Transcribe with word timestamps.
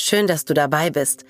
schön, 0.00 0.26
dass 0.26 0.44
du 0.44 0.54
dabei 0.54 0.90
bist. 0.90 1.24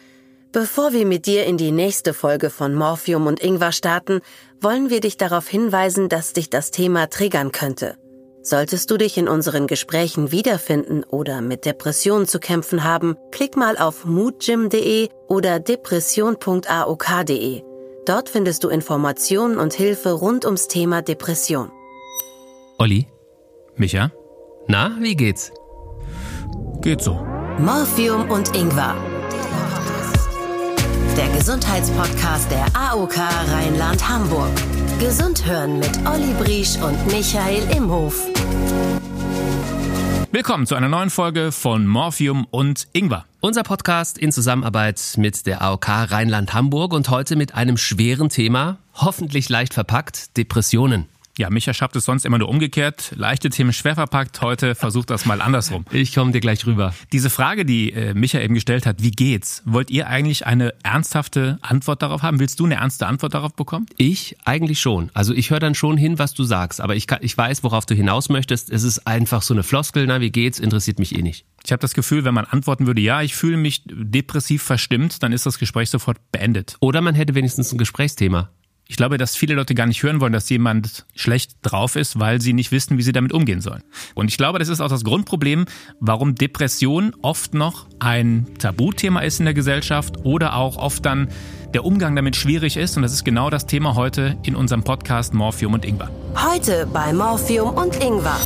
Bevor 0.53 0.93
wir 0.93 1.05
mit 1.05 1.27
dir 1.27 1.45
in 1.45 1.59
die 1.59 1.73
nächste 1.73 2.15
Folge 2.15 2.49
von 2.49 2.75
Morphium 2.75 3.27
und 3.27 3.43
Ingwer 3.43 3.73
starten, 3.73 4.21
wollen 4.61 4.89
wir 4.89 5.01
dich 5.01 5.17
darauf 5.17 5.47
hinweisen, 5.47 6.09
dass 6.09 6.33
dich 6.33 6.49
das 6.49 6.71
Thema 6.71 7.09
triggern 7.09 7.53
könnte. 7.53 7.97
Solltest 8.43 8.91
du 8.91 8.97
dich 8.97 9.19
in 9.19 9.29
unseren 9.29 9.67
Gesprächen 9.67 10.33
wiederfinden 10.33 11.05
oder 11.05 11.43
mit 11.43 11.67
Depressionen 11.67 12.27
zu 12.27 12.41
kämpfen 12.41 12.83
haben, 12.83 13.17
klick 13.31 13.57
mal 13.57 13.77
auf 13.77 14.07
moodgym.de 14.07 15.11
oder 15.29 15.61
depression.aok.de. 15.61 17.63
Dort 18.07 18.31
findest 18.31 18.65
du 18.65 18.71
Informationen 18.71 19.59
und 19.59 19.75
Hilfe 19.75 20.13
rund 20.13 20.47
ums 20.47 20.67
Thema 20.67 21.03
Depression. 21.03 21.71
Olli? 22.79 23.07
Micha? 23.77 24.13
Na, 24.67 24.97
wie 24.99 25.15
geht's? 25.15 25.53
Geht 26.81 27.03
so. 27.03 27.38
Morphium 27.59 28.31
und 28.31 28.55
Ingwer. 28.55 28.95
Der 31.17 31.29
Gesundheitspodcast 31.37 32.49
der 32.53 32.67
AOK 32.73 33.17
Rheinland-Hamburg. 33.19 34.53
Gesund 35.01 35.45
hören 35.45 35.81
mit 35.81 35.91
Olli 36.07 36.33
Briesch 36.39 36.77
und 36.77 37.05
Michael 37.09 37.69
Imhof. 37.77 38.15
Willkommen 40.31 40.67
zu 40.67 40.77
einer 40.77 40.89
neuen 40.89 41.11
Folge 41.11 41.51
von 41.51 41.85
Morphium 41.85 42.47
und 42.53 42.87
Ingwer. 42.93 43.25
Unser 43.41 43.65
Podcast 43.65 44.19
in 44.19 44.31
Zusammenarbeit 44.31 45.15
mit 45.17 45.45
der 45.47 45.61
AOK 45.61 45.89
Rheinland-Hamburg 45.89 46.93
und 46.93 47.09
heute 47.11 47.35
mit 47.35 47.57
einem 47.57 47.77
schweren 47.77 48.29
Thema, 48.29 48.79
hoffentlich 48.95 49.49
leicht 49.49 49.75
verpackt, 49.75 50.37
Depressionen. 50.37 51.09
Ja, 51.39 51.51
Micha 51.51 51.73
schafft 51.73 51.95
es 51.95 52.05
sonst 52.05 52.27
immer 52.27 52.39
nur 52.39 52.49
umgekehrt. 52.49 53.13
Leichte 53.15 53.49
Themen 53.49 53.73
schwer 53.73 53.95
verpackt. 53.95 54.43
Heute 54.43 54.75
versucht 54.75 55.09
das 55.09 55.25
mal 55.25 55.41
andersrum. 55.41 55.85
Ich 55.93 56.13
komme 56.13 56.33
dir 56.33 56.41
gleich 56.41 56.67
rüber. 56.67 56.93
Diese 57.13 57.31
Frage, 57.31 57.65
die 57.65 57.93
äh, 57.93 58.13
Micha 58.13 58.41
eben 58.41 58.55
gestellt 58.55 58.87
hat, 58.87 59.05
wie 59.05 59.13
geht's? 59.13 59.63
Wollt 59.65 59.89
ihr 59.93 60.09
eigentlich 60.09 60.47
eine 60.47 60.75
ernsthafte 60.83 61.61
Antwort 61.63 62.03
darauf 62.03 62.23
haben? 62.23 62.41
Willst 62.41 62.59
du 62.59 62.65
eine 62.65 62.75
ernste 62.75 63.07
Antwort 63.07 63.35
darauf 63.35 63.55
bekommen? 63.55 63.87
Ich 63.99 64.37
eigentlich 64.45 64.81
schon. 64.81 65.11
Also 65.15 65.33
ich 65.33 65.51
höre 65.51 65.61
dann 65.61 65.77
schon 65.77 65.97
hin, 65.97 66.19
was 66.19 66.35
du 66.35 66.43
sagst. 66.43 66.81
Aber 66.81 66.97
ich, 66.97 67.07
kann, 67.07 67.21
ich 67.23 67.39
weiß, 67.39 67.63
worauf 67.63 67.87
du 67.87 67.95
hinaus 67.95 68.31
möchtest. 68.31 68.69
Es 68.69 68.83
ist 68.83 69.07
einfach 69.07 69.43
so 69.43 69.55
eine 69.55 69.63
Floskel. 69.63 70.09
Na, 70.09 70.21
wie 70.21 70.33
geht's? 70.33 70.59
Interessiert 70.59 70.99
mich 70.99 71.17
eh 71.17 71.23
nicht. 71.23 71.47
Ich 71.65 71.71
habe 71.71 71.81
das 71.81 71.95
Gefühl, 71.95 72.25
wenn 72.25 72.35
man 72.35 72.47
antworten 72.47 72.89
würde, 72.89 73.01
ja, 73.01 73.23
ich 73.23 73.37
fühle 73.37 73.59
mich 73.59 73.83
depressiv 73.87 74.65
verstimmt, 74.65 75.23
dann 75.23 75.33
ist 75.33 75.47
das 75.47 75.61
Gespräch 75.61 75.89
sofort 75.91 76.19
beendet. 76.33 76.77
Oder 76.81 77.01
man 77.01 77.15
hätte 77.15 77.37
wenigstens 77.37 77.71
ein 77.71 77.79
Gesprächsthema. 77.79 78.51
Ich 78.91 78.97
glaube, 78.97 79.19
dass 79.19 79.37
viele 79.37 79.55
Leute 79.55 79.75
gar 79.75 79.85
nicht 79.87 80.03
hören 80.03 80.19
wollen, 80.23 80.33
dass 80.33 80.49
jemand 80.49 81.05
schlecht 81.15 81.57
drauf 81.61 81.95
ist, 81.95 82.19
weil 82.19 82.41
sie 82.41 82.55
nicht 82.55 82.73
wissen, 82.73 82.97
wie 82.97 83.03
sie 83.03 83.13
damit 83.13 83.35
umgehen 83.35 83.61
sollen. 83.61 83.83
Und 84.15 84.31
ich 84.31 84.39
glaube, 84.39 84.59
das 84.59 84.69
ist 84.69 84.81
auch 84.81 84.89
das 84.89 85.05
Grundproblem, 85.05 85.67
warum 86.01 86.35
Depression 86.35 87.15
oft 87.21 87.53
noch 87.53 87.87
ein 87.99 88.47
Tabuthema 88.59 89.21
ist 89.21 89.41
in 89.41 89.45
der 89.45 89.53
Gesellschaft 89.53 90.25
oder 90.25 90.57
auch 90.57 90.79
oft 90.79 91.05
dann 91.05 91.29
der 91.75 91.85
Umgang 91.85 92.17
damit 92.17 92.35
schwierig 92.35 92.79
ist. 92.79 92.97
Und 92.97 93.03
das 93.03 93.13
ist 93.13 93.27
genau 93.27 93.51
das 93.51 93.67
Thema 93.67 93.95
heute 93.95 94.39
in 94.43 94.57
unserem 94.57 94.83
Podcast 94.83 95.35
Morphium 95.35 95.75
und 95.75 95.85
Ingwer. 95.85 96.11
Heute 96.35 96.89
bei 96.91 97.13
Morphium 97.13 97.75
und 97.75 97.95
Ingwer. 98.03 98.41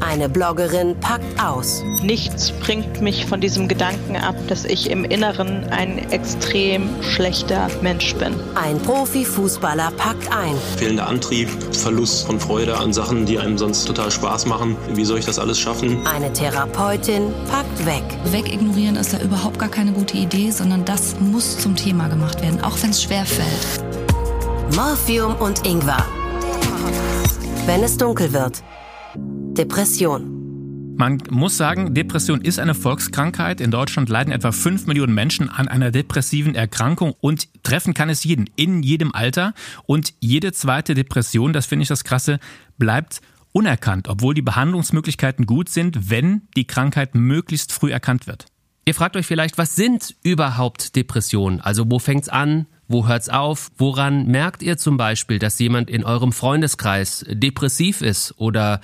Eine 0.00 0.28
Bloggerin 0.28 0.98
packt 0.98 1.42
aus. 1.42 1.82
Nichts 2.02 2.50
bringt 2.52 3.00
mich 3.00 3.26
von 3.26 3.40
diesem 3.40 3.68
Gedanken 3.68 4.16
ab, 4.16 4.34
dass 4.48 4.64
ich 4.64 4.90
im 4.90 5.04
Inneren 5.04 5.64
ein 5.70 6.10
extrem 6.10 6.88
schlechter 7.02 7.68
Mensch 7.82 8.14
bin. 8.14 8.34
Ein 8.54 8.78
Profifußballer 8.80 9.92
packt 9.96 10.32
ein. 10.34 10.54
Fehlender 10.78 11.06
Antrieb, 11.06 11.48
Verlust 11.74 12.26
von 12.26 12.40
Freude 12.40 12.78
an 12.78 12.92
Sachen, 12.92 13.26
die 13.26 13.38
einem 13.38 13.58
sonst 13.58 13.84
total 13.84 14.10
Spaß 14.10 14.46
machen. 14.46 14.76
Wie 14.94 15.04
soll 15.04 15.18
ich 15.18 15.26
das 15.26 15.38
alles 15.38 15.58
schaffen? 15.58 16.06
Eine 16.06 16.32
Therapeutin 16.32 17.32
packt 17.50 17.86
weg. 17.86 18.02
Wegignorieren 18.32 18.96
ist 18.96 19.12
da 19.12 19.18
überhaupt 19.18 19.58
gar 19.58 19.68
keine 19.68 19.92
gute 19.92 20.16
Idee, 20.16 20.50
sondern 20.50 20.84
das 20.84 21.20
muss 21.20 21.58
zum 21.58 21.76
Thema 21.76 22.08
gemacht 22.08 22.40
werden, 22.42 22.60
auch 22.62 22.76
wenn 22.82 22.90
es 22.90 23.02
schwer 23.02 23.26
fällt. 23.26 23.84
Morphium 24.74 25.34
und 25.36 25.66
Ingwer. 25.66 26.04
Wenn 27.66 27.82
es 27.82 27.96
dunkel 27.96 28.32
wird. 28.32 28.62
Depression. 29.60 30.96
Man 30.96 31.22
muss 31.28 31.58
sagen, 31.58 31.92
Depression 31.92 32.40
ist 32.40 32.58
eine 32.58 32.74
Volkskrankheit. 32.74 33.60
In 33.60 33.70
Deutschland 33.70 34.08
leiden 34.08 34.32
etwa 34.32 34.52
5 34.52 34.86
Millionen 34.86 35.12
Menschen 35.12 35.50
an 35.50 35.68
einer 35.68 35.90
depressiven 35.90 36.54
Erkrankung 36.54 37.12
und 37.20 37.46
treffen 37.62 37.92
kann 37.92 38.08
es 38.08 38.24
jeden, 38.24 38.48
in 38.56 38.82
jedem 38.82 39.14
Alter. 39.14 39.52
Und 39.84 40.14
jede 40.18 40.52
zweite 40.52 40.94
Depression, 40.94 41.52
das 41.52 41.66
finde 41.66 41.82
ich 41.82 41.90
das 41.90 42.04
Krasse, 42.04 42.40
bleibt 42.78 43.20
unerkannt, 43.52 44.08
obwohl 44.08 44.32
die 44.32 44.40
Behandlungsmöglichkeiten 44.40 45.44
gut 45.44 45.68
sind, 45.68 46.08
wenn 46.08 46.48
die 46.56 46.66
Krankheit 46.66 47.14
möglichst 47.14 47.70
früh 47.70 47.92
erkannt 47.92 48.26
wird. 48.26 48.46
Ihr 48.86 48.94
fragt 48.94 49.14
euch 49.14 49.26
vielleicht, 49.26 49.58
was 49.58 49.76
sind 49.76 50.16
überhaupt 50.22 50.96
Depressionen? 50.96 51.60
Also 51.60 51.84
wo 51.86 51.98
fängt's 51.98 52.30
an? 52.30 52.64
Wo 52.88 53.06
hört's 53.06 53.28
auf? 53.28 53.70
Woran 53.76 54.26
merkt 54.26 54.62
ihr 54.62 54.78
zum 54.78 54.96
Beispiel, 54.96 55.38
dass 55.38 55.58
jemand 55.58 55.90
in 55.90 56.02
eurem 56.02 56.32
Freundeskreis 56.32 57.26
depressiv 57.28 58.00
ist 58.00 58.32
oder 58.38 58.80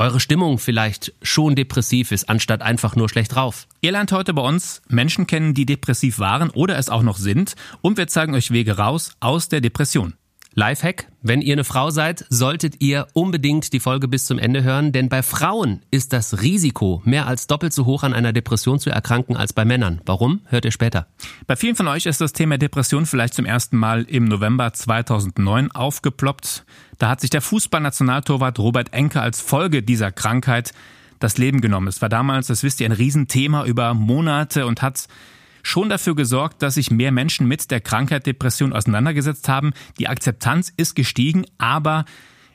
eure 0.00 0.18
Stimmung 0.18 0.58
vielleicht 0.58 1.12
schon 1.22 1.54
depressiv 1.54 2.10
ist, 2.10 2.28
anstatt 2.28 2.62
einfach 2.62 2.96
nur 2.96 3.08
schlecht 3.08 3.34
drauf. 3.34 3.68
Ihr 3.82 3.92
lernt 3.92 4.12
heute 4.12 4.32
bei 4.32 4.42
uns 4.42 4.80
Menschen 4.88 5.26
kennen, 5.26 5.52
die 5.52 5.66
depressiv 5.66 6.18
waren 6.18 6.50
oder 6.50 6.78
es 6.78 6.88
auch 6.88 7.02
noch 7.02 7.18
sind 7.18 7.54
und 7.82 7.98
wir 7.98 8.08
zeigen 8.08 8.34
euch 8.34 8.50
Wege 8.50 8.78
raus 8.78 9.12
aus 9.20 9.48
der 9.48 9.60
Depression. 9.60 10.14
Lifehack, 10.54 11.06
wenn 11.22 11.42
ihr 11.42 11.52
eine 11.52 11.62
Frau 11.62 11.90
seid, 11.90 12.24
solltet 12.28 12.80
ihr 12.80 13.06
unbedingt 13.12 13.72
die 13.72 13.78
Folge 13.78 14.08
bis 14.08 14.24
zum 14.24 14.36
Ende 14.36 14.64
hören, 14.64 14.90
denn 14.90 15.08
bei 15.08 15.22
Frauen 15.22 15.82
ist 15.92 16.12
das 16.12 16.42
Risiko 16.42 17.02
mehr 17.04 17.28
als 17.28 17.46
doppelt 17.46 17.72
so 17.72 17.86
hoch 17.86 18.02
an 18.02 18.14
einer 18.14 18.32
Depression 18.32 18.80
zu 18.80 18.90
erkranken 18.90 19.36
als 19.36 19.52
bei 19.52 19.64
Männern. 19.64 20.00
Warum? 20.06 20.40
Hört 20.46 20.64
ihr 20.64 20.72
später. 20.72 21.06
Bei 21.46 21.54
vielen 21.54 21.76
von 21.76 21.86
euch 21.86 22.06
ist 22.06 22.20
das 22.20 22.32
Thema 22.32 22.58
Depression 22.58 23.06
vielleicht 23.06 23.34
zum 23.34 23.44
ersten 23.44 23.76
Mal 23.76 24.02
im 24.02 24.24
November 24.24 24.72
2009 24.72 25.70
aufgeploppt. 25.70 26.64
Da 26.98 27.08
hat 27.08 27.20
sich 27.20 27.30
der 27.30 27.42
Fußballnationaltorwart 27.42 28.58
Robert 28.58 28.92
Enke 28.92 29.20
als 29.20 29.40
Folge 29.40 29.84
dieser 29.84 30.10
Krankheit 30.10 30.72
das 31.20 31.38
Leben 31.38 31.60
genommen. 31.60 31.86
Es 31.86 32.02
war 32.02 32.08
damals, 32.08 32.48
das 32.48 32.64
wisst 32.64 32.80
ihr, 32.80 32.86
ein 32.86 32.92
Riesenthema 32.92 33.66
über 33.66 33.94
Monate 33.94 34.66
und 34.66 34.82
hat 34.82 35.06
schon 35.62 35.88
dafür 35.88 36.14
gesorgt, 36.14 36.62
dass 36.62 36.74
sich 36.74 36.90
mehr 36.90 37.12
Menschen 37.12 37.46
mit 37.46 37.70
der 37.70 37.80
Krankheit 37.80 38.26
Depression 38.26 38.72
auseinandergesetzt 38.72 39.48
haben. 39.48 39.72
Die 39.98 40.08
Akzeptanz 40.08 40.72
ist 40.76 40.94
gestiegen, 40.94 41.46
aber 41.58 42.04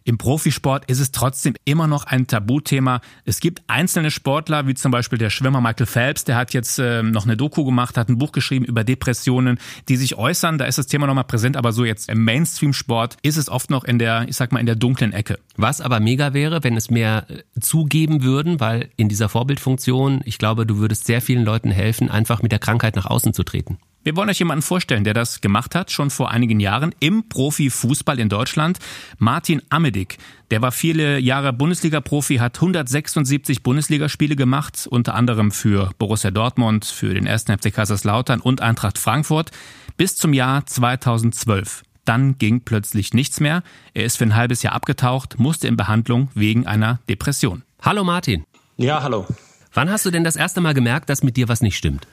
im 0.05 0.19
Profisport 0.19 0.85
ist 0.85 0.99
es 0.99 1.11
trotzdem 1.11 1.55
immer 1.65 1.87
noch 1.87 2.03
ein 2.05 2.27
Tabuthema. 2.27 3.01
Es 3.25 3.39
gibt 3.39 3.63
einzelne 3.65 4.11
Sportler, 4.11 4.67
wie 4.67 4.75
zum 4.75 4.91
Beispiel 4.91 5.17
der 5.17 5.31
Schwimmer 5.31 5.61
Michael 5.61 5.87
Phelps, 5.87 6.23
der 6.23 6.35
hat 6.35 6.53
jetzt 6.53 6.77
äh, 6.77 7.01
noch 7.01 7.25
eine 7.25 7.35
Doku 7.35 7.65
gemacht, 7.65 7.97
hat 7.97 8.07
ein 8.07 8.19
Buch 8.19 8.31
geschrieben 8.31 8.65
über 8.65 8.83
Depressionen, 8.83 9.57
die 9.89 9.97
sich 9.97 10.15
äußern. 10.15 10.59
Da 10.59 10.65
ist 10.65 10.77
das 10.77 10.85
Thema 10.85 11.07
nochmal 11.07 11.23
präsent, 11.23 11.57
aber 11.57 11.73
so 11.73 11.83
jetzt 11.83 12.07
im 12.07 12.23
Mainstream-Sport 12.23 13.17
ist 13.23 13.37
es 13.37 13.49
oft 13.49 13.71
noch 13.71 13.83
in 13.83 13.97
der, 13.97 14.29
ich 14.29 14.35
sag 14.35 14.51
mal, 14.51 14.59
in 14.59 14.67
der 14.67 14.75
dunklen 14.75 15.11
Ecke. 15.11 15.39
Was 15.57 15.81
aber 15.81 15.99
mega 15.99 16.35
wäre, 16.35 16.63
wenn 16.63 16.77
es 16.77 16.91
mehr 16.91 17.25
äh, 17.27 17.59
zugeben 17.59 18.21
würden, 18.21 18.59
weil 18.59 18.89
in 18.97 19.09
dieser 19.09 19.27
Vorbildfunktion, 19.27 20.21
ich 20.23 20.37
glaube, 20.37 20.67
du 20.67 20.77
würdest 20.77 21.07
sehr 21.07 21.21
vielen 21.21 21.43
Leuten 21.43 21.71
helfen, 21.71 22.11
einfach 22.11 22.43
mit 22.43 22.51
der 22.51 22.59
Krankheit 22.59 22.95
nach 22.95 23.07
außen 23.07 23.33
zu 23.33 23.41
treten. 23.41 23.79
Wir 24.05 24.15
wollen 24.15 24.29
euch 24.29 24.37
jemanden 24.37 24.61
vorstellen, 24.61 25.03
der 25.03 25.15
das 25.15 25.41
gemacht 25.41 25.73
hat, 25.73 25.89
schon 25.89 26.11
vor 26.11 26.29
einigen 26.29 26.59
Jahren 26.59 26.93
im 26.99 27.27
Profifußball 27.27 28.19
in 28.19 28.29
Deutschland. 28.29 28.77
Martin 29.17 29.63
Amedig. 29.69 30.19
Der 30.51 30.61
war 30.61 30.71
viele 30.71 31.17
Jahre 31.17 31.53
Bundesliga-Profi, 31.53 32.35
hat 32.35 32.55
176 32.55 33.63
Bundesligaspiele 33.63 34.35
gemacht, 34.35 34.85
unter 34.87 35.15
anderem 35.15 35.49
für 35.49 35.89
Borussia 35.97 36.29
Dortmund, 36.29 36.85
für 36.85 37.15
den 37.15 37.27
1. 37.27 37.45
FC 37.45 37.73
Kaiserslautern 37.73 38.41
und 38.41 38.61
Eintracht 38.61 38.99
Frankfurt, 38.99 39.49
bis 39.97 40.15
zum 40.15 40.33
Jahr 40.33 40.67
2012. 40.67 41.81
Dann 42.05 42.37
ging 42.37 42.61
plötzlich 42.61 43.15
nichts 43.15 43.39
mehr. 43.39 43.63
Er 43.95 44.05
ist 44.05 44.19
für 44.19 44.25
ein 44.25 44.35
halbes 44.35 44.61
Jahr 44.61 44.73
abgetaucht, 44.73 45.39
musste 45.39 45.67
in 45.67 45.77
Behandlung 45.77 46.29
wegen 46.35 46.67
einer 46.67 46.99
Depression. 47.09 47.63
Hallo 47.81 48.03
Martin. 48.03 48.45
Ja, 48.77 49.01
hallo. 49.01 49.25
Wann 49.73 49.89
hast 49.89 50.05
du 50.05 50.11
denn 50.11 50.23
das 50.23 50.35
erste 50.35 50.61
Mal 50.61 50.75
gemerkt, 50.75 51.09
dass 51.09 51.23
mit 51.23 51.37
dir 51.37 51.49
was 51.49 51.61
nicht 51.61 51.75
stimmt? 51.75 52.05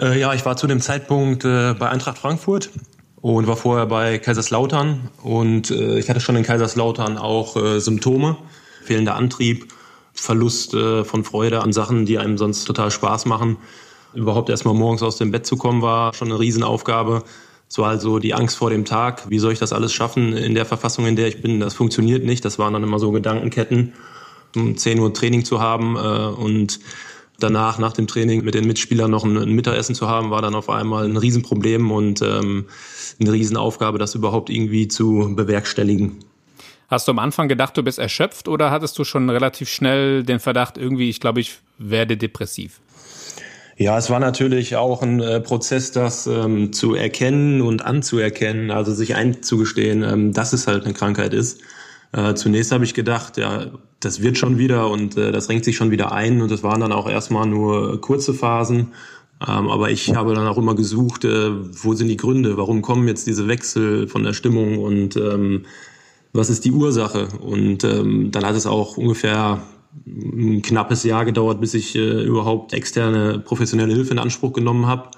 Äh, 0.00 0.18
ja, 0.18 0.32
ich 0.32 0.46
war 0.46 0.56
zu 0.56 0.66
dem 0.66 0.80
Zeitpunkt 0.80 1.44
äh, 1.44 1.74
bei 1.74 1.90
Eintracht 1.90 2.16
Frankfurt 2.16 2.70
und 3.20 3.46
war 3.46 3.56
vorher 3.56 3.84
bei 3.84 4.18
Kaiserslautern 4.18 5.10
und 5.22 5.70
äh, 5.70 5.98
ich 5.98 6.08
hatte 6.08 6.20
schon 6.20 6.36
in 6.36 6.42
Kaiserslautern 6.42 7.18
auch 7.18 7.56
äh, 7.56 7.80
Symptome, 7.80 8.38
fehlender 8.82 9.14
Antrieb, 9.16 9.68
Verlust 10.14 10.72
äh, 10.72 11.04
von 11.04 11.22
Freude 11.22 11.60
an 11.60 11.74
Sachen, 11.74 12.06
die 12.06 12.18
einem 12.18 12.38
sonst 12.38 12.64
total 12.64 12.90
Spaß 12.90 13.26
machen. 13.26 13.58
Überhaupt 14.14 14.48
erstmal 14.48 14.74
morgens 14.74 15.02
aus 15.02 15.18
dem 15.18 15.30
Bett 15.32 15.44
zu 15.44 15.56
kommen, 15.56 15.82
war 15.82 16.14
schon 16.14 16.28
eine 16.28 16.40
Riesenaufgabe. 16.40 17.22
So 17.68 17.84
also 17.84 18.18
die 18.18 18.34
Angst 18.34 18.56
vor 18.56 18.70
dem 18.70 18.86
Tag, 18.86 19.28
wie 19.28 19.38
soll 19.38 19.52
ich 19.52 19.58
das 19.58 19.72
alles 19.72 19.92
schaffen 19.92 20.32
in 20.32 20.54
der 20.54 20.64
Verfassung, 20.64 21.06
in 21.06 21.14
der 21.14 21.28
ich 21.28 21.42
bin, 21.42 21.60
das 21.60 21.74
funktioniert 21.74 22.24
nicht. 22.24 22.44
Das 22.44 22.58
waren 22.58 22.72
dann 22.72 22.82
immer 22.82 22.98
so 22.98 23.12
Gedankenketten, 23.12 23.92
um 24.56 24.76
10 24.76 24.98
Uhr 24.98 25.12
Training 25.12 25.44
zu 25.44 25.60
haben 25.60 25.96
äh, 25.96 26.00
und 26.00 26.80
danach, 27.42 27.78
nach 27.78 27.92
dem 27.92 28.06
Training 28.06 28.44
mit 28.44 28.54
den 28.54 28.66
Mitspielern 28.66 29.10
noch 29.10 29.24
ein, 29.24 29.36
ein 29.36 29.52
Mittagessen 29.52 29.94
zu 29.94 30.08
haben, 30.08 30.30
war 30.30 30.42
dann 30.42 30.54
auf 30.54 30.70
einmal 30.70 31.04
ein 31.04 31.16
Riesenproblem 31.16 31.90
und 31.90 32.22
ähm, 32.22 32.66
eine 33.20 33.32
Riesenaufgabe, 33.32 33.98
das 33.98 34.14
überhaupt 34.14 34.50
irgendwie 34.50 34.88
zu 34.88 35.32
bewerkstelligen. 35.34 36.18
Hast 36.88 37.06
du 37.06 37.12
am 37.12 37.20
Anfang 37.20 37.48
gedacht, 37.48 37.76
du 37.76 37.82
bist 37.82 37.98
erschöpft 37.98 38.48
oder 38.48 38.70
hattest 38.70 38.98
du 38.98 39.04
schon 39.04 39.30
relativ 39.30 39.68
schnell 39.68 40.24
den 40.24 40.40
Verdacht, 40.40 40.76
irgendwie, 40.76 41.08
ich 41.08 41.20
glaube, 41.20 41.40
ich 41.40 41.58
werde 41.78 42.16
depressiv? 42.16 42.80
Ja, 43.76 43.96
es 43.96 44.10
war 44.10 44.20
natürlich 44.20 44.76
auch 44.76 45.00
ein 45.00 45.20
äh, 45.20 45.40
Prozess, 45.40 45.92
das 45.92 46.26
ähm, 46.26 46.72
zu 46.72 46.94
erkennen 46.94 47.62
und 47.62 47.82
anzuerkennen, 47.82 48.70
also 48.70 48.92
sich 48.92 49.14
einzugestehen, 49.14 50.02
ähm, 50.02 50.32
dass 50.34 50.52
es 50.52 50.66
halt 50.66 50.84
eine 50.84 50.92
Krankheit 50.92 51.32
ist. 51.32 51.60
Äh, 52.12 52.34
zunächst 52.34 52.72
habe 52.72 52.84
ich 52.84 52.94
gedacht, 52.94 53.36
ja, 53.36 53.66
das 54.00 54.22
wird 54.22 54.38
schon 54.38 54.58
wieder 54.58 54.90
und 54.90 55.16
äh, 55.16 55.30
das 55.30 55.48
renkt 55.48 55.64
sich 55.64 55.76
schon 55.76 55.90
wieder 55.90 56.12
ein 56.12 56.42
und 56.42 56.50
es 56.50 56.62
waren 56.62 56.80
dann 56.80 56.92
auch 56.92 57.08
erstmal 57.08 57.46
nur 57.46 58.00
kurze 58.00 58.34
Phasen. 58.34 58.88
Ähm, 59.46 59.68
aber 59.68 59.90
ich 59.90 60.14
habe 60.14 60.34
dann 60.34 60.46
auch 60.46 60.58
immer 60.58 60.74
gesucht, 60.74 61.24
äh, 61.24 61.50
wo 61.50 61.94
sind 61.94 62.08
die 62.08 62.16
Gründe, 62.16 62.56
warum 62.56 62.82
kommen 62.82 63.08
jetzt 63.08 63.26
diese 63.26 63.48
Wechsel 63.48 64.08
von 64.08 64.24
der 64.24 64.32
Stimmung 64.32 64.78
und 64.78 65.16
ähm, 65.16 65.64
was 66.32 66.50
ist 66.50 66.64
die 66.64 66.72
Ursache? 66.72 67.28
Und 67.40 67.84
ähm, 67.84 68.30
dann 68.32 68.44
hat 68.44 68.56
es 68.56 68.66
auch 68.66 68.96
ungefähr 68.96 69.62
ein 70.06 70.62
knappes 70.62 71.04
Jahr 71.04 71.24
gedauert, 71.24 71.60
bis 71.60 71.74
ich 71.74 71.96
äh, 71.96 72.22
überhaupt 72.24 72.72
externe 72.72 73.38
professionelle 73.38 73.94
Hilfe 73.94 74.12
in 74.12 74.18
Anspruch 74.18 74.52
genommen 74.52 74.86
habe 74.86 75.10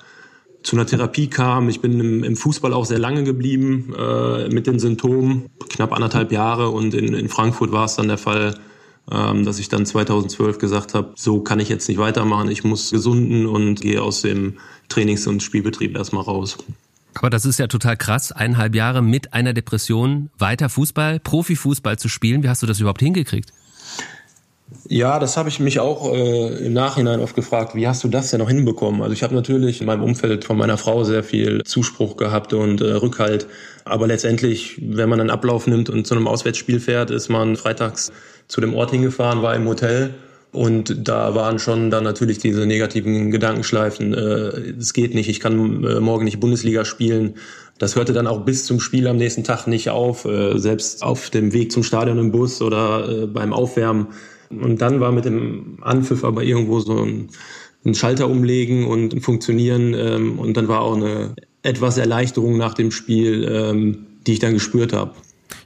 zu 0.62 0.76
einer 0.76 0.86
Therapie 0.86 1.28
kam. 1.28 1.68
Ich 1.68 1.80
bin 1.80 1.98
im, 1.98 2.24
im 2.24 2.36
Fußball 2.36 2.72
auch 2.72 2.84
sehr 2.84 2.98
lange 2.98 3.24
geblieben 3.24 3.94
äh, 3.98 4.48
mit 4.48 4.66
den 4.66 4.78
Symptomen, 4.78 5.46
knapp 5.68 5.92
anderthalb 5.92 6.32
Jahre. 6.32 6.70
Und 6.70 6.94
in, 6.94 7.14
in 7.14 7.28
Frankfurt 7.28 7.72
war 7.72 7.84
es 7.84 7.96
dann 7.96 8.08
der 8.08 8.18
Fall, 8.18 8.54
ähm, 9.10 9.44
dass 9.44 9.58
ich 9.58 9.68
dann 9.68 9.86
2012 9.86 10.58
gesagt 10.58 10.94
habe, 10.94 11.12
so 11.16 11.40
kann 11.40 11.60
ich 11.60 11.68
jetzt 11.68 11.88
nicht 11.88 11.98
weitermachen. 11.98 12.50
Ich 12.50 12.64
muss 12.64 12.90
gesunden 12.90 13.46
und 13.46 13.80
gehe 13.80 14.02
aus 14.02 14.22
dem 14.22 14.58
Trainings- 14.88 15.26
und 15.26 15.42
Spielbetrieb 15.42 15.96
erstmal 15.96 16.22
raus. 16.22 16.58
Aber 17.14 17.28
das 17.28 17.44
ist 17.44 17.58
ja 17.58 17.66
total 17.66 17.96
krass, 17.96 18.32
eineinhalb 18.32 18.74
Jahre 18.74 19.02
mit 19.02 19.34
einer 19.34 19.52
Depression 19.52 20.30
weiter 20.38 20.68
Fußball, 20.68 21.20
Profifußball 21.20 21.98
zu 21.98 22.08
spielen. 22.08 22.42
Wie 22.42 22.48
hast 22.48 22.62
du 22.62 22.66
das 22.66 22.80
überhaupt 22.80 23.02
hingekriegt? 23.02 23.52
Ja, 24.88 25.18
das 25.18 25.36
habe 25.36 25.48
ich 25.48 25.60
mich 25.60 25.80
auch 25.80 26.12
äh, 26.12 26.66
im 26.66 26.72
Nachhinein 26.72 27.20
oft 27.20 27.34
gefragt, 27.34 27.74
wie 27.74 27.86
hast 27.86 28.04
du 28.04 28.08
das 28.08 28.30
denn 28.30 28.40
noch 28.40 28.48
hinbekommen? 28.48 29.02
Also 29.02 29.12
ich 29.12 29.22
habe 29.22 29.34
natürlich 29.34 29.80
in 29.80 29.86
meinem 29.86 30.02
Umfeld 30.02 30.44
von 30.44 30.56
meiner 30.56 30.78
Frau 30.78 31.04
sehr 31.04 31.24
viel 31.24 31.62
Zuspruch 31.64 32.16
gehabt 32.16 32.52
und 32.52 32.80
äh, 32.80 32.92
Rückhalt. 32.92 33.46
Aber 33.84 34.06
letztendlich, 34.06 34.80
wenn 34.80 35.08
man 35.08 35.20
einen 35.20 35.30
Ablauf 35.30 35.66
nimmt 35.66 35.90
und 35.90 36.06
zu 36.06 36.14
einem 36.14 36.28
Auswärtsspiel 36.28 36.80
fährt, 36.80 37.10
ist 37.10 37.28
man 37.28 37.56
freitags 37.56 38.12
zu 38.48 38.60
dem 38.60 38.74
Ort 38.74 38.90
hingefahren, 38.90 39.42
war 39.42 39.54
im 39.54 39.66
Hotel. 39.66 40.14
Und 40.52 41.08
da 41.08 41.34
waren 41.34 41.58
schon 41.58 41.90
dann 41.90 42.04
natürlich 42.04 42.38
diese 42.38 42.66
negativen 42.66 43.30
Gedankenschleifen. 43.30 44.12
Äh, 44.12 44.74
es 44.78 44.92
geht 44.92 45.14
nicht, 45.14 45.28
ich 45.28 45.40
kann 45.40 45.84
äh, 45.84 46.00
morgen 46.00 46.24
nicht 46.24 46.40
Bundesliga 46.40 46.84
spielen. 46.84 47.34
Das 47.78 47.96
hörte 47.96 48.12
dann 48.12 48.26
auch 48.26 48.44
bis 48.44 48.66
zum 48.66 48.78
Spiel 48.78 49.08
am 49.08 49.16
nächsten 49.16 49.44
Tag 49.44 49.66
nicht 49.66 49.88
auf. 49.88 50.26
Äh, 50.26 50.58
selbst 50.58 51.02
auf 51.02 51.30
dem 51.30 51.52
Weg 51.54 51.72
zum 51.72 51.82
Stadion 51.82 52.18
im 52.18 52.30
Bus 52.30 52.60
oder 52.60 53.08
äh, 53.08 53.26
beim 53.26 53.54
Aufwärmen 53.54 54.08
und 54.60 54.80
dann 54.80 55.00
war 55.00 55.12
mit 55.12 55.24
dem 55.24 55.78
Anpfiff 55.80 56.24
aber 56.24 56.42
irgendwo 56.42 56.80
so 56.80 57.02
ein, 57.02 57.28
ein 57.84 57.94
Schalter 57.94 58.28
umlegen 58.28 58.86
und 58.86 59.12
ein 59.12 59.20
Funktionieren. 59.20 59.94
Ähm, 59.94 60.38
und 60.38 60.56
dann 60.56 60.68
war 60.68 60.80
auch 60.80 60.96
eine 60.96 61.34
etwas 61.62 61.98
Erleichterung 61.98 62.56
nach 62.56 62.74
dem 62.74 62.90
Spiel, 62.90 63.48
ähm, 63.50 64.06
die 64.26 64.34
ich 64.34 64.38
dann 64.38 64.54
gespürt 64.54 64.92
habe. 64.92 65.12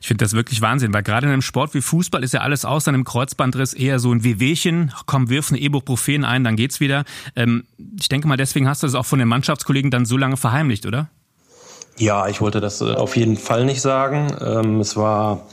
Ich 0.00 0.08
finde 0.08 0.24
das 0.24 0.34
wirklich 0.34 0.60
Wahnsinn, 0.60 0.92
weil 0.92 1.02
gerade 1.02 1.26
in 1.26 1.32
einem 1.32 1.42
Sport 1.42 1.74
wie 1.74 1.80
Fußball 1.80 2.22
ist 2.22 2.34
ja 2.34 2.40
alles 2.40 2.64
außer 2.64 2.90
einem 2.90 3.04
Kreuzbandriss 3.04 3.72
eher 3.74 3.98
so 3.98 4.12
ein 4.12 4.24
Wehwehchen. 4.24 4.92
Komm, 5.06 5.30
wirf 5.30 5.50
ein 5.50 5.56
Ibuprofen 5.56 6.24
ein, 6.24 6.44
dann 6.44 6.56
geht's 6.56 6.80
wieder. 6.80 7.04
Ähm, 7.34 7.64
ich 7.98 8.08
denke 8.08 8.28
mal, 8.28 8.36
deswegen 8.36 8.68
hast 8.68 8.82
du 8.82 8.86
das 8.86 8.94
auch 8.94 9.06
von 9.06 9.18
den 9.18 9.28
Mannschaftskollegen 9.28 9.90
dann 9.90 10.04
so 10.04 10.16
lange 10.16 10.36
verheimlicht, 10.36 10.86
oder? 10.86 11.08
Ja, 11.98 12.28
ich 12.28 12.40
wollte 12.40 12.60
das 12.60 12.80
äh, 12.80 12.92
auf 12.92 13.16
jeden 13.16 13.36
Fall 13.36 13.64
nicht 13.64 13.80
sagen. 13.80 14.32
Ähm, 14.40 14.80
es 14.80 14.96
war 14.96 15.46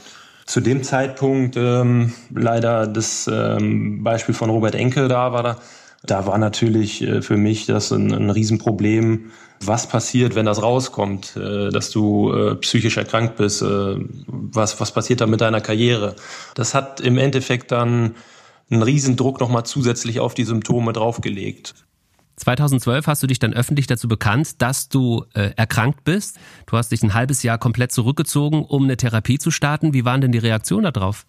zu 0.46 0.60
dem 0.60 0.82
Zeitpunkt 0.82 1.56
ähm, 1.56 2.12
leider 2.34 2.86
das 2.86 3.28
ähm, 3.32 4.02
Beispiel 4.02 4.34
von 4.34 4.50
Robert 4.50 4.74
Enke 4.74 5.08
da 5.08 5.32
war. 5.32 5.42
Da, 5.42 5.56
da 6.02 6.26
war 6.26 6.38
natürlich 6.38 7.02
äh, 7.02 7.22
für 7.22 7.36
mich 7.36 7.66
das 7.66 7.90
ein, 7.92 8.12
ein 8.12 8.30
Riesenproblem, 8.30 9.30
was 9.60 9.88
passiert, 9.88 10.34
wenn 10.34 10.46
das 10.46 10.62
rauskommt, 10.62 11.36
äh, 11.36 11.70
dass 11.70 11.90
du 11.90 12.32
äh, 12.32 12.54
psychisch 12.56 12.96
erkrankt 12.96 13.36
bist, 13.36 13.62
äh, 13.62 13.96
was, 14.26 14.78
was 14.80 14.92
passiert 14.92 15.20
da 15.20 15.26
mit 15.26 15.40
deiner 15.40 15.60
Karriere. 15.60 16.14
Das 16.54 16.74
hat 16.74 17.00
im 17.00 17.18
Endeffekt 17.18 17.72
dann 17.72 18.14
einen 18.70 18.82
Riesendruck 18.82 19.40
nochmal 19.40 19.64
zusätzlich 19.64 20.20
auf 20.20 20.34
die 20.34 20.44
Symptome 20.44 20.92
draufgelegt. 20.92 21.74
2012 22.36 23.06
hast 23.06 23.22
du 23.22 23.26
dich 23.26 23.38
dann 23.38 23.54
öffentlich 23.54 23.86
dazu 23.86 24.08
bekannt, 24.08 24.60
dass 24.60 24.88
du 24.88 25.24
äh, 25.34 25.50
erkrankt 25.56 26.04
bist. 26.04 26.38
Du 26.66 26.76
hast 26.76 26.90
dich 26.90 27.02
ein 27.02 27.14
halbes 27.14 27.42
Jahr 27.42 27.58
komplett 27.58 27.92
zurückgezogen, 27.92 28.64
um 28.64 28.84
eine 28.84 28.96
Therapie 28.96 29.38
zu 29.38 29.50
starten. 29.50 29.94
Wie 29.94 30.04
waren 30.04 30.20
denn 30.20 30.32
die 30.32 30.38
Reaktionen 30.38 30.92
darauf? 30.92 31.26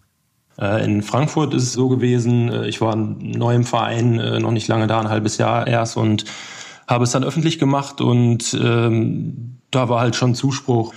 Äh, 0.58 0.84
in 0.84 1.02
Frankfurt 1.02 1.54
ist 1.54 1.64
es 1.64 1.72
so 1.72 1.88
gewesen, 1.88 2.50
äh, 2.50 2.68
ich 2.68 2.80
war 2.80 2.96
neu 2.96 3.54
im 3.54 3.64
Verein, 3.64 4.18
äh, 4.18 4.40
noch 4.40 4.52
nicht 4.52 4.68
lange 4.68 4.86
da, 4.86 5.00
ein 5.00 5.08
halbes 5.08 5.38
Jahr 5.38 5.66
erst 5.66 5.96
und 5.96 6.24
habe 6.88 7.04
es 7.04 7.10
dann 7.10 7.24
öffentlich 7.24 7.58
gemacht 7.58 8.00
und 8.00 8.54
ähm, 8.54 9.58
da 9.70 9.88
war 9.88 10.00
halt 10.00 10.16
schon 10.16 10.34
Zuspruch. 10.34 10.94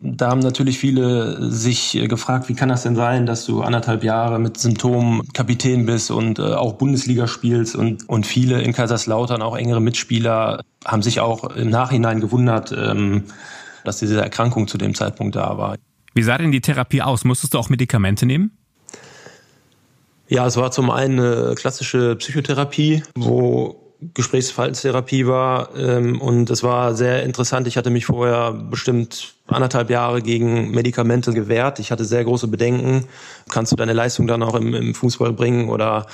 Da 0.00 0.30
haben 0.30 0.38
natürlich 0.38 0.78
viele 0.78 1.50
sich 1.50 1.96
äh, 1.96 2.06
gefragt, 2.06 2.48
wie 2.48 2.54
kann 2.54 2.68
das 2.68 2.84
denn 2.84 2.94
sein, 2.94 3.26
dass 3.26 3.44
du 3.44 3.62
anderthalb 3.62 4.04
Jahre 4.04 4.38
mit 4.38 4.56
Symptomen 4.56 5.26
Kapitän 5.32 5.86
bist 5.86 6.12
und 6.12 6.38
äh, 6.38 6.42
auch 6.42 6.74
Bundesliga 6.74 7.26
spielst 7.26 7.74
und, 7.74 8.08
und 8.08 8.24
viele 8.24 8.62
in 8.62 8.72
Kaiserslautern, 8.72 9.42
auch 9.42 9.56
engere 9.56 9.80
Mitspieler, 9.80 10.62
haben 10.84 11.02
sich 11.02 11.18
auch 11.18 11.44
im 11.56 11.68
Nachhinein 11.68 12.20
gewundert, 12.20 12.70
ähm, 12.70 13.24
dass 13.82 13.98
diese 13.98 14.20
Erkrankung 14.20 14.68
zu 14.68 14.78
dem 14.78 14.94
Zeitpunkt 14.94 15.34
da 15.34 15.58
war. 15.58 15.76
Wie 16.14 16.22
sah 16.22 16.38
denn 16.38 16.52
die 16.52 16.60
Therapie 16.60 17.02
aus? 17.02 17.24
Musstest 17.24 17.54
du 17.54 17.58
auch 17.58 17.68
Medikamente 17.68 18.24
nehmen? 18.24 18.56
Ja, 20.28 20.46
es 20.46 20.56
war 20.56 20.70
zum 20.70 20.90
einen 20.90 21.18
eine 21.18 21.54
klassische 21.56 22.14
Psychotherapie, 22.16 23.02
wo 23.16 23.87
Gesprächsverhaltenstherapie 24.00 25.26
war 25.26 25.76
ähm, 25.76 26.20
und 26.20 26.50
es 26.50 26.62
war 26.62 26.94
sehr 26.94 27.24
interessant. 27.24 27.66
Ich 27.66 27.76
hatte 27.76 27.90
mich 27.90 28.06
vorher 28.06 28.52
bestimmt 28.52 29.34
anderthalb 29.48 29.90
Jahre 29.90 30.22
gegen 30.22 30.70
Medikamente 30.70 31.32
gewehrt. 31.32 31.80
Ich 31.80 31.90
hatte 31.90 32.04
sehr 32.04 32.22
große 32.22 32.46
Bedenken. 32.46 33.06
Kannst 33.48 33.72
du 33.72 33.76
deine 33.76 33.94
Leistung 33.94 34.28
dann 34.28 34.42
auch 34.42 34.54
im, 34.54 34.72
im 34.72 34.94
Fußball 34.94 35.32
bringen 35.32 35.68
oder 35.68 36.06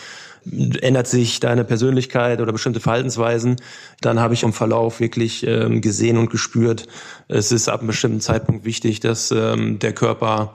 ändert 0.80 1.06
sich 1.06 1.40
deine 1.40 1.64
Persönlichkeit 1.64 2.40
oder 2.40 2.52
bestimmte 2.52 2.80
Verhaltensweisen, 2.80 3.56
dann 4.00 4.20
habe 4.20 4.34
ich 4.34 4.42
im 4.42 4.52
Verlauf 4.52 5.00
wirklich 5.00 5.46
ähm, 5.46 5.80
gesehen 5.80 6.18
und 6.18 6.30
gespürt, 6.30 6.86
es 7.28 7.50
ist 7.50 7.68
ab 7.68 7.80
einem 7.80 7.88
bestimmten 7.88 8.20
Zeitpunkt 8.20 8.64
wichtig, 8.64 9.00
dass 9.00 9.30
ähm, 9.30 9.78
der 9.78 9.94
Körper 9.94 10.54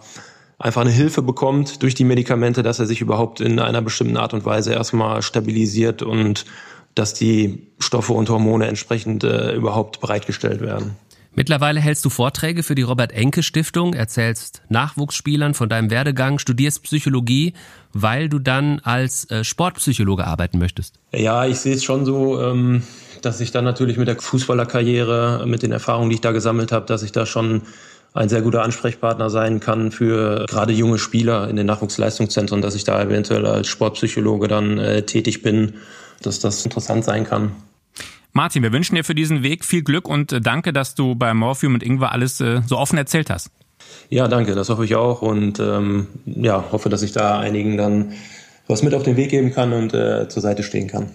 einfach 0.60 0.82
eine 0.82 0.92
Hilfe 0.92 1.22
bekommt 1.22 1.82
durch 1.82 1.96
die 1.96 2.04
Medikamente, 2.04 2.64
dass 2.64 2.80
er 2.80 2.86
sich 2.86 3.02
überhaupt 3.02 3.42
in 3.42 3.60
einer 3.60 3.82
bestimmten 3.82 4.18
Art 4.18 4.34
und 4.34 4.46
Weise 4.46 4.74
erstmal 4.74 5.22
stabilisiert 5.22 6.04
und 6.04 6.46
dass 6.96 7.14
die 7.14 7.68
Stoffe 7.80 8.14
und 8.14 8.30
Hormone 8.30 8.68
entsprechend 8.68 9.24
äh, 9.24 9.54
überhaupt 9.54 10.02
bereitgestellt 10.02 10.62
werden. 10.62 10.96
Mittlerweile 11.36 11.80
hältst 11.80 12.04
du 12.04 12.10
Vorträge 12.10 12.64
für 12.64 12.76
die 12.76 12.82
Robert 12.82 13.12
Enke 13.12 13.44
Stiftung, 13.44 13.94
erzählst 13.94 14.62
Nachwuchsspielern 14.70 15.54
von 15.54 15.70
deinem 15.70 15.90
Werdegang, 15.92 16.40
studierst 16.40 16.84
Psychologie, 16.84 17.54
weil 17.94 18.30
du 18.30 18.40
dann 18.40 18.80
als 18.80 19.30
äh, 19.30 19.44
Sportpsychologe 19.44 20.26
arbeiten 20.26 20.58
möchtest. 20.58 20.96
Ja, 21.14 21.46
ich 21.46 21.60
sehe 21.60 21.76
es 21.76 21.84
schon 21.84 22.04
so, 22.04 22.42
ähm, 22.42 22.84
dass 23.22 23.40
ich 23.40 23.52
dann 23.52 23.64
natürlich 23.64 23.98
mit 23.98 24.08
der 24.08 24.18
Fußballerkarriere, 24.18 25.46
mit 25.46 25.64
den 25.64 25.72
Erfahrungen, 25.72 26.10
die 26.10 26.16
ich 26.16 26.22
da 26.22 26.32
gesammelt 26.32 26.72
habe, 26.72 26.86
dass 26.88 27.04
ich 27.04 27.12
da 27.12 27.26
schon 27.26 27.62
ein 28.14 28.28
sehr 28.28 28.42
guter 28.42 28.64
Ansprechpartner 28.64 29.30
sein 29.30 29.60
kann 29.60 29.92
für 29.92 30.46
gerade 30.48 30.74
junge 30.74 30.98
Spieler 30.98 31.48
in 31.48 31.56
den 31.56 31.68
Nachwuchsleistungszentren, 31.68 32.62
dass 32.62 32.76
ich 32.76 32.84
da 32.84 33.02
eventuell 33.02 33.46
als 33.46 33.68
Sportpsychologe 33.68 34.48
dann 34.48 34.80
äh, 34.80 35.04
tätig 35.04 35.44
bin 35.44 35.76
dass 36.20 36.40
das 36.40 36.64
interessant 36.66 37.04
sein 37.04 37.24
kann. 37.24 37.52
Martin, 38.32 38.62
wir 38.62 38.72
wünschen 38.72 38.96
dir 38.96 39.04
für 39.04 39.16
diesen 39.16 39.44
Weg 39.44 39.66
viel 39.66 39.84
Glück 39.84 40.08
und 40.08 40.32
äh, 40.32 40.42
danke, 40.42 40.72
dass 40.72 40.96
du 40.96 41.16
bei 41.16 41.34
Morphium 41.34 41.74
und 41.74 41.84
Ingwer 41.84 42.12
alles 42.12 42.40
äh, 42.42 42.62
so 42.66 42.78
offen 42.78 42.98
erzählt 42.98 43.30
hast. 43.30 43.50
Ja, 44.10 44.28
danke, 44.28 44.56
das 44.56 44.70
hoffe 44.70 44.86
ich 44.86 44.96
auch 44.96 45.22
und 45.22 45.60
ähm, 45.60 46.08
ja, 46.26 46.66
hoffe, 46.72 46.90
dass 46.90 47.02
ich 47.02 47.12
da 47.12 47.40
einigen 47.40 47.78
dann 47.78 48.14
was 48.68 48.84
mit 48.84 48.94
auf 48.94 49.04
den 49.04 49.18
Weg 49.18 49.32
geben 49.32 49.52
kann 49.52 49.74
und 49.74 49.94
äh, 49.94 50.30
zur 50.30 50.42
Seite 50.42 50.64
stehen 50.64 50.88
kann. 50.88 51.12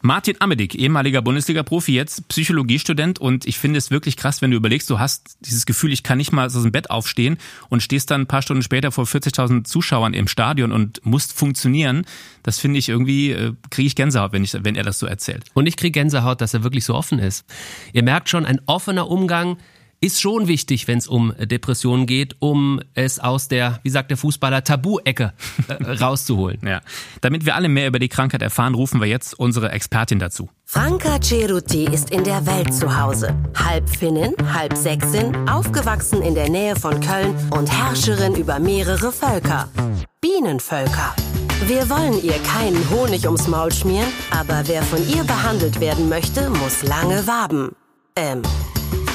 Martin 0.00 0.36
Amedik, 0.40 0.74
ehemaliger 0.74 1.22
Bundesliga-Profi, 1.22 1.92
jetzt 1.92 2.28
Psychologiestudent 2.28 3.18
und 3.18 3.46
ich 3.46 3.58
finde 3.58 3.78
es 3.78 3.90
wirklich 3.90 4.16
krass, 4.16 4.40
wenn 4.42 4.50
du 4.50 4.56
überlegst, 4.56 4.88
du 4.90 4.98
hast 4.98 5.36
dieses 5.40 5.66
Gefühl, 5.66 5.92
ich 5.92 6.02
kann 6.02 6.18
nicht 6.18 6.32
mal 6.32 6.46
aus 6.46 6.52
dem 6.52 6.70
Bett 6.70 6.90
aufstehen 6.90 7.38
und 7.68 7.82
stehst 7.82 8.10
dann 8.10 8.22
ein 8.22 8.26
paar 8.26 8.42
Stunden 8.42 8.62
später 8.62 8.92
vor 8.92 9.04
40.000 9.04 9.64
Zuschauern 9.64 10.14
im 10.14 10.28
Stadion 10.28 10.72
und 10.72 11.04
musst 11.04 11.32
funktionieren. 11.32 12.06
Das 12.42 12.58
finde 12.58 12.78
ich 12.78 12.88
irgendwie, 12.88 13.32
äh, 13.32 13.54
kriege 13.70 13.86
ich 13.86 13.96
Gänsehaut, 13.96 14.32
wenn, 14.32 14.44
ich, 14.44 14.54
wenn 14.62 14.76
er 14.76 14.84
das 14.84 14.98
so 14.98 15.06
erzählt. 15.06 15.44
Und 15.54 15.66
ich 15.66 15.76
kriege 15.76 15.92
Gänsehaut, 15.92 16.40
dass 16.40 16.54
er 16.54 16.62
wirklich 16.62 16.84
so 16.84 16.94
offen 16.94 17.18
ist. 17.18 17.44
Ihr 17.92 18.04
merkt 18.04 18.28
schon, 18.28 18.44
ein 18.44 18.60
offener 18.66 19.08
Umgang 19.08 19.58
ist 20.00 20.20
schon 20.20 20.46
wichtig, 20.46 20.86
wenn 20.86 20.98
es 20.98 21.08
um 21.08 21.32
Depressionen 21.38 22.06
geht, 22.06 22.36
um 22.38 22.80
es 22.94 23.18
aus 23.18 23.48
der, 23.48 23.80
wie 23.82 23.90
sagt 23.90 24.10
der 24.10 24.16
Fußballer, 24.16 24.62
Tabu-Ecke 24.62 25.32
äh, 25.68 25.92
rauszuholen. 26.00 26.60
Ja. 26.64 26.80
Damit 27.20 27.46
wir 27.46 27.56
alle 27.56 27.68
mehr 27.68 27.88
über 27.88 27.98
die 27.98 28.08
Krankheit 28.08 28.42
erfahren, 28.42 28.74
rufen 28.74 29.00
wir 29.00 29.08
jetzt 29.08 29.38
unsere 29.38 29.70
Expertin 29.72 30.18
dazu. 30.18 30.48
Franka 30.64 31.20
Ceruti 31.20 31.84
ist 31.84 32.10
in 32.10 32.24
der 32.24 32.46
Welt 32.46 32.72
zu 32.72 33.00
Hause. 33.00 33.34
Halb 33.56 33.88
Finnin, 33.88 34.34
halb 34.52 34.76
Sächsin, 34.76 35.48
aufgewachsen 35.48 36.22
in 36.22 36.34
der 36.34 36.48
Nähe 36.48 36.76
von 36.76 37.00
Köln 37.00 37.34
und 37.50 37.70
Herrscherin 37.72 38.34
über 38.34 38.58
mehrere 38.58 39.10
Völker. 39.10 39.68
Bienenvölker. 40.20 41.14
Wir 41.66 41.90
wollen 41.90 42.22
ihr 42.22 42.38
keinen 42.44 42.88
Honig 42.90 43.26
ums 43.26 43.48
Maul 43.48 43.72
schmieren, 43.72 44.08
aber 44.30 44.62
wer 44.66 44.82
von 44.82 45.00
ihr 45.08 45.24
behandelt 45.24 45.80
werden 45.80 46.08
möchte, 46.08 46.50
muss 46.50 46.82
lange 46.82 47.26
waben. 47.26 47.74
Ähm, 48.14 48.42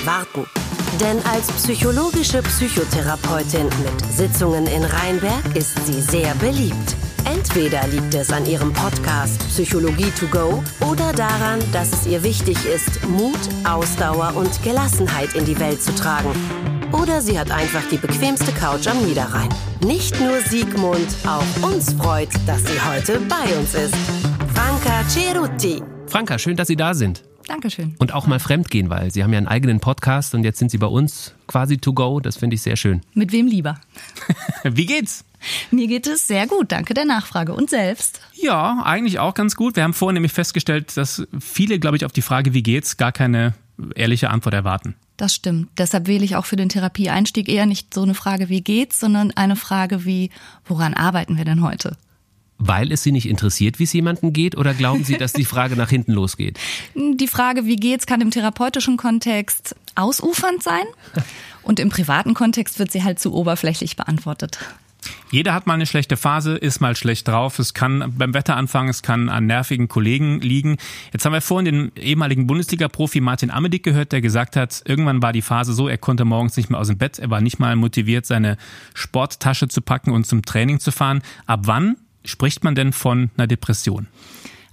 warten. 0.05 0.45
Denn 0.99 1.19
als 1.25 1.47
psychologische 1.51 2.41
Psychotherapeutin 2.43 3.65
mit 3.65 4.13
Sitzungen 4.15 4.67
in 4.67 4.83
Rheinberg 4.83 5.55
ist 5.55 5.73
sie 5.85 6.01
sehr 6.01 6.33
beliebt. 6.35 6.95
Entweder 7.25 7.87
liegt 7.87 8.13
es 8.13 8.31
an 8.31 8.45
ihrem 8.45 8.71
Podcast 8.73 9.39
Psychologie 9.47 10.11
to 10.19 10.27
go 10.27 10.63
oder 10.89 11.11
daran, 11.13 11.59
dass 11.71 11.91
es 11.93 12.05
ihr 12.05 12.21
wichtig 12.23 12.57
ist, 12.65 13.07
Mut, 13.07 13.39
Ausdauer 13.63 14.33
und 14.35 14.61
Gelassenheit 14.63 15.33
in 15.33 15.45
die 15.45 15.59
Welt 15.59 15.81
zu 15.81 15.93
tragen. 15.95 16.31
Oder 16.91 17.21
sie 17.21 17.39
hat 17.39 17.49
einfach 17.49 17.83
die 17.89 17.97
bequemste 17.97 18.51
Couch 18.51 18.87
am 18.87 19.03
Niederrhein. 19.03 19.49
Nicht 19.83 20.19
nur 20.19 20.41
Siegmund, 20.41 21.07
auch 21.25 21.67
uns 21.67 21.93
freut, 21.93 22.29
dass 22.45 22.61
sie 22.61 22.79
heute 22.79 23.19
bei 23.21 23.57
uns 23.57 23.73
ist. 23.73 23.95
Franca 24.53 25.03
Cerutti. 25.09 25.92
Franka, 26.13 26.37
schön, 26.37 26.55
dass 26.57 26.67
Sie 26.67 26.75
da 26.75 26.93
sind. 26.93 27.23
Dankeschön. 27.47 27.95
Und 27.97 28.13
auch 28.13 28.27
mal 28.27 28.37
fremdgehen, 28.37 28.91
weil 28.91 29.09
Sie 29.09 29.23
haben 29.23 29.33
ja 29.33 29.39
einen 29.39 29.47
eigenen 29.47 29.79
Podcast 29.79 30.35
und 30.35 30.43
jetzt 30.43 30.59
sind 30.59 30.69
Sie 30.69 30.77
bei 30.77 30.85
uns 30.85 31.33
quasi 31.47 31.79
to 31.79 31.91
go. 31.91 32.19
Das 32.19 32.37
finde 32.37 32.53
ich 32.53 32.61
sehr 32.61 32.75
schön. 32.75 33.01
Mit 33.15 33.31
wem 33.31 33.47
lieber? 33.47 33.81
Wie 34.63 34.85
geht's? 34.85 35.25
Mir 35.71 35.87
geht 35.87 36.05
es 36.05 36.27
sehr 36.27 36.45
gut, 36.45 36.71
danke 36.71 36.93
der 36.93 37.05
Nachfrage. 37.05 37.55
Und 37.55 37.71
selbst? 37.71 38.21
Ja, 38.35 38.83
eigentlich 38.83 39.17
auch 39.17 39.33
ganz 39.33 39.55
gut. 39.55 39.75
Wir 39.75 39.81
haben 39.81 39.95
vorhin 39.95 40.13
nämlich 40.13 40.33
festgestellt, 40.33 40.95
dass 40.97 41.25
viele, 41.39 41.79
glaube 41.79 41.97
ich, 41.97 42.05
auf 42.05 42.11
die 42.11 42.21
Frage, 42.21 42.53
wie 42.53 42.61
geht's, 42.61 42.97
gar 42.97 43.11
keine 43.11 43.55
ehrliche 43.95 44.29
Antwort 44.29 44.53
erwarten. 44.53 44.93
Das 45.17 45.33
stimmt. 45.33 45.69
Deshalb 45.79 46.05
wähle 46.05 46.23
ich 46.23 46.35
auch 46.35 46.45
für 46.45 46.57
den 46.57 46.69
Therapieeinstieg 46.69 47.49
eher 47.49 47.65
nicht 47.65 47.91
so 47.91 48.03
eine 48.03 48.13
Frage, 48.13 48.49
wie 48.49 48.61
geht's, 48.61 48.99
sondern 48.99 49.31
eine 49.31 49.55
Frage 49.55 50.05
wie, 50.05 50.29
woran 50.63 50.93
arbeiten 50.93 51.37
wir 51.37 51.45
denn 51.45 51.63
heute? 51.63 51.97
Weil 52.57 52.91
es 52.91 53.03
Sie 53.03 53.11
nicht 53.11 53.27
interessiert, 53.27 53.79
wie 53.79 53.83
es 53.83 53.93
jemandem 53.93 54.31
geht, 54.31 54.55
oder 54.55 54.73
glauben 54.73 55.03
Sie, 55.03 55.17
dass 55.17 55.33
die 55.33 55.45
Frage 55.45 55.75
nach 55.75 55.89
hinten 55.89 56.13
losgeht? 56.13 56.59
Die 56.95 57.27
Frage, 57.27 57.65
wie 57.65 57.75
geht's, 57.75 58.05
kann 58.05 58.21
im 58.21 58.31
therapeutischen 58.31 58.97
Kontext 58.97 59.75
ausufernd 59.95 60.63
sein. 60.63 60.85
Und 61.61 61.79
im 61.79 61.89
privaten 61.89 62.33
Kontext 62.33 62.79
wird 62.79 62.91
sie 62.91 63.03
halt 63.03 63.19
zu 63.19 63.33
oberflächlich 63.33 63.95
beantwortet. 63.95 64.59
Jeder 65.31 65.53
hat 65.53 65.67
mal 65.67 65.73
eine 65.73 65.85
schlechte 65.85 66.15
Phase, 66.15 66.55
ist 66.55 66.79
mal 66.79 66.95
schlecht 66.95 67.27
drauf. 67.27 67.59
Es 67.59 67.73
kann 67.73 68.13
beim 68.17 68.33
Wetter 68.33 68.55
anfangen, 68.55 68.89
es 68.89 69.01
kann 69.01 69.29
an 69.29 69.47
nervigen 69.47 69.87
Kollegen 69.87 70.39
liegen. 70.41 70.77
Jetzt 71.11 71.25
haben 71.25 71.33
wir 71.33 71.41
vorhin 71.41 71.65
den 71.65 71.91
ehemaligen 71.95 72.47
Bundesliga-Profi 72.47 73.19
Martin 73.19 73.51
Amedick 73.51 73.83
gehört, 73.83 74.11
der 74.11 74.21
gesagt 74.21 74.55
hat, 74.55 74.83
irgendwann 74.85 75.21
war 75.21 75.33
die 75.33 75.41
Phase 75.41 75.73
so, 75.73 75.87
er 75.87 75.97
konnte 75.97 76.23
morgens 76.23 76.55
nicht 76.55 76.69
mehr 76.69 76.79
aus 76.79 76.87
dem 76.87 76.97
Bett, 76.97 77.19
er 77.19 77.29
war 77.29 77.41
nicht 77.41 77.59
mal 77.59 77.75
motiviert, 77.75 78.25
seine 78.25 78.57
Sporttasche 78.93 79.67
zu 79.67 79.81
packen 79.81 80.11
und 80.11 80.25
zum 80.25 80.43
Training 80.43 80.79
zu 80.79 80.91
fahren. 80.91 81.21
Ab 81.47 81.61
wann 81.63 81.97
spricht 82.25 82.63
man 82.63 82.75
denn 82.75 82.93
von 82.93 83.29
einer 83.37 83.47
Depression? 83.47 84.07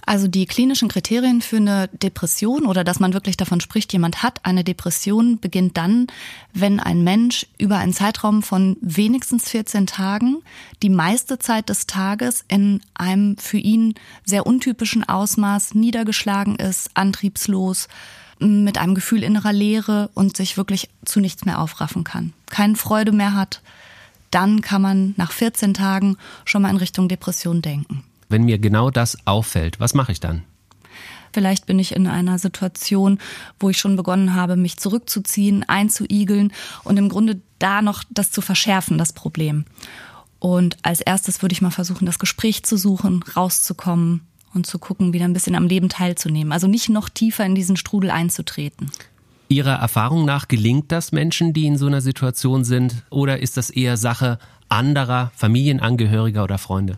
Also 0.05 0.27
die 0.27 0.45
klinischen 0.45 0.89
Kriterien 0.89 1.41
für 1.41 1.57
eine 1.57 1.87
Depression 1.89 2.65
oder 2.65 2.83
dass 2.83 2.99
man 2.99 3.13
wirklich 3.13 3.37
davon 3.37 3.61
spricht, 3.61 3.93
jemand 3.93 4.23
hat 4.23 4.43
eine 4.43 4.63
Depression, 4.63 5.39
beginnt 5.39 5.77
dann, 5.77 6.07
wenn 6.53 6.79
ein 6.79 7.03
Mensch 7.03 7.45
über 7.59 7.77
einen 7.77 7.93
Zeitraum 7.93 8.41
von 8.41 8.77
wenigstens 8.81 9.49
14 9.49 9.87
Tagen 9.87 10.41
die 10.81 10.89
meiste 10.89 11.39
Zeit 11.39 11.69
des 11.69 11.85
Tages 11.85 12.43
in 12.47 12.81
einem 12.95 13.37
für 13.37 13.57
ihn 13.59 13.93
sehr 14.25 14.47
untypischen 14.47 15.07
Ausmaß 15.07 15.75
niedergeschlagen 15.75 16.55
ist, 16.55 16.89
antriebslos, 16.95 17.87
mit 18.39 18.79
einem 18.79 18.95
Gefühl 18.95 19.21
innerer 19.23 19.53
Leere 19.53 20.09
und 20.15 20.35
sich 20.35 20.57
wirklich 20.57 20.89
zu 21.05 21.19
nichts 21.19 21.45
mehr 21.45 21.59
aufraffen 21.59 22.03
kann, 22.03 22.33
keine 22.49 22.75
Freude 22.75 23.11
mehr 23.11 23.35
hat, 23.35 23.61
dann 24.31 24.61
kann 24.61 24.81
man 24.81 25.13
nach 25.17 25.31
14 25.31 25.73
Tagen 25.73 26.17
schon 26.45 26.61
mal 26.61 26.69
in 26.69 26.77
Richtung 26.77 27.07
Depression 27.07 27.61
denken. 27.61 28.03
Wenn 28.29 28.43
mir 28.43 28.57
genau 28.57 28.89
das 28.89 29.17
auffällt, 29.25 29.79
was 29.79 29.93
mache 29.93 30.13
ich 30.13 30.19
dann? 30.19 30.43
Vielleicht 31.33 31.65
bin 31.65 31.79
ich 31.79 31.95
in 31.95 32.07
einer 32.07 32.39
Situation, 32.39 33.19
wo 33.59 33.69
ich 33.69 33.77
schon 33.77 33.95
begonnen 33.95 34.35
habe, 34.35 34.55
mich 34.55 34.77
zurückzuziehen, 34.77 35.63
einzuigeln 35.67 36.51
und 36.83 36.97
im 36.97 37.09
Grunde 37.09 37.41
da 37.59 37.81
noch 37.81 38.03
das 38.09 38.31
zu 38.31 38.41
verschärfen, 38.41 38.97
das 38.97 39.13
Problem. 39.13 39.65
Und 40.39 40.77
als 40.81 41.01
erstes 41.01 41.41
würde 41.41 41.53
ich 41.53 41.61
mal 41.61 41.71
versuchen, 41.71 42.05
das 42.05 42.19
Gespräch 42.19 42.63
zu 42.63 42.75
suchen, 42.75 43.23
rauszukommen 43.35 44.21
und 44.53 44.65
zu 44.65 44.79
gucken, 44.79 45.13
wieder 45.13 45.25
ein 45.25 45.33
bisschen 45.33 45.55
am 45.55 45.67
Leben 45.67 45.87
teilzunehmen. 45.87 46.51
Also 46.51 46.67
nicht 46.67 46.89
noch 46.89 47.09
tiefer 47.09 47.45
in 47.45 47.55
diesen 47.55 47.77
Strudel 47.77 48.11
einzutreten. 48.11 48.91
Ihrer 49.51 49.75
Erfahrung 49.75 50.23
nach 50.23 50.47
gelingt 50.47 50.93
das 50.93 51.11
Menschen, 51.11 51.51
die 51.51 51.67
in 51.67 51.77
so 51.77 51.85
einer 51.85 51.99
Situation 51.99 52.63
sind, 52.63 53.03
oder 53.09 53.41
ist 53.41 53.57
das 53.57 53.69
eher 53.69 53.97
Sache 53.97 54.39
anderer 54.69 55.31
Familienangehöriger 55.35 56.45
oder 56.45 56.57
Freunde? 56.57 56.97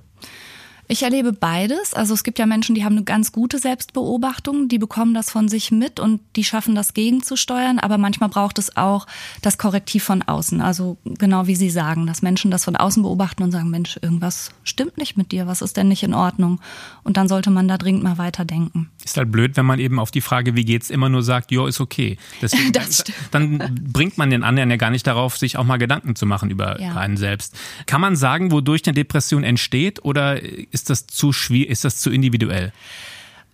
Ich 0.88 1.04
erlebe 1.04 1.32
beides. 1.32 1.94
Also 1.94 2.14
es 2.14 2.24
gibt 2.24 2.40
ja 2.40 2.46
Menschen, 2.46 2.76
die 2.76 2.84
haben 2.84 2.96
eine 2.96 3.06
ganz 3.06 3.32
gute 3.32 3.58
Selbstbeobachtung, 3.58 4.68
die 4.68 4.78
bekommen 4.78 5.14
das 5.14 5.32
von 5.32 5.48
sich 5.48 5.72
mit 5.72 6.00
und 6.00 6.20
die 6.36 6.44
schaffen 6.44 6.76
das 6.76 6.94
gegenzusteuern. 6.94 7.80
Aber 7.80 7.98
manchmal 7.98 8.30
braucht 8.30 8.60
es 8.60 8.76
auch 8.76 9.08
das 9.42 9.58
Korrektiv 9.58 10.04
von 10.04 10.22
außen. 10.24 10.62
Also 10.62 10.98
genau 11.06 11.48
wie 11.48 11.56
Sie 11.56 11.70
sagen, 11.70 12.06
dass 12.06 12.22
Menschen 12.22 12.52
das 12.52 12.66
von 12.66 12.76
außen 12.76 13.02
beobachten 13.02 13.44
und 13.44 13.52
sagen, 13.52 13.70
Mensch, 13.70 13.98
irgendwas 14.02 14.52
stimmt 14.64 14.98
nicht 14.98 15.16
mit 15.16 15.32
dir, 15.32 15.48
was 15.48 15.62
ist 15.62 15.78
denn 15.78 15.88
nicht 15.88 16.04
in 16.04 16.14
Ordnung? 16.14 16.60
Und 17.04 17.18
dann 17.18 17.28
sollte 17.28 17.50
man 17.50 17.68
da 17.68 17.78
dringend 17.78 18.04
mal 18.04 18.18
weiterdenken. 18.18 18.90
Ist 19.04 19.18
halt 19.18 19.32
blöd, 19.32 19.56
wenn 19.56 19.66
man 19.66 19.80
eben 19.80 20.00
auf 20.00 20.12
die 20.12 20.22
Frage, 20.22 20.56
wie 20.56 20.66
geht's, 20.66 20.90
immer 20.90 21.10
nur 21.10 21.24
sagt, 21.24 21.52
jo, 21.52 21.66
ist 21.66 21.80
okay. 21.80 22.18
Deswegen, 22.42 22.74
stimmt. 22.92 23.18
Dann 23.32 23.80
bringt 23.92 24.18
man 24.18 24.30
den 24.30 24.44
anderen 24.44 24.70
ja 24.70 24.76
gar 24.76 24.90
nicht 24.90 25.08
darauf, 25.08 25.38
sich 25.38 25.58
auch 25.58 25.64
mal 25.64 25.78
Gedanken 25.78 26.16
zu 26.16 26.26
machen 26.26 26.50
über 26.50 26.80
Ja. 26.82 26.96
einen 26.96 27.18
selbst. 27.18 27.56
Kann 27.86 28.02
man 28.02 28.16
sagen, 28.16 28.52
wodurch 28.52 28.82
eine 28.86 28.94
Depression 28.94 29.44
entsteht 29.44 30.04
oder 30.04 30.42
ist 30.74 30.90
das 30.90 31.08
zu 31.08 31.32
schwierig, 31.32 31.70
ist 31.70 31.86
das 31.86 31.98
zu 31.98 32.10
individuell? 32.10 32.74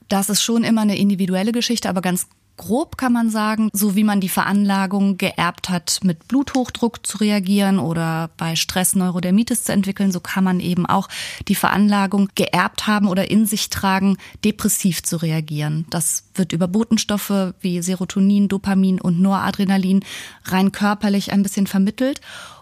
Das 0.07 0.29
ist 0.29 0.41
schon 0.41 0.63
immer 0.63 0.81
eine 0.81 0.97
individuelle 0.97 1.51
Geschichte, 1.51 1.89
aber 1.89 2.01
ganz 2.01 2.27
grob 2.59 2.97
kann 2.97 3.13
man 3.13 3.29
sagen, 3.29 3.69
so 3.71 3.95
wie 3.95 4.03
man 4.03 4.19
die 4.19 4.29
Veranlagung 4.29 5.17
geerbt 5.17 5.69
hat, 5.69 5.99
mit 6.03 6.27
Bluthochdruck 6.27 7.07
zu 7.07 7.17
reagieren 7.17 7.79
oder 7.79 8.29
bei 8.37 8.55
Stress 8.57 8.95
Neurodermitis 8.95 9.63
zu 9.63 9.71
entwickeln, 9.71 10.11
so 10.11 10.19
kann 10.19 10.43
man 10.43 10.59
eben 10.59 10.85
auch 10.85 11.07
die 11.47 11.55
Veranlagung 11.55 12.27
geerbt 12.35 12.85
haben 12.85 13.07
oder 13.07 13.31
in 13.31 13.45
sich 13.45 13.69
tragen, 13.69 14.17
depressiv 14.43 15.03
zu 15.03 15.17
reagieren. 15.17 15.85
Das 15.89 16.25
wird 16.35 16.51
über 16.51 16.67
Botenstoffe 16.67 17.53
wie 17.61 17.81
Serotonin, 17.81 18.49
Dopamin 18.49 18.99
und 18.99 19.21
Noradrenalin 19.21 20.01
rein 20.43 20.73
körperlich 20.73 21.31
ein 21.31 21.43
bisschen 21.43 21.65
vermittelt. 21.65 22.19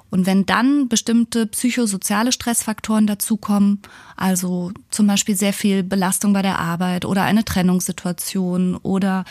Und 0.09 0.25
wenn 0.25 0.45
dann 0.45 0.87
bestimmte 0.87 1.47
psychosoziale 1.47 2.31
Stressfaktoren 2.31 3.07
dazukommen, 3.07 3.81
also 4.15 4.71
zum 4.89 5.07
Beispiel 5.07 5.35
sehr 5.35 5.53
viel 5.53 5.83
Belastung 5.83 6.31
bei 6.33 6.41
der 6.41 6.59
Arbeit 6.59 7.03
oder 7.03 7.23
eine 7.23 7.43
Trennungssituation 7.43 8.75
oder 8.75 9.25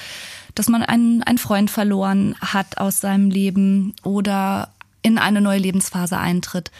dass 0.54 0.68
man 0.68 0.82
einen, 0.82 1.22
einen 1.22 1.38
Freund 1.38 1.70
verloren 1.70 2.34
hat 2.40 2.78
aus 2.78 3.00
seinem 3.00 3.30
Leben 3.30 3.94
oder 4.02 4.72
in 5.02 5.18
eine 5.18 5.40
neue 5.40 5.58
Lebensphase 5.58 6.18
eintritt, 6.18 6.70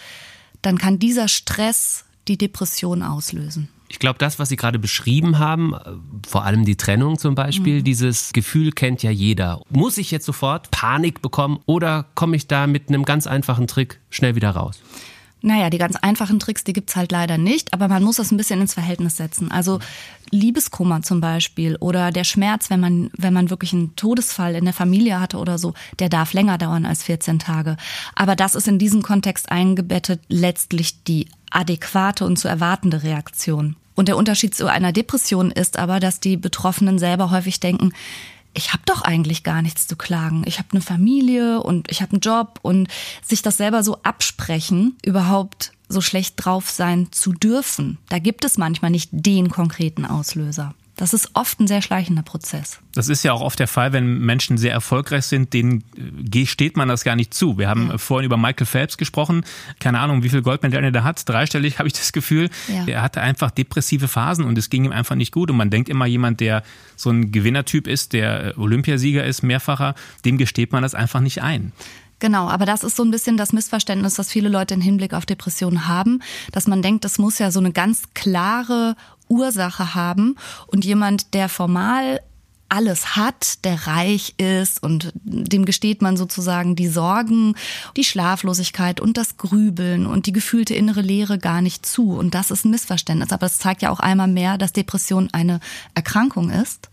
dann 0.60 0.78
kann 0.78 0.98
dieser 0.98 1.28
Stress 1.28 2.04
die 2.28 2.36
Depression 2.36 3.02
auslösen. 3.02 3.68
Ich 3.88 3.98
glaube, 3.98 4.18
das, 4.18 4.38
was 4.38 4.48
Sie 4.48 4.56
gerade 4.56 4.78
beschrieben 4.78 5.38
haben, 5.38 5.74
äh, 5.74 5.78
vor 6.26 6.44
allem 6.44 6.64
die 6.64 6.76
Trennung 6.76 7.18
zum 7.18 7.34
Beispiel, 7.34 7.82
dieses 7.82 8.32
Gefühl 8.32 8.72
kennt 8.72 9.02
ja 9.02 9.10
jeder. 9.10 9.60
Muss 9.70 9.98
ich 9.98 10.10
jetzt 10.10 10.26
sofort 10.26 10.70
Panik 10.70 11.22
bekommen 11.22 11.60
oder 11.66 12.06
komme 12.14 12.36
ich 12.36 12.48
da 12.48 12.66
mit 12.66 12.88
einem 12.88 13.04
ganz 13.04 13.26
einfachen 13.26 13.66
Trick 13.66 14.00
schnell 14.10 14.34
wieder 14.34 14.50
raus? 14.50 14.80
Naja, 15.42 15.70
die 15.70 15.78
ganz 15.78 15.96
einfachen 15.96 16.38
Tricks, 16.38 16.64
die 16.64 16.72
gibt's 16.72 16.96
halt 16.96 17.12
leider 17.12 17.38
nicht, 17.38 17.72
aber 17.72 17.88
man 17.88 18.02
muss 18.02 18.16
das 18.16 18.32
ein 18.32 18.36
bisschen 18.36 18.60
ins 18.60 18.74
Verhältnis 18.74 19.16
setzen. 19.16 19.50
Also 19.50 19.80
Liebeskummer 20.30 21.02
zum 21.02 21.20
Beispiel 21.20 21.76
oder 21.76 22.10
der 22.10 22.24
Schmerz, 22.24 22.70
wenn 22.70 22.80
man, 22.80 23.10
wenn 23.16 23.34
man 23.34 23.50
wirklich 23.50 23.72
einen 23.72 23.94
Todesfall 23.96 24.54
in 24.54 24.64
der 24.64 24.74
Familie 24.74 25.20
hatte 25.20 25.36
oder 25.36 25.58
so, 25.58 25.74
der 25.98 26.08
darf 26.08 26.32
länger 26.32 26.58
dauern 26.58 26.86
als 26.86 27.02
14 27.04 27.38
Tage. 27.38 27.76
Aber 28.14 28.34
das 28.34 28.54
ist 28.54 28.66
in 28.66 28.78
diesen 28.78 29.02
Kontext 29.02 29.52
eingebettet 29.52 30.20
letztlich 30.28 31.04
die 31.04 31.28
adäquate 31.50 32.24
und 32.24 32.38
zu 32.38 32.48
erwartende 32.48 33.02
Reaktion. 33.02 33.76
Und 33.94 34.08
der 34.08 34.16
Unterschied 34.16 34.54
zu 34.54 34.70
einer 34.70 34.92
Depression 34.92 35.50
ist 35.50 35.78
aber, 35.78 36.00
dass 36.00 36.20
die 36.20 36.36
Betroffenen 36.36 36.98
selber 36.98 37.30
häufig 37.30 37.60
denken, 37.60 37.92
ich 38.56 38.72
habe 38.72 38.82
doch 38.86 39.02
eigentlich 39.02 39.44
gar 39.44 39.60
nichts 39.62 39.86
zu 39.86 39.96
klagen. 39.96 40.42
Ich 40.46 40.58
habe 40.58 40.68
eine 40.72 40.80
Familie 40.80 41.60
und 41.60 41.90
ich 41.90 42.00
habe 42.00 42.12
einen 42.12 42.20
Job 42.20 42.58
und 42.62 42.88
sich 43.22 43.42
das 43.42 43.58
selber 43.58 43.82
so 43.82 43.98
absprechen, 44.02 44.96
überhaupt 45.04 45.72
so 45.88 46.00
schlecht 46.00 46.34
drauf 46.38 46.70
sein 46.70 47.12
zu 47.12 47.32
dürfen. 47.32 47.98
Da 48.08 48.18
gibt 48.18 48.44
es 48.44 48.56
manchmal 48.56 48.90
nicht 48.90 49.10
den 49.12 49.50
konkreten 49.50 50.06
Auslöser. 50.06 50.74
Das 50.96 51.12
ist 51.12 51.30
oft 51.34 51.60
ein 51.60 51.66
sehr 51.66 51.82
schleichender 51.82 52.22
Prozess. 52.22 52.78
Das 52.94 53.10
ist 53.10 53.22
ja 53.22 53.34
auch 53.34 53.42
oft 53.42 53.58
der 53.58 53.68
Fall, 53.68 53.92
wenn 53.92 54.18
Menschen 54.18 54.56
sehr 54.56 54.72
erfolgreich 54.72 55.26
sind, 55.26 55.52
denen 55.52 55.84
äh, 56.34 56.46
steht 56.46 56.78
man 56.78 56.88
das 56.88 57.04
gar 57.04 57.16
nicht 57.16 57.34
zu. 57.34 57.58
Wir 57.58 57.68
haben 57.68 57.90
äh, 57.90 57.98
vorhin 57.98 58.24
über 58.24 58.38
Michael 58.38 58.66
Phelps 58.66 58.96
gesprochen. 58.96 59.44
Keine 59.78 60.00
Ahnung, 60.00 60.22
wie 60.22 60.30
viel 60.30 60.40
Goldmedaillen 60.40 60.94
er 60.94 61.04
hat. 61.04 61.28
Dreistellig 61.28 61.78
habe 61.78 61.88
ich 61.88 61.92
das 61.92 62.12
Gefühl. 62.12 62.48
Ja. 62.68 62.86
Er 62.86 63.02
hatte 63.02 63.20
einfach 63.20 63.50
depressive 63.50 64.08
Phasen 64.08 64.46
und 64.46 64.56
es 64.56 64.70
ging 64.70 64.86
ihm 64.86 64.92
einfach 64.92 65.16
nicht 65.16 65.32
gut. 65.32 65.50
Und 65.50 65.58
man 65.58 65.68
denkt 65.68 65.90
immer, 65.90 66.06
jemand, 66.06 66.40
der 66.40 66.62
so 66.96 67.10
ein 67.10 67.30
Gewinnertyp 67.30 67.86
ist, 67.86 68.14
der 68.14 68.56
äh, 68.56 68.58
Olympiasieger 68.58 69.24
ist, 69.24 69.42
mehrfacher, 69.42 69.94
dem 70.24 70.38
gesteht 70.38 70.72
man 70.72 70.82
das 70.82 70.94
einfach 70.94 71.20
nicht 71.20 71.42
ein. 71.42 71.72
Genau, 72.18 72.48
aber 72.48 72.64
das 72.64 72.82
ist 72.82 72.96
so 72.96 73.04
ein 73.04 73.10
bisschen 73.10 73.36
das 73.36 73.52
Missverständnis, 73.52 74.14
das 74.14 74.30
viele 74.30 74.48
Leute 74.48 74.72
im 74.72 74.80
Hinblick 74.80 75.12
auf 75.12 75.26
Depressionen 75.26 75.86
haben, 75.86 76.22
dass 76.50 76.66
man 76.66 76.80
denkt, 76.80 77.04
das 77.04 77.18
muss 77.18 77.38
ja 77.38 77.50
so 77.50 77.60
eine 77.60 77.72
ganz 77.72 78.04
klare 78.14 78.96
Ursache 79.28 79.94
haben 79.94 80.36
und 80.66 80.84
jemand, 80.84 81.34
der 81.34 81.48
formal 81.48 82.20
alles 82.68 83.16
hat, 83.16 83.64
der 83.64 83.86
reich 83.86 84.34
ist 84.38 84.82
und 84.82 85.12
dem 85.14 85.64
gesteht 85.64 86.02
man 86.02 86.16
sozusagen 86.16 86.74
die 86.74 86.88
Sorgen, 86.88 87.54
die 87.96 88.04
Schlaflosigkeit 88.04 89.00
und 89.00 89.16
das 89.16 89.36
Grübeln 89.36 90.06
und 90.06 90.26
die 90.26 90.32
gefühlte 90.32 90.74
innere 90.74 91.00
Leere 91.00 91.38
gar 91.38 91.62
nicht 91.62 91.86
zu. 91.86 92.12
Und 92.12 92.34
das 92.34 92.50
ist 92.50 92.64
ein 92.64 92.70
Missverständnis. 92.70 93.32
Aber 93.32 93.46
es 93.46 93.58
zeigt 93.58 93.82
ja 93.82 93.90
auch 93.90 94.00
einmal 94.00 94.28
mehr, 94.28 94.58
dass 94.58 94.72
Depression 94.72 95.28
eine 95.32 95.60
Erkrankung 95.94 96.50
ist. 96.50 96.90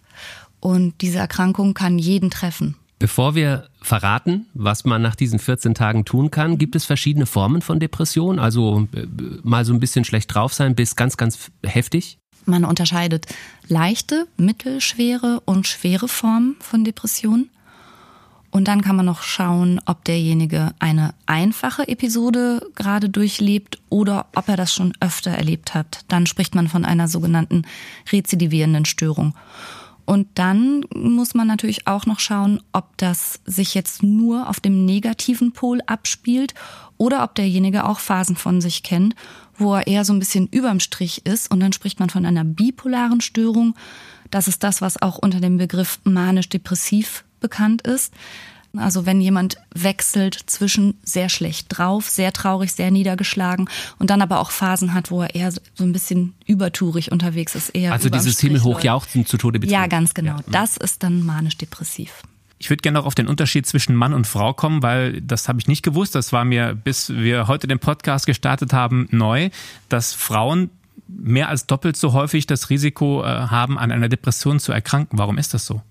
Und 0.60 1.02
diese 1.02 1.18
Erkrankung 1.18 1.74
kann 1.74 1.98
jeden 1.98 2.30
treffen. 2.30 2.76
Bevor 3.00 3.36
wir 3.36 3.68
verraten, 3.82 4.46
was 4.54 4.86
man 4.86 5.02
nach 5.02 5.16
diesen 5.16 5.40
14 5.40 5.74
Tagen 5.74 6.06
tun 6.06 6.32
kann, 6.32 6.58
gibt 6.58 6.76
es 6.76 6.86
verschiedene 6.86 7.26
Formen 7.26 7.62
von 7.62 7.80
Depression. 7.80 8.40
Also 8.40 8.88
äh, 8.96 9.06
mal 9.44 9.66
so 9.66 9.74
ein 9.74 9.82
bisschen 9.82 10.06
schlecht 10.06 10.34
drauf 10.34 10.54
sein 10.54 10.76
bis 10.76 10.96
ganz, 10.96 11.18
ganz 11.18 11.52
heftig. 11.66 12.20
Man 12.46 12.66
unterscheidet 12.66 13.28
leichte, 13.68 14.28
mittelschwere 14.38 15.42
und 15.46 15.68
schwere 15.68 16.08
Formen 16.08 16.56
von 16.60 16.84
Depression. 16.84 17.50
Und 18.52 18.68
dann 18.68 18.82
kann 18.82 18.96
man 18.96 19.08
noch 19.08 19.24
schauen, 19.24 19.82
ob 19.88 20.04
derjenige 20.04 20.76
eine 20.78 21.16
einfache 21.26 21.88
Episode 21.88 22.70
gerade 22.76 23.10
durchlebt 23.10 23.80
oder 23.90 24.28
ob 24.36 24.48
er 24.48 24.58
das 24.58 24.72
schon 24.72 24.94
öfter 25.00 25.32
erlebt 25.32 25.74
hat. 25.74 26.06
Dann 26.08 26.28
spricht 26.28 26.54
man 26.54 26.68
von 26.68 26.86
einer 26.86 27.08
sogenannten 27.08 27.64
rezidivierenden 28.12 28.86
Störung. 28.86 29.34
Und 30.06 30.28
dann 30.36 30.86
muss 30.94 31.34
man 31.34 31.48
natürlich 31.48 31.88
auch 31.88 32.06
noch 32.06 32.20
schauen, 32.20 32.62
ob 32.74 32.98
das 32.98 33.40
sich 33.46 33.74
jetzt 33.74 34.04
nur 34.04 34.50
auf 34.50 34.60
dem 34.60 34.86
negativen 34.86 35.54
Pol 35.54 35.82
abspielt 35.86 36.54
oder 36.98 37.24
ob 37.24 37.36
derjenige 37.36 37.86
auch 37.86 38.00
Phasen 38.00 38.36
von 38.36 38.62
sich 38.62 38.84
kennt, 38.84 39.16
wo 39.58 39.76
er 39.76 39.88
eher 39.88 40.06
so 40.06 40.14
ein 40.14 40.20
bisschen 40.20 40.48
überm 40.48 40.80
Strich 40.80 41.26
ist. 41.26 41.52
Und 41.52 41.60
dann 41.60 41.74
spricht 41.74 42.00
man 42.00 42.10
von 42.10 42.26
einer 42.26 42.44
bipolaren 42.44 43.22
Störung. 43.22 43.76
Das 44.32 44.48
ist 44.48 44.64
das, 44.64 44.82
was 44.82 45.02
auch 45.02 45.18
unter 45.18 45.40
dem 45.40 45.58
Begriff 45.58 46.00
manisch-depressiv 46.04 47.24
bekannt 47.40 47.82
ist. 47.84 48.14
Also 48.76 49.06
wenn 49.06 49.22
jemand 49.22 49.58
wechselt 49.76 50.36
zwischen 50.48 50.96
sehr 51.04 51.30
schlecht 51.30 51.68
drauf, 51.70 52.10
sehr 52.10 52.34
traurig, 52.34 52.74
sehr 52.74 52.90
niedergeschlagen 52.90 53.70
und 54.00 54.10
dann 54.10 54.22
aber 54.24 54.40
auch 54.40 54.50
Phasen 54.50 54.96
hat, 54.96 55.12
wo 55.12 55.22
er 55.22 55.36
eher 55.36 55.52
so 55.52 55.62
ein 55.80 55.94
bisschen 55.94 56.34
übertourig 56.48 57.12
unterwegs 57.12 57.54
ist. 57.54 57.70
Eher 57.70 57.94
also 57.94 58.10
dieses 58.10 58.40
Himmelhochjauchzen 58.40 59.28
zu 59.28 59.38
Tode 59.38 59.60
betrieben. 59.60 59.80
Ja, 59.80 59.86
ganz 59.86 60.16
genau. 60.16 60.38
Ja. 60.38 60.44
Das 60.50 60.78
ist 60.78 61.04
dann 61.04 61.24
manisch-depressiv. 61.24 62.24
Ich 62.58 62.72
würde 62.72 62.82
gerne 62.82 62.98
noch 62.98 63.06
auf 63.06 63.14
den 63.14 63.28
Unterschied 63.28 63.68
zwischen 63.68 63.96
Mann 63.96 64.14
und 64.14 64.26
Frau 64.26 64.54
kommen, 64.54 64.82
weil 64.82 65.22
das 65.22 65.48
habe 65.48 65.60
ich 65.60 65.68
nicht 65.68 65.84
gewusst. 65.84 66.16
Das 66.16 66.34
war 66.34 66.44
mir, 66.44 66.74
bis 66.74 67.10
wir 67.10 67.48
heute 67.48 67.68
den 67.68 67.78
Podcast 67.78 68.26
gestartet 68.26 68.74
haben, 68.74 69.08
neu, 69.12 69.52
dass 69.90 70.14
Frauen 70.14 70.72
mehr 71.08 71.50
als 71.50 71.68
doppelt 71.68 71.96
so 71.96 72.14
häufig 72.14 72.48
das 72.48 72.72
Risiko 72.72 73.24
äh, 73.24 73.28
haben, 73.28 73.78
an 73.78 73.92
einer 73.92 74.10
Depression 74.10 74.60
zu 74.60 74.72
erkranken. 74.72 75.20
Warum 75.20 75.38
ist 75.38 75.54
das 75.54 75.66
so? 75.66 75.82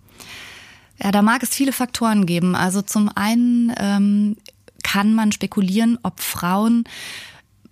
Ja, 0.99 1.11
da 1.11 1.23
mag 1.23 1.43
es 1.43 1.51
viele 1.51 1.73
Faktoren 1.73 2.27
geben. 2.27 2.55
Also 2.55 2.83
zum 2.83 3.11
einen 3.15 3.73
ähm, 3.79 4.37
kann 4.83 5.15
man 5.15 5.33
spekulieren, 5.33 5.99
ob 6.03 6.21
Frauen 6.21 6.85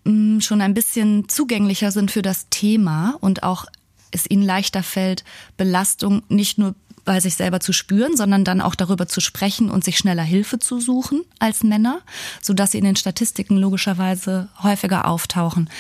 mh, 0.05 0.13
mm, 0.13 0.41
schon 0.41 0.61
ein 0.61 0.75
bisschen 0.75 1.29
zugänglicher 1.29 1.93
sind 1.93 2.11
für 2.11 2.23
das 2.23 2.49
Thema 2.51 3.17
und 3.21 3.43
auch 3.43 3.67
es 4.11 4.29
ihnen 4.29 4.43
leichter 4.43 4.83
fällt, 4.83 5.25
Belastung 5.57 6.23
nicht 6.29 6.59
nur 6.59 6.75
bei 7.05 7.21
sich 7.21 7.35
selber 7.35 7.61
zu 7.61 7.73
spüren, 7.73 8.17
sondern 8.17 8.45
dann 8.45 8.61
auch 8.61 8.75
darüber 8.75 9.09
zu 9.09 9.21
sprechen 9.21 9.71
und 9.71 9.85
sich 9.85 9.99
schneller 9.99 10.23
Hilfe 10.23 10.59
zu 10.59 10.81
suchen 10.81 11.23
als 11.39 11.63
Männer, 11.63 12.03
so 12.43 12.53
dass 12.53 12.73
sie 12.73 12.79
in 12.79 12.85
den 12.85 12.97
Statistiken 12.97 13.57
logischerweise 13.57 14.49
häufiger 14.63 15.07
auftauchen. 15.07 15.71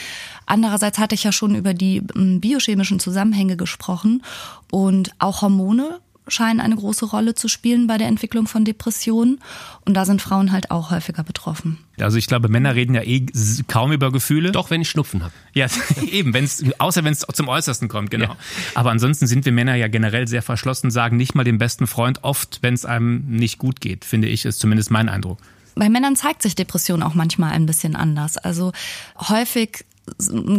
Andererseits 0.46 0.98
hatte 0.98 1.14
ich 1.14 1.24
ja 1.24 1.32
schon 1.32 1.54
über 1.54 1.74
die 1.74 2.00
mm, 2.00 2.40
biochemischen 2.40 3.00
Zusammenhänge 3.00 3.56
gesprochen 3.56 4.22
und 4.70 5.12
auch 5.18 5.42
Hormone 5.42 6.00
scheinen 6.28 6.60
eine 6.60 6.76
große 6.76 7.06
Rolle 7.06 7.34
zu 7.34 7.48
spielen 7.48 7.86
bei 7.86 7.98
der 7.98 8.06
Entwicklung 8.08 8.46
von 8.46 8.64
Depressionen. 8.64 9.40
Und 9.84 9.94
da 9.94 10.04
sind 10.04 10.22
Frauen 10.22 10.52
halt 10.52 10.70
auch 10.70 10.90
häufiger 10.90 11.24
betroffen. 11.24 11.78
Also 11.98 12.18
ich 12.18 12.26
glaube, 12.26 12.48
Männer 12.48 12.74
reden 12.74 12.94
ja 12.94 13.02
eh 13.02 13.26
kaum 13.68 13.92
über 13.92 14.12
Gefühle. 14.12 14.52
Doch, 14.52 14.70
wenn 14.70 14.80
ich 14.80 14.90
Schnupfen 14.90 15.22
habe. 15.22 15.32
Ja, 15.54 15.66
eben, 16.10 16.32
wenn's, 16.34 16.64
außer 16.78 17.04
wenn 17.04 17.12
es 17.12 17.26
zum 17.32 17.48
Äußersten 17.48 17.88
kommt, 17.88 18.10
genau. 18.10 18.26
Ja. 18.26 18.36
Aber 18.74 18.90
ansonsten 18.90 19.26
sind 19.26 19.44
wir 19.44 19.52
Männer 19.52 19.74
ja 19.74 19.88
generell 19.88 20.28
sehr 20.28 20.42
verschlossen, 20.42 20.90
sagen 20.90 21.16
nicht 21.16 21.34
mal 21.34 21.44
dem 21.44 21.58
besten 21.58 21.86
Freund 21.86 22.24
oft, 22.24 22.58
wenn 22.62 22.74
es 22.74 22.84
einem 22.84 23.24
nicht 23.26 23.58
gut 23.58 23.80
geht, 23.80 24.04
finde 24.04 24.28
ich, 24.28 24.44
ist 24.44 24.60
zumindest 24.60 24.90
mein 24.90 25.08
Eindruck. 25.08 25.38
Bei 25.74 25.88
Männern 25.88 26.16
zeigt 26.16 26.42
sich 26.42 26.54
Depression 26.54 27.02
auch 27.02 27.14
manchmal 27.14 27.52
ein 27.52 27.66
bisschen 27.66 27.96
anders. 27.96 28.36
Also 28.36 28.72
häufig 29.16 29.84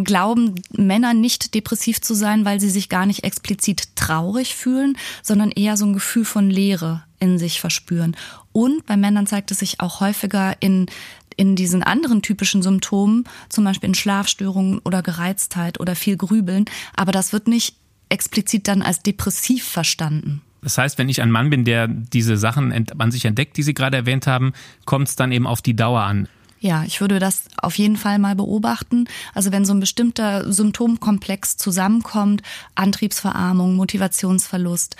glauben 0.03 0.55
Männer 0.71 1.13
nicht 1.13 1.53
depressiv 1.53 2.01
zu 2.01 2.13
sein, 2.13 2.45
weil 2.45 2.59
sie 2.59 2.69
sich 2.69 2.89
gar 2.89 3.05
nicht 3.05 3.23
explizit 3.23 3.95
traurig 3.95 4.55
fühlen, 4.55 4.97
sondern 5.21 5.51
eher 5.51 5.77
so 5.77 5.85
ein 5.85 5.93
Gefühl 5.93 6.25
von 6.25 6.49
Leere 6.49 7.03
in 7.19 7.37
sich 7.37 7.61
verspüren. 7.61 8.15
Und 8.51 8.85
bei 8.85 8.97
Männern 8.97 9.27
zeigt 9.27 9.51
es 9.51 9.59
sich 9.59 9.79
auch 9.79 9.99
häufiger 9.99 10.55
in 10.59 10.87
in 11.37 11.55
diesen 11.55 11.81
anderen 11.81 12.21
typischen 12.21 12.61
Symptomen, 12.61 13.23
zum 13.49 13.63
Beispiel 13.63 13.87
in 13.89 13.95
Schlafstörungen 13.95 14.79
oder 14.79 15.01
Gereiztheit 15.01 15.79
oder 15.79 15.95
viel 15.95 16.17
Grübeln, 16.17 16.65
aber 16.93 17.11
das 17.11 17.33
wird 17.33 17.47
nicht 17.47 17.75
explizit 18.09 18.67
dann 18.67 18.81
als 18.81 19.01
depressiv 19.01 19.63
verstanden. 19.63 20.41
Das 20.61 20.77
heißt, 20.77 20.97
wenn 20.97 21.09
ich 21.09 21.21
ein 21.21 21.31
Mann 21.31 21.49
bin, 21.49 21.65
der 21.65 21.87
diese 21.87 22.37
Sachen 22.37 22.87
an 22.97 23.11
sich 23.11 23.25
entdeckt, 23.25 23.57
die 23.57 23.63
Sie 23.63 23.73
gerade 23.73 23.97
erwähnt 23.97 24.27
haben, 24.27 24.53
kommt 24.85 25.07
es 25.07 25.15
dann 25.15 25.31
eben 25.31 25.47
auf 25.47 25.61
die 25.61 25.75
Dauer 25.75 26.01
an. 26.01 26.27
Ja, 26.63 26.83
ich 26.83 27.01
würde 27.01 27.17
das 27.17 27.45
auf 27.57 27.75
jeden 27.79 27.97
Fall 27.97 28.19
mal 28.19 28.35
beobachten. 28.35 29.05
Also 29.33 29.51
wenn 29.51 29.65
so 29.65 29.73
ein 29.73 29.79
bestimmter 29.79 30.53
Symptomkomplex 30.53 31.57
zusammenkommt, 31.57 32.43
Antriebsverarmung, 32.75 33.75
Motivationsverlust, 33.75 34.95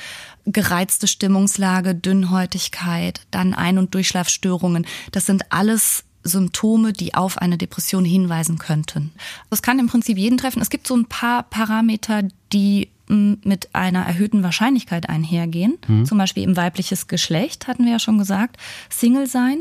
gereizte 0.48 1.08
Stimmungslage, 1.08 1.94
Dünnhäutigkeit, 1.94 3.22
dann 3.30 3.54
Ein- 3.54 3.78
und 3.78 3.94
Durchschlafstörungen, 3.94 4.88
das 5.12 5.28
sind 5.28 5.52
alles 5.52 6.04
Symptome, 6.24 6.94
die 6.94 7.14
auf 7.14 7.38
eine 7.38 7.60
Depression 7.60 8.06
hinweisen 8.06 8.58
könnten. 8.58 9.12
Das 9.52 9.62
kann 9.62 9.78
im 9.78 9.88
Prinzip 9.88 10.18
jeden 10.18 10.40
treffen. 10.40 10.64
Es 10.64 10.72
gibt 10.72 10.88
so 10.88 10.96
ein 10.96 11.06
paar 11.06 11.44
Parameter, 11.44 12.24
die 12.54 12.90
mm, 13.08 13.34
mit 13.44 13.74
einer 13.74 14.04
erhöhten 14.04 14.42
Wahrscheinlichkeit 14.42 15.10
einhergehen. 15.10 15.78
Mhm. 15.88 16.06
Zum 16.06 16.18
Beispiel 16.18 16.44
im 16.44 16.58
weibliches 16.58 17.08
Geschlecht, 17.08 17.68
hatten 17.68 17.86
wir 17.86 17.94
ja 17.94 18.00
schon 18.00 18.18
gesagt. 18.18 18.58
Single 18.90 19.28
sein, 19.28 19.60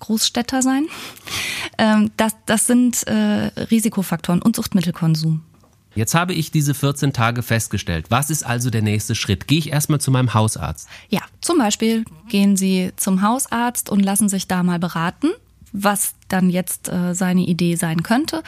Großstädter 0.00 0.62
sein. 0.62 0.86
Ähm, 1.78 2.10
das, 2.16 2.36
das 2.46 2.66
sind 2.66 3.06
äh, 3.06 3.12
Risikofaktoren 3.14 4.42
und 4.42 4.56
Suchtmittelkonsum. 4.56 5.42
Jetzt 5.94 6.14
habe 6.14 6.34
ich 6.34 6.50
diese 6.50 6.74
14 6.74 7.14
Tage 7.14 7.42
festgestellt. 7.42 8.06
Was 8.10 8.28
ist 8.28 8.44
also 8.44 8.68
der 8.68 8.82
nächste 8.82 9.14
Schritt? 9.14 9.48
Gehe 9.48 9.58
ich 9.58 9.72
erstmal 9.72 9.98
zu 9.98 10.10
meinem 10.10 10.34
Hausarzt? 10.34 10.88
Ja, 11.08 11.22
zum 11.40 11.56
Beispiel 11.56 12.04
gehen 12.28 12.56
Sie 12.56 12.92
zum 12.96 13.22
Hausarzt 13.22 13.88
und 13.88 14.00
lassen 14.00 14.28
sich 14.28 14.46
da 14.46 14.62
mal 14.62 14.78
beraten 14.78 15.28
was 15.72 16.14
dann 16.28 16.50
jetzt 16.50 16.88
äh, 16.88 17.14
seine 17.14 17.42
Idee 17.42 17.76
sein 17.76 18.02
könnte. 18.02 18.42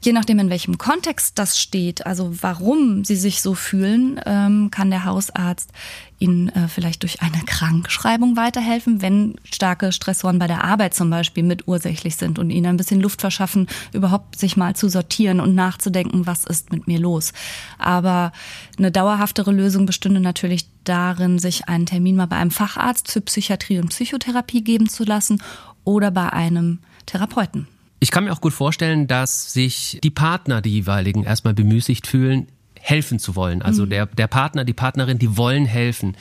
Je 0.00 0.12
nachdem, 0.12 0.38
in 0.38 0.50
welchem 0.50 0.78
Kontext 0.78 1.38
das 1.38 1.58
steht, 1.58 2.06
also 2.06 2.32
warum 2.40 3.04
sie 3.04 3.16
sich 3.16 3.42
so 3.42 3.54
fühlen, 3.54 4.20
ähm, 4.24 4.70
kann 4.70 4.90
der 4.90 5.04
Hausarzt 5.04 5.72
ihnen 6.18 6.48
äh, 6.50 6.68
vielleicht 6.68 7.02
durch 7.02 7.22
eine 7.22 7.42
Krankschreibung 7.44 8.36
weiterhelfen, 8.36 9.02
wenn 9.02 9.34
starke 9.44 9.90
Stressoren 9.90 10.38
bei 10.38 10.46
der 10.46 10.64
Arbeit 10.64 10.94
zum 10.94 11.10
Beispiel 11.10 11.42
mit 11.42 11.66
ursächlich 11.66 12.16
sind 12.16 12.38
und 12.38 12.50
ihnen 12.50 12.66
ein 12.66 12.76
bisschen 12.76 13.00
Luft 13.00 13.20
verschaffen, 13.20 13.66
überhaupt 13.92 14.38
sich 14.38 14.56
mal 14.56 14.76
zu 14.76 14.88
sortieren 14.88 15.40
und 15.40 15.54
nachzudenken, 15.54 16.26
was 16.26 16.44
ist 16.44 16.72
mit 16.72 16.86
mir 16.86 17.00
los. 17.00 17.32
Aber 17.78 18.32
eine 18.78 18.92
dauerhaftere 18.92 19.50
Lösung 19.50 19.86
bestünde 19.86 20.20
natürlich 20.20 20.66
darin, 20.84 21.38
sich 21.38 21.68
einen 21.68 21.86
Termin 21.86 22.16
mal 22.16 22.26
bei 22.26 22.36
einem 22.36 22.52
Facharzt 22.52 23.10
für 23.10 23.20
Psychiatrie 23.20 23.78
und 23.78 23.88
Psychotherapie 23.88 24.62
geben 24.62 24.88
zu 24.88 25.04
lassen 25.04 25.42
oder 25.86 26.10
bei 26.10 26.30
einem 26.30 26.80
Therapeuten. 27.06 27.66
Ich 27.98 28.10
kann 28.10 28.24
mir 28.24 28.32
auch 28.32 28.42
gut 28.42 28.52
vorstellen, 28.52 29.06
dass 29.06 29.54
sich 29.54 29.98
die 30.04 30.10
Partner, 30.10 30.60
die 30.60 30.72
jeweiligen, 30.72 31.22
erstmal 31.22 31.54
bemüßigt 31.54 32.06
fühlen, 32.06 32.48
helfen 32.78 33.18
zu 33.18 33.34
wollen. 33.34 33.62
Also 33.62 33.86
mhm. 33.86 33.90
der, 33.90 34.06
der 34.06 34.26
Partner, 34.26 34.64
die 34.64 34.74
Partnerin, 34.74 35.18
die 35.18 35.38
wollen 35.38 35.64
helfen. 35.64 36.14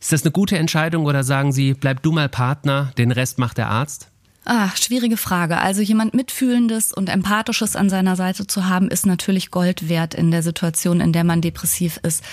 Ist 0.00 0.12
das 0.12 0.22
eine 0.22 0.30
gute 0.30 0.56
Entscheidung 0.56 1.04
oder 1.04 1.24
sagen 1.24 1.52
Sie, 1.52 1.74
bleib 1.74 2.02
du 2.02 2.12
mal 2.12 2.30
Partner, 2.30 2.92
den 2.96 3.10
Rest 3.10 3.38
macht 3.38 3.58
der 3.58 3.68
Arzt? 3.68 4.08
Ah, 4.44 4.70
schwierige 4.76 5.18
Frage. 5.18 5.58
Also 5.58 5.82
jemand 5.82 6.14
Mitfühlendes 6.14 6.94
und 6.94 7.10
Empathisches 7.10 7.76
an 7.76 7.90
seiner 7.90 8.16
Seite 8.16 8.46
zu 8.46 8.66
haben, 8.66 8.88
ist 8.88 9.04
natürlich 9.04 9.50
Gold 9.50 9.90
wert 9.90 10.14
in 10.14 10.30
der 10.30 10.42
Situation, 10.42 11.00
in 11.00 11.12
der 11.12 11.24
man 11.24 11.42
depressiv 11.42 12.00
ist. 12.02 12.24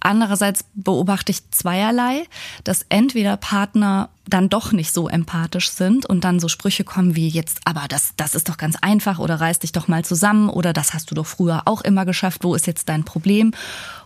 Andererseits 0.00 0.64
beobachte 0.74 1.30
ich 1.30 1.50
zweierlei, 1.50 2.24
dass 2.64 2.86
entweder 2.88 3.36
Partner 3.36 4.08
dann 4.26 4.48
doch 4.48 4.72
nicht 4.72 4.94
so 4.94 5.08
empathisch 5.08 5.70
sind 5.70 6.06
und 6.06 6.24
dann 6.24 6.40
so 6.40 6.48
Sprüche 6.48 6.84
kommen 6.84 7.16
wie 7.16 7.28
jetzt, 7.28 7.58
aber 7.64 7.86
das, 7.88 8.12
das 8.16 8.34
ist 8.34 8.48
doch 8.48 8.56
ganz 8.56 8.76
einfach 8.80 9.18
oder 9.18 9.40
reiß 9.40 9.58
dich 9.58 9.72
doch 9.72 9.88
mal 9.88 10.04
zusammen 10.04 10.48
oder 10.48 10.72
das 10.72 10.94
hast 10.94 11.10
du 11.10 11.14
doch 11.14 11.26
früher 11.26 11.62
auch 11.66 11.82
immer 11.82 12.04
geschafft, 12.04 12.44
wo 12.44 12.54
ist 12.54 12.66
jetzt 12.66 12.88
dein 12.88 13.04
Problem? 13.04 13.52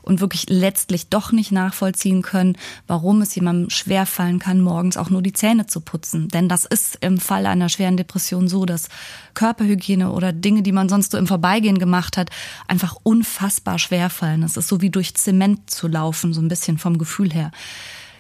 Und 0.05 0.21
wirklich 0.21 0.47
letztlich 0.51 1.09
doch 1.09 1.33
nicht 1.33 1.51
nachvollziehen 1.51 2.21
können, 2.21 2.59
warum 2.87 3.23
es 3.23 3.35
jemandem 3.35 3.71
schwerfallen 3.71 4.39
kann, 4.39 4.61
morgens 4.61 4.99
auch 4.99 5.09
nur 5.09 5.23
die 5.23 5.33
Zähne 5.33 5.67
zu 5.67 5.81
putzen. 5.81 6.29
Denn 6.29 6.47
das 6.47 6.67
ist 6.67 6.99
im 7.01 7.19
Fall 7.19 7.47
einer 7.47 7.71
schweren 7.71 7.97
Depression 7.97 8.47
so, 8.47 8.67
dass 8.67 8.91
Körperhygiene 9.33 10.13
oder 10.13 10.35
Dinge, 10.35 10.63
die 10.63 10.73
man 10.73 10.91
sonst 10.91 11.13
so 11.13 11.19
im 11.19 11.27
Vorbeigehen 11.27 11.79
gemacht 11.79 12.19
hat, 12.19 12.29
einfach 12.69 12.97
unfassbar 13.03 13.79
schwerfallen. 13.79 14.43
Es 14.43 14.59
ist 14.59 14.69
so 14.69 14.83
wie 14.83 14.91
durch 14.91 15.15
Zement 15.15 15.71
zu 15.71 15.89
laufen, 15.89 16.35
so 16.35 16.43
ein 16.43 16.49
bisschen 16.49 16.77
vom 16.77 16.99
Gefühl 16.99 17.33
her. 17.33 17.51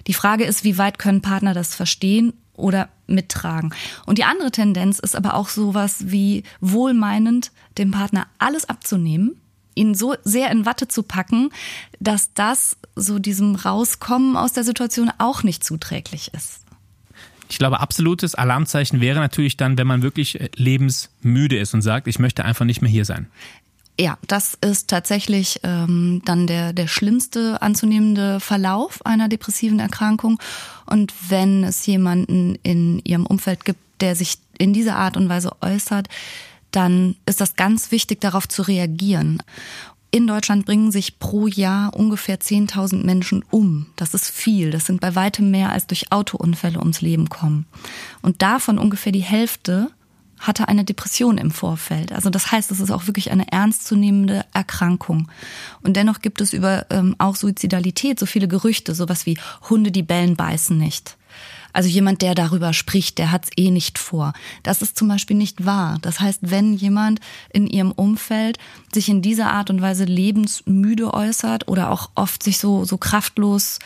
Die 0.06 0.14
Frage 0.14 0.44
ist, 0.44 0.64
wie 0.64 0.78
weit 0.78 0.98
können 0.98 1.20
Partner 1.20 1.52
das 1.52 1.74
verstehen 1.74 2.32
oder 2.56 2.88
mittragen. 3.06 3.74
Und 4.06 4.18
die 4.18 4.24
andere 4.24 4.50
Tendenz 4.50 4.98
ist 4.98 5.16
aber 5.16 5.34
auch 5.34 5.48
sowas 5.48 6.04
wie 6.06 6.44
wohlmeinend 6.60 7.52
dem 7.78 7.90
Partner 7.90 8.26
alles 8.38 8.68
abzunehmen, 8.68 9.36
ihn 9.74 9.94
so 9.94 10.14
sehr 10.24 10.50
in 10.50 10.66
Watte 10.66 10.88
zu 10.88 11.02
packen, 11.02 11.50
dass 12.00 12.32
das 12.34 12.76
so 12.96 13.18
diesem 13.18 13.54
Rauskommen 13.54 14.36
aus 14.36 14.52
der 14.52 14.64
Situation 14.64 15.10
auch 15.18 15.42
nicht 15.42 15.64
zuträglich 15.64 16.32
ist. 16.34 16.60
Ich 17.48 17.58
glaube, 17.58 17.80
absolutes 17.80 18.34
Alarmzeichen 18.34 19.00
wäre 19.00 19.20
natürlich 19.20 19.56
dann, 19.56 19.76
wenn 19.78 19.86
man 19.86 20.02
wirklich 20.02 20.40
äh, 20.40 20.48
lebensmüde 20.56 21.58
ist 21.58 21.74
und 21.74 21.82
sagt, 21.82 22.08
ich 22.08 22.18
möchte 22.18 22.44
einfach 22.44 22.64
nicht 22.64 22.82
mehr 22.82 22.90
hier 22.90 23.04
sein. 23.04 23.28
Ja, 23.98 24.18
das 24.26 24.58
ist 24.60 24.90
tatsächlich 24.90 25.60
ähm, 25.62 26.20
dann 26.24 26.48
der, 26.48 26.72
der 26.72 26.88
schlimmste 26.88 27.62
anzunehmende 27.62 28.40
Verlauf 28.40 29.06
einer 29.06 29.28
depressiven 29.28 29.78
Erkrankung. 29.78 30.40
Und 30.86 31.12
wenn 31.28 31.62
es 31.62 31.86
jemanden 31.86 32.58
in 32.64 32.98
ihrem 33.04 33.24
Umfeld 33.24 33.64
gibt, 33.64 33.78
der 34.00 34.16
sich 34.16 34.38
in 34.58 34.72
dieser 34.72 34.96
Art 34.96 35.16
und 35.16 35.28
Weise 35.28 35.52
äußert, 35.60 36.08
dann 36.76 37.16
ist 37.26 37.40
das 37.40 37.56
ganz 37.56 37.90
wichtig, 37.90 38.20
darauf 38.20 38.48
zu 38.48 38.62
reagieren. 38.62 39.42
In 40.10 40.28
Deutschland 40.28 40.64
bringen 40.64 40.92
sich 40.92 41.18
pro 41.18 41.48
Jahr 41.48 41.94
ungefähr 41.94 42.38
10.000 42.38 43.04
Menschen 43.04 43.44
um. 43.50 43.86
Das 43.96 44.14
ist 44.14 44.30
viel. 44.30 44.70
Das 44.70 44.86
sind 44.86 45.00
bei 45.00 45.16
weitem 45.16 45.50
mehr 45.50 45.72
als 45.72 45.88
durch 45.88 46.12
Autounfälle 46.12 46.78
ums 46.78 47.00
Leben 47.00 47.28
kommen. 47.28 47.66
Und 48.22 48.40
davon 48.40 48.78
ungefähr 48.78 49.10
die 49.10 49.24
Hälfte 49.24 49.90
hatte 50.38 50.68
eine 50.68 50.84
Depression 50.84 51.38
im 51.38 51.50
Vorfeld. 51.50 52.12
Also 52.12 52.30
das 52.30 52.52
heißt, 52.52 52.70
es 52.70 52.80
ist 52.80 52.90
auch 52.90 53.06
wirklich 53.06 53.32
eine 53.32 53.50
ernstzunehmende 53.50 54.44
Erkrankung. 54.52 55.28
Und 55.82 55.96
dennoch 55.96 56.20
gibt 56.20 56.40
es 56.40 56.52
über 56.52 56.86
ähm, 56.90 57.16
auch 57.18 57.34
Suizidalität 57.34 58.20
so 58.20 58.26
viele 58.26 58.46
Gerüchte, 58.46 58.94
sowas 58.94 59.26
wie 59.26 59.38
Hunde, 59.68 59.90
die 59.90 60.02
bellen, 60.02 60.36
beißen 60.36 60.76
nicht. 60.76 61.16
Also 61.74 61.88
jemand, 61.88 62.22
der 62.22 62.34
darüber 62.34 62.72
spricht, 62.72 63.18
der 63.18 63.32
hat 63.32 63.44
es 63.44 63.50
eh 63.56 63.70
nicht 63.70 63.98
vor. 63.98 64.32
Das 64.62 64.80
ist 64.80 64.96
zum 64.96 65.08
Beispiel 65.08 65.36
nicht 65.36 65.66
wahr. 65.66 65.98
Das 66.00 66.20
heißt, 66.20 66.38
wenn 66.42 66.74
jemand 66.74 67.20
in 67.52 67.66
ihrem 67.66 67.90
Umfeld 67.92 68.58
sich 68.92 69.08
in 69.08 69.20
dieser 69.20 69.52
Art 69.52 69.68
und 69.70 69.82
Weise 69.82 70.04
lebensmüde 70.04 71.12
äußert 71.12 71.68
oder 71.68 71.90
auch 71.90 72.10
oft 72.14 72.42
sich 72.42 72.58
so, 72.58 72.84
so 72.84 72.96
kraftlos 72.96 73.80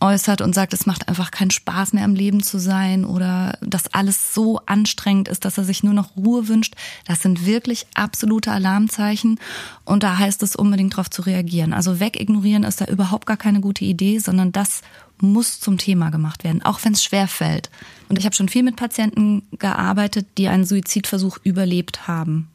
äußert 0.00 0.42
und 0.42 0.54
sagt, 0.54 0.72
es 0.72 0.86
macht 0.86 1.08
einfach 1.08 1.30
keinen 1.30 1.50
Spaß 1.50 1.92
mehr 1.92 2.04
am 2.04 2.14
Leben 2.14 2.42
zu 2.42 2.58
sein 2.58 3.04
oder 3.04 3.58
dass 3.60 3.92
alles 3.92 4.32
so 4.32 4.60
anstrengend 4.66 5.28
ist, 5.28 5.44
dass 5.44 5.58
er 5.58 5.64
sich 5.64 5.82
nur 5.82 5.94
noch 5.94 6.16
Ruhe 6.16 6.48
wünscht. 6.48 6.74
Das 7.04 7.22
sind 7.22 7.46
wirklich 7.46 7.86
absolute 7.94 8.52
Alarmzeichen 8.52 9.40
und 9.84 10.02
da 10.02 10.18
heißt 10.18 10.42
es 10.42 10.54
unbedingt 10.54 10.92
darauf 10.92 11.10
zu 11.10 11.22
reagieren. 11.22 11.72
Also 11.72 11.98
wegignorieren 11.98 12.62
ist 12.62 12.80
da 12.80 12.84
überhaupt 12.84 13.26
gar 13.26 13.36
keine 13.36 13.60
gute 13.60 13.84
Idee, 13.84 14.18
sondern 14.18 14.52
das 14.52 14.82
muss 15.22 15.60
zum 15.60 15.78
Thema 15.78 16.10
gemacht 16.10 16.44
werden, 16.44 16.62
auch 16.62 16.80
wenn 16.84 16.92
es 16.92 17.02
schwer 17.02 17.28
fällt. 17.28 17.70
Und 18.08 18.18
ich 18.18 18.24
habe 18.24 18.34
schon 18.34 18.48
viel 18.48 18.62
mit 18.62 18.76
Patienten 18.76 19.42
gearbeitet, 19.58 20.26
die 20.38 20.48
einen 20.48 20.64
Suizidversuch 20.64 21.38
überlebt 21.42 22.08
haben. 22.08 22.48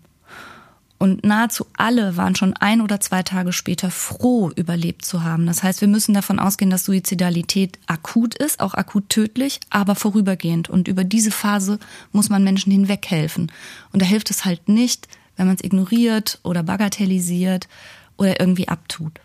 Und 1.04 1.26
nahezu 1.26 1.66
alle 1.76 2.16
waren 2.16 2.34
schon 2.34 2.54
ein 2.54 2.80
oder 2.80 3.02
zwei 3.02 3.24
Tage 3.24 3.52
später 3.52 3.92
froh, 3.92 4.52
überlebt 4.56 5.04
zu 5.04 5.22
haben. 5.22 5.46
Das 5.46 5.62
heißt, 5.62 5.82
wir 5.82 5.90
müssen 5.90 6.14
davon 6.14 6.40
ausgehen, 6.40 6.72
dass 6.72 6.86
Suizidalität 6.86 7.78
akut 7.88 8.36
ist, 8.36 8.62
auch 8.62 8.74
akut 8.74 9.10
tödlich, 9.10 9.60
aber 9.70 9.96
vorübergehend. 9.96 10.70
Und 10.70 10.88
über 10.88 11.04
diese 11.04 11.32
Phase 11.32 11.78
muss 12.14 12.30
man 12.30 12.46
Menschen 12.46 12.72
hinweghelfen. 12.72 13.52
Und 13.92 14.02
da 14.02 14.06
hilft 14.06 14.30
es 14.30 14.46
halt 14.46 14.70
nicht, 14.70 15.10
wenn 15.36 15.48
man 15.48 15.58
es 15.58 15.64
ignoriert 15.66 16.40
oder 16.42 16.64
bagatellisiert 16.64 17.68
oder 18.16 18.40
irgendwie 18.40 18.70
abtut. 18.70 19.20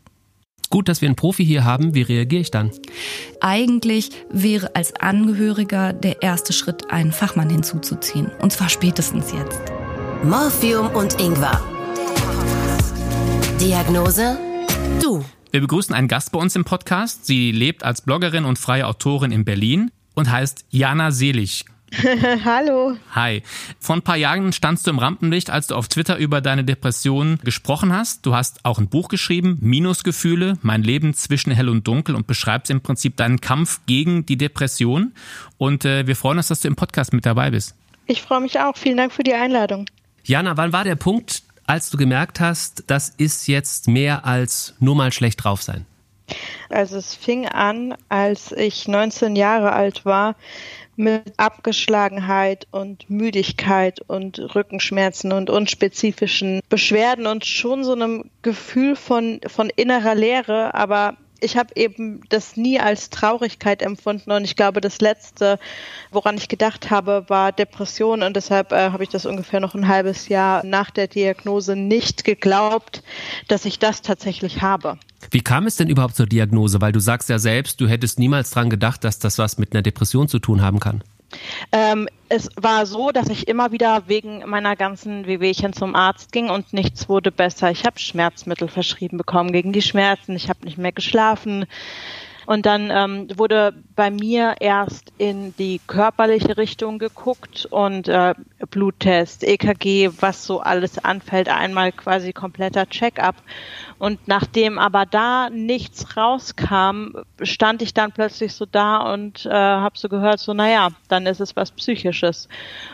Gut, 0.70 0.88
dass 0.88 1.00
wir 1.00 1.09
einen 1.09 1.16
Profi 1.16 1.44
hier 1.44 1.64
haben. 1.64 1.94
Wie 1.94 2.02
reagiere 2.02 2.42
ich 2.42 2.50
dann? 2.50 2.70
Eigentlich 3.40 4.11
wäre 4.31 4.74
als 4.76 4.94
Angehöriger 4.94 5.92
der 5.92 6.22
erste 6.22 6.52
Schritt, 6.52 6.90
einen 6.90 7.12
Fachmann 7.12 7.48
hinzuzuziehen. 7.48 8.31
Und 8.40 8.52
zwar 8.52 8.68
spätestens 8.68 9.33
jetzt. 9.33 9.61
Morphium 10.22 10.88
und 10.88 11.18
Ingwer. 11.20 11.62
Diagnose? 13.61 14.38
Du. 15.02 15.24
Wir 15.50 15.61
begrüßen 15.61 15.94
einen 15.94 16.09
Gast 16.09 16.33
bei 16.33 16.38
uns 16.38 16.54
im 16.54 16.64
Podcast. 16.64 17.24
Sie 17.24 17.50
lebt 17.50 17.83
als 17.83 18.02
Bloggerin 18.02 18.44
und 18.44 18.59
freie 18.59 18.87
Autorin 18.87 19.33
in 19.33 19.46
Berlin 19.46 19.90
und 20.14 20.31
heißt 20.31 20.66
Jana 20.68 21.11
Selig. 21.11 21.64
Hallo. 22.44 22.96
Hi. 23.14 23.42
Vor 23.81 23.96
ein 23.96 24.03
paar 24.03 24.16
Jahren 24.16 24.53
standst 24.53 24.87
du 24.87 24.90
im 24.90 24.98
Rampenlicht, 24.98 25.51
als 25.51 25.68
du 25.68 25.74
auf 25.74 25.88
Twitter 25.88 26.16
über 26.16 26.40
deine 26.40 26.64
Depression 26.64 27.38
gesprochen 27.42 27.92
hast. 27.92 28.27
Du 28.27 28.35
hast 28.35 28.64
auch 28.64 28.79
ein 28.79 28.88
Buch 28.88 29.09
geschrieben, 29.09 29.59
Minusgefühle, 29.61 30.59
mein 30.62 30.83
Leben 30.83 31.14
zwischen 31.14 31.53
hell 31.53 31.68
und 31.68 31.87
dunkel 31.87 32.14
und 32.14 32.27
beschreibst 32.27 32.70
im 32.70 32.81
Prinzip 32.81 33.16
deinen 33.16 33.40
Kampf 33.40 33.81
gegen 33.87 34.27
die 34.27 34.37
Depression. 34.37 35.12
Und 35.57 35.85
äh, 35.85 36.07
wir 36.07 36.16
freuen 36.16 36.38
uns, 36.38 36.48
dass 36.48 36.61
du 36.61 36.68
im 36.68 36.77
Podcast 36.77 37.12
mit 37.12 37.24
dabei 37.24 37.51
bist. 37.51 37.74
Ich 38.07 38.22
freue 38.22 38.40
mich 38.40 38.61
auch. 38.61 38.77
Vielen 38.77 38.96
Dank 38.96 39.12
für 39.12 39.22
die 39.22 39.35
Einladung. 39.35 39.87
Jana, 40.24 40.57
wann 40.57 40.72
war 40.72 40.85
der 40.85 40.96
Punkt, 40.96 41.42
als 41.66 41.90
du 41.90 41.96
gemerkt 41.96 42.40
hast, 42.40 42.85
das 42.87 43.11
ist 43.11 43.46
jetzt 43.48 43.88
mehr 43.88 44.24
als 44.27 44.74
nur 44.79 44.94
mal 44.94 45.12
schlecht 45.12 45.44
drauf 45.44 45.62
sein? 45.62 45.87
Also 46.68 46.96
es 46.98 47.14
fing 47.14 47.46
an, 47.46 47.94
als 48.11 48.53
ich 48.53 48.88
19 48.88 49.37
Jahre 49.37 49.72
alt 49.72 50.05
war, 50.05 50.37
mit 50.99 51.33
Abgeschlagenheit 51.37 52.67
und 52.73 53.09
Müdigkeit 53.09 54.01
und 54.09 54.39
Rückenschmerzen 54.55 55.33
und 55.33 55.49
unspezifischen 55.49 56.61
Beschwerden 56.69 57.27
und 57.27 57.47
schon 57.47 57.85
so 57.85 57.93
einem 57.93 58.25
Gefühl 58.43 58.97
von, 58.97 59.41
von 59.47 59.71
innerer 59.75 60.17
Leere, 60.17 60.75
aber 60.75 61.17
ich 61.40 61.57
habe 61.57 61.70
eben 61.77 62.20
das 62.29 62.57
nie 62.57 62.81
als 62.81 63.11
Traurigkeit 63.11 63.83
empfunden 63.83 64.31
und 64.31 64.44
ich 64.44 64.57
glaube, 64.57 64.81
das 64.81 65.01
Letzte, 65.01 65.59
woran 66.11 66.37
ich 66.37 66.48
gedacht 66.48 66.90
habe, 66.90 67.24
war 67.29 67.53
Depression 67.53 68.22
und 68.22 68.35
deshalb 68.37 68.72
äh, 68.72 68.90
habe 68.90 69.03
ich 69.03 69.09
das 69.09 69.27
ungefähr 69.27 69.61
noch 69.61 69.74
ein 69.74 69.88
halbes 69.88 70.29
Jahr 70.29 70.64
nach 70.64 70.90
der 70.90 71.09
Diagnose 71.09 71.77
nicht 71.77 72.24
geglaubt, 72.24 73.03
dass 73.48 73.64
ich 73.64 73.79
das 73.79 74.03
tatsächlich 74.03 74.62
habe. 74.62 74.98
Wie 75.31 75.40
kam 75.40 75.66
es 75.66 75.77
denn 75.77 75.88
überhaupt 75.88 76.16
zur 76.16 76.27
Diagnose? 76.27 76.81
Weil 76.81 76.92
du 76.92 77.01
sagst 77.01 77.29
ja 77.29 77.38
selbst, 77.38 77.81
du 77.81 77.88
hättest 77.88 78.18
niemals 78.18 78.51
dran 78.51 78.70
gedacht, 78.70 79.05
dass 79.05 79.18
das 79.18 79.38
was 79.38 79.59
mit 79.59 79.74
einer 79.74 79.83
Depression 79.83 80.29
zu 80.29 80.38
tun 80.38 80.62
haben 80.62 80.81
kann. 80.81 81.03
Ähm, 81.73 82.09
es 82.29 82.49
war 82.57 82.87
so, 82.87 83.11
dass 83.11 83.29
ich 83.29 83.49
immer 83.49 83.73
wieder 83.73 84.05
wegen 84.07 84.49
meiner 84.49 84.77
ganzen 84.77 85.27
Wehwehchen 85.27 85.73
zum 85.73 85.95
Arzt 85.95 86.33
ging 86.33 86.51
und 86.51 86.73
nichts 86.73 87.09
wurde 87.09 87.33
besser. 87.33 87.71
Ich 87.71 87.85
habe 87.85 87.99
Schmerzmittel 87.99 88.69
verschrieben 88.69 89.19
bekommen 89.19 89.53
gegen 89.53 89.73
die 89.73 89.83
Schmerzen. 89.83 90.37
Ich 90.37 90.49
habe 90.49 90.64
nicht 90.64 90.79
mehr 90.79 90.93
geschlafen. 90.93 91.67
Und 92.47 92.64
dann 92.64 92.91
ähm, 92.91 93.29
wurde 93.37 93.75
bei 93.99 94.13
mir 94.13 94.55
erst 94.61 95.13
in 95.19 95.57
die 95.57 95.81
körperliche 95.89 96.57
Richtung 96.57 97.01
geguckt 97.01 97.67
und 97.69 98.07
äh, 98.07 98.33
Bluttest, 98.71 99.43
EKG, 99.43 100.11
was 100.21 100.45
so 100.45 100.61
alles 100.61 101.05
anfällt, 101.05 101.49
einmal 101.49 101.91
quasi 101.91 102.33
kompletter 102.33 102.89
Check-up. 102.89 103.35
Und 103.99 104.29
nachdem 104.29 104.79
aber 104.79 105.05
da 105.05 105.51
nichts 105.51 106.17
rauskam, 106.17 107.17
stand 107.43 107.83
ich 107.83 107.95
dann 107.95 108.13
plötzlich 108.13 108.55
so 108.55 108.67
da 108.67 108.99
und 109.13 109.45
äh, 109.47 109.51
habe 109.51 109.99
so 109.99 110.09
gehört, 110.09 110.39
so 110.39 110.55
naja, 110.55 110.91
dann 111.09 111.27
ist 111.27 111.41
es 111.41 111.57
was 111.57 111.73
Psychisches. 111.73 112.49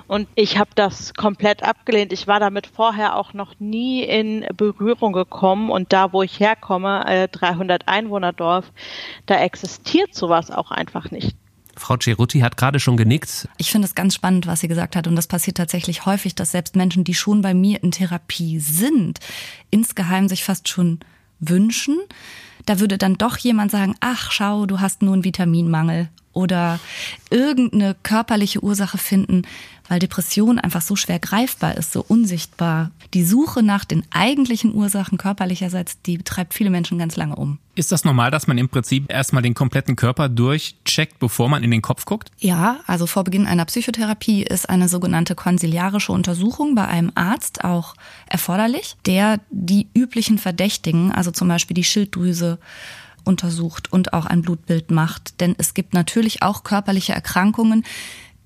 Und 0.07 0.27
ich 0.35 0.59
habe 0.59 0.71
das 0.75 1.13
komplett 1.13 1.63
abgelehnt. 1.63 2.15
Ich 2.15 2.27
war 2.27 2.41
damit 2.41 2.67
vorher 2.67 3.17
auch 3.17 3.35
noch 3.35 3.61
nie 3.61 4.03
in 4.03 4.47
Berührung 4.57 5.13
gekommen. 5.13 5.69
Und 5.69 5.93
da, 5.93 6.15
wo 6.15 6.23
ich 6.23 6.41
herkomme, 6.41 7.05
äh, 7.07 7.29
300 7.29 7.87
Einwohnerdorf, 7.89 8.73
da 9.27 9.37
existiert 9.41 10.15
sowas 10.15 10.51
auch 10.51 10.71
einfach 10.71 10.94
nicht. 11.11 11.37
Frau 11.77 11.97
Cerutti 11.97 12.41
hat 12.41 12.57
gerade 12.57 12.79
schon 12.79 12.97
genickt. 12.97 13.49
Ich 13.57 13.71
finde 13.71 13.87
es 13.87 13.95
ganz 13.95 14.15
spannend, 14.15 14.47
was 14.47 14.61
sie 14.61 14.69
gesagt 14.69 14.97
hat. 14.97 15.07
Und 15.07 15.17
das 15.17 15.27
passiert 15.27 15.57
tatsächlich 15.57 16.07
häufig, 16.07 16.35
dass 16.35 16.53
selbst 16.53 16.77
Menschen, 16.77 17.05
die 17.05 17.15
schon 17.15 17.43
bei 17.43 17.53
mir 17.53 17.83
in 17.83 17.91
Therapie 17.91 18.61
sind, 18.61 19.19
insgeheim 19.71 20.29
sich 20.29 20.45
fast 20.45 20.69
schon 20.69 21.01
wünschen. 21.41 21.99
Da 22.67 22.81
würde 22.81 22.97
dann 22.97 23.15
doch 23.15 23.37
jemand 23.37 23.71
sagen, 23.71 23.97
ach 24.01 24.31
schau, 24.31 24.67
du 24.67 24.81
hast 24.81 25.03
nur 25.03 25.15
einen 25.15 25.25
Vitaminmangel 25.25 26.09
oder 26.35 26.79
irgendeine 27.31 27.97
körperliche 28.03 28.63
Ursache 28.63 28.99
finden, 28.99 29.43
weil 29.89 29.99
Depression 29.99 30.59
einfach 30.59 30.81
so 30.81 30.97
schwer 30.97 31.19
greifbar 31.19 31.77
ist, 31.77 31.93
so 31.93 32.05
unsichtbar. 32.07 32.91
Die 33.13 33.25
Suche 33.25 33.63
nach 33.63 33.85
den 33.85 34.03
eigentlichen 34.11 34.75
Ursachen 34.75 35.19
körperlicherseits, 35.19 36.01
die 36.03 36.19
treibt 36.19 36.55
viele 36.55 36.71
Menschen 36.71 36.99
ganz 36.99 37.17
lange 37.17 37.37
um. 37.37 37.59
Ist 37.75 37.93
das 37.93 38.05
normal, 38.05 38.31
dass 38.31 38.47
man 38.47 38.57
im 38.57 38.69
Prinzip 38.69 39.11
erstmal 39.11 39.43
den 39.43 39.55
kompletten 39.55 39.97
Körper 39.97 40.29
durchcheckt, 40.29 41.19
bevor 41.19 41.49
man 41.49 41.63
in 41.63 41.71
den 41.71 41.83
Kopf 41.83 42.05
guckt? 42.05 42.31
Ja, 42.39 42.81
also 42.87 43.07
vor 43.07 43.25
Beginn 43.25 43.47
einer 43.47 43.65
Psychotherapie 43.65 44.43
ist 44.43 44.69
eine 44.69 44.89
sogenannte 44.89 45.35
konsiliarische 45.35 46.13
Untersuchung 46.13 46.75
bei 46.75 46.87
einem 46.87 47.13
Arzt 47.15 47.65
auch 47.65 47.95
erforderlich, 48.27 48.97
der 49.07 49.41
die 49.51 49.89
üblichen 49.95 50.39
Verdächtigen, 50.39 51.13
also 51.13 51.31
zum 51.31 51.49
Beispiel 51.49 51.75
die 51.75 51.85
Schilddrüse, 51.85 52.59
untersucht 53.25 53.93
und 53.93 54.13
auch 54.13 54.27
ein 54.27 54.43
Blutbild 54.43 54.91
macht. 54.91 55.41
Denn 55.41 55.55
es 55.59 55.75
gibt 55.75 55.95
natürlich 55.95 56.43
auch 56.43 56.65
körperliche 56.65 57.13
Erkrankungen, 57.13 57.85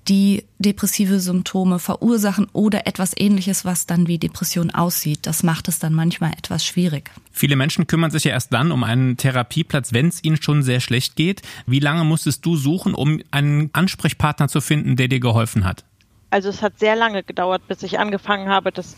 die 0.07 0.45
depressive 0.57 1.19
Symptome 1.19 1.77
verursachen 1.77 2.47
oder 2.51 2.87
etwas 2.87 3.13
ähnliches, 3.15 3.63
was 3.63 3.85
dann 3.85 4.07
wie 4.07 4.17
Depression 4.17 4.71
aussieht. 4.71 5.27
Das 5.27 5.43
macht 5.43 5.67
es 5.67 5.77
dann 5.77 5.93
manchmal 5.93 6.31
etwas 6.31 6.65
schwierig. 6.65 7.11
Viele 7.31 7.55
Menschen 7.55 7.85
kümmern 7.85 8.09
sich 8.09 8.23
ja 8.23 8.31
erst 8.31 8.51
dann 8.51 8.71
um 8.71 8.83
einen 8.83 9.17
Therapieplatz, 9.17 9.93
wenn 9.93 10.07
es 10.07 10.23
ihnen 10.23 10.41
schon 10.41 10.63
sehr 10.63 10.79
schlecht 10.79 11.15
geht. 11.15 11.43
Wie 11.67 11.79
lange 11.79 12.03
musstest 12.05 12.45
du 12.45 12.55
suchen, 12.55 12.95
um 12.95 13.21
einen 13.29 13.69
Ansprechpartner 13.73 14.47
zu 14.47 14.61
finden, 14.61 14.95
der 14.95 15.09
dir 15.09 15.19
geholfen 15.19 15.63
hat? 15.63 15.83
Also 16.31 16.49
es 16.49 16.61
hat 16.61 16.79
sehr 16.79 16.95
lange 16.95 17.23
gedauert, 17.23 17.67
bis 17.67 17.83
ich 17.83 17.99
angefangen 17.99 18.49
habe, 18.49 18.71
das 18.71 18.97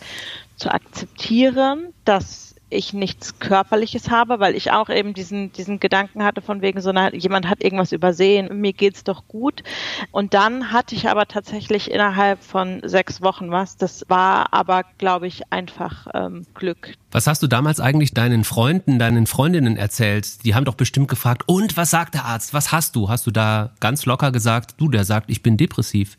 zu 0.56 0.72
akzeptieren, 0.72 1.94
dass 2.06 2.51
ich 2.72 2.94
nichts 2.94 3.40
Körperliches 3.40 4.10
habe, 4.10 4.40
weil 4.40 4.56
ich 4.56 4.72
auch 4.72 4.90
eben 4.90 5.14
diesen, 5.14 5.52
diesen 5.52 5.80
Gedanken 5.80 6.24
hatte 6.24 6.42
von 6.42 6.62
wegen 6.62 6.82
so, 6.82 6.92
na, 6.92 7.14
jemand 7.14 7.48
hat 7.48 7.64
irgendwas 7.64 7.92
übersehen, 7.92 8.62
mir 8.62 8.74
geht's 8.74 9.04
doch 9.04 9.28
gut. 9.28 9.64
Und 10.12 10.34
dann 10.34 10.72
hatte 10.72 10.96
ich 10.96 11.10
aber 11.10 11.28
tatsächlich 11.28 11.92
innerhalb 11.92 12.44
von 12.44 12.82
sechs 12.84 13.22
Wochen 13.22 13.52
was. 13.52 13.78
Das 13.78 14.06
war 14.08 14.54
aber, 14.54 14.84
glaube 14.98 15.28
ich, 15.28 15.42
einfach 15.52 16.08
ähm, 16.14 16.46
Glück. 16.54 16.96
Was 17.12 17.28
hast 17.28 17.44
du 17.44 17.48
damals 17.48 17.80
eigentlich 17.80 18.14
deinen 18.14 18.44
Freunden, 18.44 18.98
deinen 18.98 19.28
Freundinnen 19.28 19.76
erzählt? 19.76 20.46
Die 20.46 20.56
haben 20.56 20.66
doch 20.66 20.76
bestimmt 20.76 21.10
gefragt, 21.10 21.44
und 21.46 21.76
was 21.78 21.92
sagt 21.92 22.14
der 22.14 22.26
Arzt? 22.26 22.54
Was 22.54 22.72
hast 22.72 22.96
du? 22.96 23.10
Hast 23.10 23.28
du 23.28 23.32
da 23.32 23.72
ganz 23.80 24.06
locker 24.06 24.32
gesagt, 24.32 24.76
du, 24.78 24.88
der 24.88 25.04
sagt, 25.04 25.30
ich 25.30 25.44
bin 25.44 25.58
depressiv? 25.58 26.18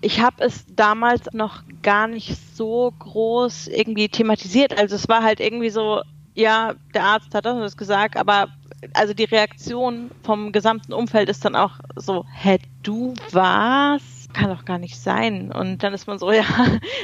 Ich 0.00 0.20
habe 0.20 0.44
es 0.44 0.64
damals 0.74 1.32
noch 1.32 1.62
gar 1.82 2.06
nicht 2.06 2.36
so 2.54 2.92
groß 2.98 3.68
irgendwie 3.68 4.08
thematisiert. 4.08 4.78
Also 4.78 4.96
es 4.96 5.08
war 5.08 5.22
halt 5.22 5.40
irgendwie 5.40 5.70
so, 5.70 6.02
ja, 6.34 6.74
der 6.94 7.04
Arzt 7.04 7.34
hat 7.34 7.46
das 7.46 7.54
und 7.54 7.62
das 7.62 7.76
gesagt, 7.76 8.16
aber 8.16 8.48
also 8.94 9.12
die 9.12 9.24
Reaktion 9.24 10.10
vom 10.22 10.52
gesamten 10.52 10.92
Umfeld 10.92 11.28
ist 11.28 11.44
dann 11.44 11.56
auch 11.56 11.80
so, 11.96 12.24
hä, 12.32 12.58
du 12.82 13.14
was? 13.32 14.02
Kann 14.34 14.50
doch 14.50 14.66
gar 14.66 14.78
nicht 14.78 14.96
sein. 15.00 15.50
Und 15.50 15.82
dann 15.82 15.94
ist 15.94 16.06
man 16.06 16.18
so, 16.18 16.30
ja, 16.32 16.44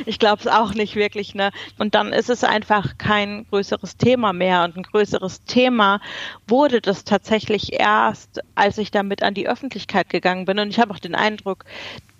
ich 0.06 0.18
glaube 0.18 0.40
es 0.40 0.46
auch 0.46 0.74
nicht 0.74 0.94
wirklich, 0.94 1.34
ne? 1.34 1.50
Und 1.78 1.94
dann 1.94 2.12
ist 2.12 2.30
es 2.30 2.44
einfach 2.44 2.98
kein 2.98 3.46
größeres 3.50 3.96
Thema 3.96 4.32
mehr. 4.32 4.62
Und 4.64 4.76
ein 4.76 4.82
größeres 4.82 5.44
Thema 5.44 6.00
wurde 6.46 6.80
das 6.80 7.04
tatsächlich 7.04 7.72
erst, 7.72 8.40
als 8.54 8.78
ich 8.78 8.90
damit 8.90 9.22
an 9.22 9.34
die 9.34 9.48
Öffentlichkeit 9.48 10.10
gegangen 10.10 10.44
bin. 10.44 10.58
Und 10.58 10.68
ich 10.68 10.78
habe 10.78 10.92
auch 10.92 10.98
den 10.98 11.14
Eindruck, 11.14 11.64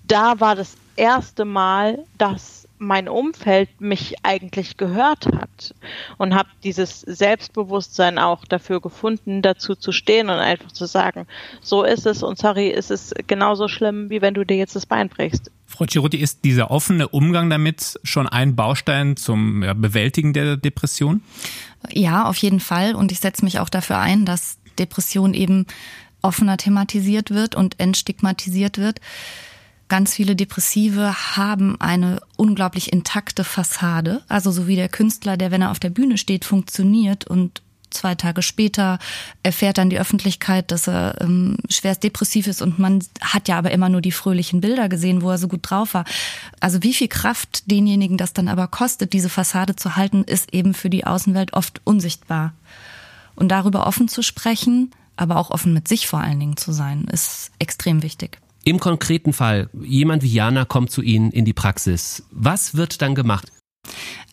da 0.07 0.41
war 0.41 0.55
das 0.55 0.77
erste 0.97 1.45
Mal, 1.45 2.05
dass 2.19 2.65
mein 2.79 3.09
Umfeld 3.09 3.81
mich 3.81 4.17
eigentlich 4.23 4.77
gehört 4.77 5.27
hat 5.27 5.75
und 6.19 6.35
habe 6.35 6.49
dieses 6.63 7.01
Selbstbewusstsein 7.01 8.19
auch 8.19 8.45
dafür 8.45 8.81
gefunden, 8.81 9.43
dazu 9.43 9.75
zu 9.75 9.93
stehen 9.93 10.29
und 10.29 10.37
einfach 10.37 10.73
zu 10.73 10.87
sagen, 10.87 11.27
so 11.61 11.83
ist 11.83 12.07
es 12.07 12.23
und 12.23 12.39
sorry, 12.39 12.69
ist 12.69 12.91
es 12.91 13.15
genauso 13.27 13.69
schlimm, 13.69 14.11
wie 14.11 14.21
wenn 14.21 14.35
du 14.35 14.45
dir 14.45 14.57
jetzt 14.57 14.77
das 14.77 14.87
Bein 14.87 15.09
brichst. 15.09 15.51
Frau 15.67 15.87
Ciruti, 15.87 16.19
ist 16.19 16.45
dieser 16.45 16.71
offene 16.71 17.09
Umgang 17.09 17.49
damit 17.51 17.99
schon 18.05 18.29
ein 18.29 18.55
Baustein 18.55 19.17
zum 19.17 19.61
Bewältigen 19.77 20.33
der 20.33 20.57
Depression? 20.57 21.23
Ja, 21.91 22.27
auf 22.27 22.37
jeden 22.37 22.61
Fall. 22.61 22.95
Und 22.95 23.13
ich 23.13 23.21
setze 23.21 23.45
mich 23.45 23.59
auch 23.59 23.69
dafür 23.69 23.99
ein, 23.99 24.25
dass 24.25 24.59
Depression 24.79 25.35
eben 25.35 25.67
offener 26.23 26.57
thematisiert 26.57 27.31
wird 27.31 27.55
und 27.55 27.81
entstigmatisiert 27.81 28.79
wird. 28.79 29.01
Ganz 29.89 30.15
viele 30.15 30.35
Depressive 30.35 31.37
haben 31.37 31.81
eine 31.81 32.21
unglaublich 32.37 32.93
intakte 32.93 33.45
Fassade. 33.45 34.23
Also 34.29 34.51
so 34.51 34.67
wie 34.67 34.77
der 34.77 34.89
Künstler, 34.89 35.37
der, 35.37 35.51
wenn 35.51 35.63
er 35.63 35.71
auf 35.71 35.79
der 35.79 35.91
Bühne 35.91 36.17
steht, 36.17 36.45
funktioniert 36.45 37.27
und 37.27 37.61
zwei 37.95 38.15
Tage 38.15 38.43
später 38.43 38.99
erfährt 39.43 39.79
dann 39.79 39.91
die 39.91 39.99
Öffentlichkeit, 39.99 40.71
dass 40.71 40.89
er 40.89 41.21
ähm, 41.21 41.57
schwerst 41.71 42.03
depressiv 42.03 42.47
ist 42.47 42.61
und 42.61 42.79
man 42.79 43.05
hat 43.21 43.49
ja 43.49 43.57
aber 43.57 43.71
immer 43.71 43.89
nur 43.89 44.01
die 44.01 44.13
fröhlichen 44.13 44.61
Bilder 44.61 44.89
gesehen, 44.89 45.23
wo 45.23 45.31
er 45.31 45.39
so 45.39 45.49
gut 45.49 45.61
drauf 45.63 45.95
war. 45.95 46.05
Also 46.61 46.83
wie 46.83 46.95
viel 46.95 47.09
Kraft 47.09 47.71
denjenigen 47.71 48.17
das 48.17 48.33
dann 48.33 48.49
aber 48.49 48.69
kostet, 48.69 49.13
diese 49.13 49.29
Fassade 49.29 49.77
zu 49.77 49.97
halten, 49.97 50.25
ist 50.25 50.53
eben 50.53 50.75
für 50.75 50.91
die 50.91 51.07
Außenwelt 51.07 51.53
oft 51.53 51.81
unsichtbar. 51.85 52.53
Und 53.37 53.49
darüber 53.49 53.87
offen 53.87 54.09
zu 54.09 54.23
sprechen, 54.23 54.93
aber 55.17 55.37
auch 55.37 55.51
offen 55.51 55.73
mit 55.73 55.89
sich 55.89 56.07
vor 56.07 56.21
allen 56.21 56.39
Dingen 56.39 56.57
zu 56.57 56.73
sein, 56.73 57.05
ist 57.11 57.51
extrem 57.59 58.03
wichtig. 58.03 58.39
Im 58.65 58.81
konkreten 58.81 59.33
Fall, 59.33 59.69
jemand 59.83 60.23
wie 60.23 60.33
Jana 60.33 60.65
kommt 60.65 60.91
zu 60.91 61.03
Ihnen 61.03 61.31
in 61.33 61.45
die 61.45 61.53
Praxis. 61.53 62.25
Was 62.31 62.75
wird 62.75 63.03
dann 63.03 63.15
gemacht? 63.15 63.53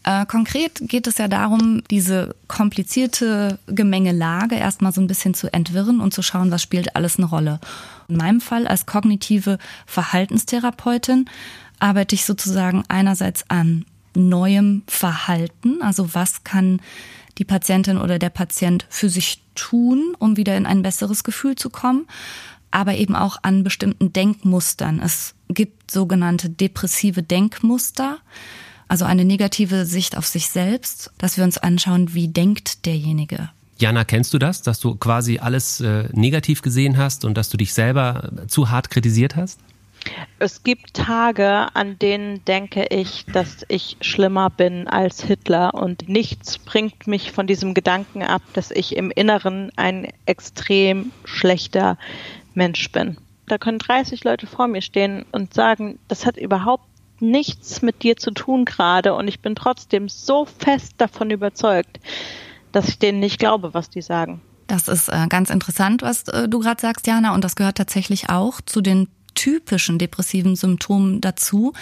Äh, 0.04 0.26
konkret 0.26 0.82
geht 0.88 1.06
es 1.06 1.18
ja 1.18 1.28
darum, 1.28 1.84
diese 1.92 2.36
komplizierte 2.48 3.60
Gemengelage 3.68 4.56
erstmal 4.56 4.94
so 4.94 5.02
ein 5.02 5.08
bisschen 5.08 5.34
zu 5.34 5.54
entwirren 5.54 6.00
und 6.00 6.14
zu 6.14 6.22
schauen, 6.22 6.50
was 6.50 6.62
spielt 6.62 6.96
alles 6.96 7.18
eine 7.18 7.28
Rolle. 7.28 7.60
In 8.08 8.18
meinem 8.18 8.42
Fall 8.42 8.68
als 8.68 8.86
kognitive 8.86 9.60
Verhaltenstherapeutin 9.86 11.30
arbeite 11.80 12.16
ich 12.16 12.26
sozusagen 12.26 12.84
einerseits 12.88 13.44
an 13.50 13.86
neuem 14.16 14.84
Verhalten, 14.88 15.82
also 15.82 16.14
was 16.14 16.44
kann 16.44 16.82
die 17.38 17.46
Patientin 17.46 17.98
oder 17.98 18.20
der 18.20 18.30
Patient 18.30 18.86
für 18.90 19.10
sich 19.10 19.42
tun, 19.56 20.16
um 20.20 20.38
wieder 20.38 20.58
in 20.58 20.66
ein 20.66 20.82
besseres 20.82 21.24
Gefühl 21.24 21.56
zu 21.56 21.70
kommen 21.70 22.08
aber 22.72 22.96
eben 22.96 23.16
auch 23.16 23.38
an 23.44 23.64
bestimmten 23.64 24.14
Denkmustern. 24.14 25.00
Es 25.00 25.36
gibt 25.50 25.92
sogenannte 25.92 26.50
depressive 26.50 27.24
Denkmuster, 27.24 28.18
also 28.88 29.06
eine 29.06 29.26
negative 29.26 29.86
Sicht 29.86 30.18
auf 30.18 30.28
sich 30.28 30.50
selbst, 30.50 31.12
dass 31.18 31.38
wir 31.38 31.44
uns 31.44 31.58
anschauen, 31.58 32.14
wie 32.14 32.28
denkt 32.28 32.86
derjenige. 32.86 33.50
Jana, 33.78 34.04
kennst 34.04 34.34
du 34.34 34.38
das, 34.38 34.62
dass 34.62 34.80
du 34.80 34.96
quasi 34.96 35.40
alles 35.40 35.82
äh, 35.82 36.08
negativ 36.14 36.62
gesehen 36.62 36.98
hast 36.98 37.26
und 37.26 37.36
dass 37.36 37.50
du 37.50 37.58
dich 37.58 37.74
selber 37.74 38.32
zu 38.48 38.70
hart 38.70 38.90
kritisiert 38.90 39.36
hast? 39.36 39.60
Es 40.40 40.64
gibt 40.64 40.96
Tage, 40.96 41.68
an 41.74 42.00
denen 42.00 42.44
denke 42.46 42.86
ich, 42.90 43.26
dass 43.32 43.66
ich 43.68 43.98
schlimmer 44.02 44.50
bin 44.50 44.88
als 44.88 45.22
Hitler 45.22 45.74
und 45.74 46.10
nichts 46.10 46.58
bringt 46.58 47.06
mich 47.08 47.32
von 47.32 47.46
diesem 47.46 47.74
Gedanken 47.74 48.24
ab, 48.24 48.42
dass 48.54 48.72
ich 48.72 48.96
im 48.96 49.12
Inneren 49.12 49.72
ein 49.76 50.08
extrem 50.26 51.12
schlechter 51.24 51.98
Mensch 52.54 52.92
bin. 52.92 53.18
Da 53.48 53.58
können 53.58 53.80
30 53.80 54.24
Leute 54.24 54.48
vor 54.48 54.68
mir 54.68 54.82
stehen 54.82 55.26
und 55.32 55.54
sagen, 55.54 56.00
das 56.08 56.26
hat 56.26 56.38
überhaupt 56.38 56.86
nichts 57.20 57.82
mit 57.82 58.04
dir 58.04 58.18
zu 58.18 58.32
tun 58.32 58.66
gerade 58.66 59.14
und 59.14 59.28
ich 59.28 59.42
bin 59.42 59.56
trotzdem 59.56 60.10
so 60.10 60.46
fest 60.46 60.94
davon 60.98 61.30
überzeugt, 61.30 62.00
dass 62.72 62.88
ich 62.88 62.98
denen 62.98 63.20
nicht 63.20 63.40
glaube, 63.40 63.74
was 63.74 63.90
die 63.90 64.02
sagen. 64.02 64.42
Das 64.68 64.88
ist 64.88 65.10
äh, 65.10 65.28
ganz 65.28 65.50
interessant, 65.50 66.02
was 66.02 66.28
äh, 66.30 66.48
du 66.48 66.60
gerade 66.60 66.82
sagst, 66.82 67.06
Jana, 67.06 67.36
und 67.36 67.44
das 67.44 67.56
gehört 67.56 67.78
tatsächlich 67.78 68.30
auch 68.30 68.62
zu 68.62 68.82
den 68.82 69.08
typischen 69.36 70.00
depressiven 70.00 70.56
Symptomen 70.56 71.22
dazu, 71.22 71.74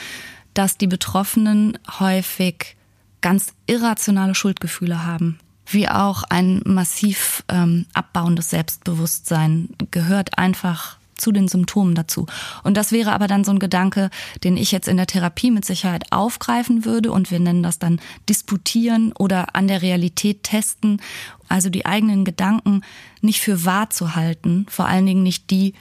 dass 0.53 0.77
die 0.77 0.87
Betroffenen 0.87 1.77
häufig 1.99 2.75
ganz 3.21 3.53
irrationale 3.67 4.33
Schuldgefühle 4.33 5.05
haben 5.05 5.39
wie 5.73 5.87
auch 5.87 6.23
ein 6.23 6.61
massiv 6.65 7.43
ähm, 7.49 7.85
abbauendes 7.93 8.49
Selbstbewusstsein 8.49 9.69
gehört 9.91 10.37
einfach 10.37 10.99
zu 11.19 11.31
den 11.31 11.47
Symptomen 11.47 11.95
dazu. 11.95 12.25
Und 12.63 12.77
das 12.77 12.91
wäre 12.91 13.11
aber 13.11 13.27
dann 13.27 13.43
so 13.43 13.51
ein 13.51 13.59
Gedanke, 13.59 14.09
den 14.43 14.57
ich 14.57 14.71
jetzt 14.71 14.87
in 14.87 14.97
der 14.97 15.07
Therapie 15.07 15.51
mit 15.51 15.65
Sicherheit 15.65 16.11
aufgreifen 16.11 16.85
würde 16.85 17.11
und 17.11 17.29
wir 17.29 17.39
nennen 17.39 17.63
das 17.63 17.77
dann 17.77 17.99
disputieren 18.27 19.11
oder 19.13 19.55
an 19.55 19.67
der 19.67 19.81
Realität 19.81 20.43
testen. 20.43 21.01
Also 21.47 21.69
die 21.69 21.85
eigenen 21.85 22.25
Gedanken 22.25 22.81
nicht 23.21 23.41
für 23.41 23.65
wahr 23.65 23.89
zu 23.89 24.15
halten, 24.15 24.65
vor 24.69 24.85
allen 24.85 25.05
Dingen 25.05 25.23
nicht 25.23 25.49
die, 25.49 25.73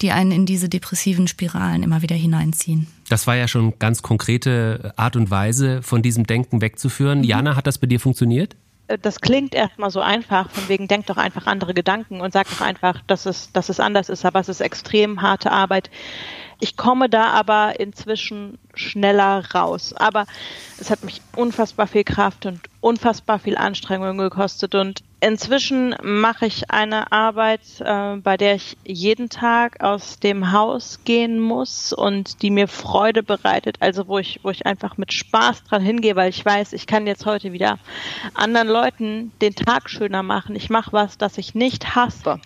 die 0.00 0.10
einen 0.10 0.32
in 0.32 0.46
diese 0.46 0.68
depressiven 0.68 1.28
Spiralen 1.28 1.82
immer 1.82 2.02
wieder 2.02 2.16
hineinziehen. 2.16 2.86
Das 3.08 3.26
war 3.26 3.36
ja 3.36 3.46
schon 3.46 3.78
ganz 3.78 4.02
konkrete 4.02 4.92
Art 4.96 5.16
und 5.16 5.30
Weise, 5.30 5.82
von 5.82 6.02
diesem 6.02 6.26
Denken 6.26 6.60
wegzuführen. 6.60 7.18
Mhm. 7.18 7.24
Jana, 7.24 7.56
hat 7.56 7.66
das 7.66 7.78
bei 7.78 7.86
dir 7.86 8.00
funktioniert? 8.00 8.56
Äh, 8.88 8.98
das 8.98 9.20
klingt 9.20 9.54
erstmal 9.54 9.90
so 9.90 10.00
einfach, 10.00 10.50
von 10.50 10.68
wegen, 10.68 10.88
denk 10.88 11.06
doch 11.06 11.16
einfach 11.16 11.46
andere 11.46 11.74
Gedanken 11.74 12.20
und 12.20 12.32
sag 12.32 12.48
doch 12.48 12.60
einfach, 12.60 13.00
dass 13.06 13.26
es, 13.26 13.52
dass 13.52 13.68
es 13.68 13.80
anders 13.80 14.08
ist, 14.08 14.24
aber 14.24 14.40
es 14.40 14.48
ist 14.48 14.60
extrem 14.60 15.22
harte 15.22 15.50
Arbeit. 15.50 15.90
Ich 16.60 16.76
komme 16.76 17.08
da 17.08 17.30
aber 17.30 17.80
inzwischen 17.80 18.58
schneller 18.74 19.44
raus. 19.52 19.92
Aber 19.94 20.26
es 20.78 20.90
hat 20.90 21.02
mich 21.02 21.20
unfassbar 21.34 21.88
viel 21.88 22.04
Kraft 22.04 22.46
und 22.46 22.60
unfassbar 22.80 23.40
viel 23.40 23.56
Anstrengung 23.56 24.18
gekostet 24.18 24.76
und 24.76 25.02
Inzwischen 25.24 25.94
mache 26.02 26.46
ich 26.46 26.72
eine 26.72 27.12
Arbeit, 27.12 27.60
äh, 27.78 28.16
bei 28.16 28.36
der 28.36 28.56
ich 28.56 28.76
jeden 28.84 29.28
Tag 29.28 29.80
aus 29.80 30.18
dem 30.18 30.50
Haus 30.50 30.98
gehen 31.04 31.38
muss 31.38 31.92
und 31.92 32.42
die 32.42 32.50
mir 32.50 32.66
Freude 32.66 33.22
bereitet, 33.22 33.76
also 33.78 34.08
wo 34.08 34.18
ich, 34.18 34.40
wo 34.42 34.50
ich 34.50 34.66
einfach 34.66 34.96
mit 34.96 35.12
Spaß 35.12 35.62
dran 35.62 35.80
hingehe, 35.80 36.16
weil 36.16 36.28
ich 36.28 36.44
weiß, 36.44 36.72
ich 36.72 36.88
kann 36.88 37.06
jetzt 37.06 37.24
heute 37.24 37.52
wieder 37.52 37.78
anderen 38.34 38.66
Leuten 38.66 39.30
den 39.40 39.54
Tag 39.54 39.88
schöner 39.90 40.24
machen. 40.24 40.56
Ich 40.56 40.70
mache 40.70 40.92
was, 40.92 41.18
das 41.18 41.38
ich 41.38 41.54
nicht 41.54 41.94
hasse. 41.94 42.40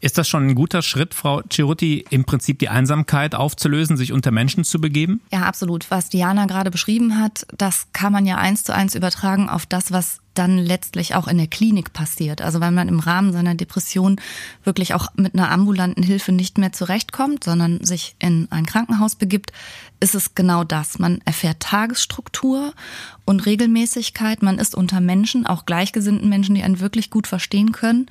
Ist 0.00 0.16
das 0.16 0.28
schon 0.28 0.46
ein 0.46 0.54
guter 0.54 0.82
Schritt, 0.82 1.14
Frau 1.14 1.42
Cerutti, 1.50 2.04
im 2.10 2.24
Prinzip 2.24 2.60
die 2.60 2.68
Einsamkeit 2.68 3.34
aufzulösen, 3.34 3.96
sich 3.96 4.12
unter 4.12 4.30
Menschen 4.30 4.62
zu 4.62 4.80
begeben? 4.80 5.20
Ja, 5.32 5.40
absolut. 5.40 5.90
Was 5.90 6.10
Diana 6.10 6.46
gerade 6.46 6.70
beschrieben 6.70 7.18
hat, 7.18 7.46
das 7.56 7.88
kann 7.92 8.12
man 8.12 8.24
ja 8.24 8.36
eins 8.36 8.62
zu 8.62 8.72
eins 8.72 8.94
übertragen 8.94 9.48
auf 9.48 9.66
das, 9.66 9.90
was 9.90 10.20
dann 10.34 10.58
letztlich 10.58 11.14
auch 11.14 11.26
in 11.26 11.38
der 11.38 11.48
Klinik 11.48 11.92
passiert. 11.92 12.40
Also 12.40 12.60
wenn 12.60 12.74
man 12.74 12.88
im 12.88 13.00
Rahmen 13.00 13.32
seiner 13.32 13.54
Depression 13.54 14.20
wirklich 14.64 14.94
auch 14.94 15.08
mit 15.16 15.34
einer 15.34 15.50
ambulanten 15.50 16.02
Hilfe 16.02 16.32
nicht 16.32 16.56
mehr 16.56 16.72
zurechtkommt, 16.72 17.44
sondern 17.44 17.84
sich 17.84 18.14
in 18.18 18.46
ein 18.50 18.66
Krankenhaus 18.66 19.16
begibt, 19.16 19.52
ist 19.98 20.14
es 20.14 20.34
genau 20.34 20.64
das. 20.64 20.98
Man 20.98 21.20
erfährt 21.24 21.60
Tagesstruktur 21.60 22.72
und 23.24 23.44
Regelmäßigkeit. 23.44 24.42
Man 24.42 24.58
ist 24.58 24.74
unter 24.74 25.00
Menschen, 25.00 25.46
auch 25.46 25.66
gleichgesinnten 25.66 26.28
Menschen, 26.28 26.54
die 26.54 26.62
einen 26.62 26.80
wirklich 26.80 27.10
gut 27.10 27.26
verstehen 27.26 27.72
können. 27.72 28.06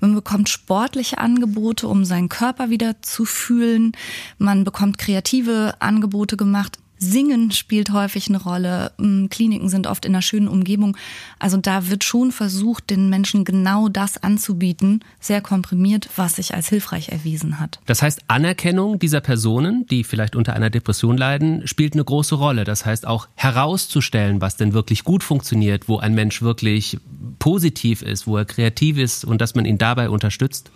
Man 0.00 0.14
bekommt 0.14 0.48
sportliche 0.48 1.18
Angebote, 1.18 1.88
um 1.88 2.04
seinen 2.04 2.28
Körper 2.28 2.70
wieder 2.70 3.02
zu 3.02 3.24
fühlen. 3.24 3.92
Man 4.38 4.64
bekommt 4.64 4.98
kreative 4.98 5.74
Angebote 5.80 6.36
gemacht. 6.36 6.78
Singen 6.98 7.50
spielt 7.50 7.92
häufig 7.92 8.28
eine 8.28 8.42
Rolle. 8.42 8.92
Mm, 8.98 9.26
Kliniken 9.26 9.68
sind 9.68 9.86
oft 9.86 10.04
in 10.04 10.14
einer 10.14 10.22
schönen 10.22 10.48
Umgebung. 10.48 10.96
Also 11.38 11.56
da 11.56 11.88
wird 11.88 12.04
schon 12.04 12.32
versucht, 12.32 12.90
den 12.90 13.08
Menschen 13.10 13.44
genau 13.44 13.88
das 13.88 14.22
anzubieten, 14.22 15.00
sehr 15.20 15.40
komprimiert, 15.40 16.08
was 16.16 16.36
sich 16.36 16.54
als 16.54 16.68
hilfreich 16.68 17.10
erwiesen 17.10 17.60
hat. 17.60 17.80
Das 17.86 18.02
heißt, 18.02 18.20
Anerkennung 18.28 18.98
dieser 18.98 19.20
Personen, 19.20 19.86
die 19.88 20.04
vielleicht 20.04 20.36
unter 20.36 20.54
einer 20.54 20.70
Depression 20.70 21.16
leiden, 21.16 21.66
spielt 21.66 21.94
eine 21.94 22.04
große 22.04 22.34
Rolle. 22.34 22.64
Das 22.64 22.86
heißt 22.86 23.06
auch 23.06 23.28
herauszustellen, 23.34 24.40
was 24.40 24.56
denn 24.56 24.72
wirklich 24.72 25.04
gut 25.04 25.22
funktioniert, 25.22 25.88
wo 25.88 25.98
ein 25.98 26.14
Mensch 26.14 26.42
wirklich 26.42 26.98
positiv 27.38 28.02
ist, 28.02 28.26
wo 28.26 28.36
er 28.36 28.44
kreativ 28.44 28.98
ist 28.98 29.24
und 29.24 29.40
dass 29.40 29.54
man 29.54 29.64
ihn 29.66 29.78
dabei 29.78 30.08
unterstützt. 30.08 30.70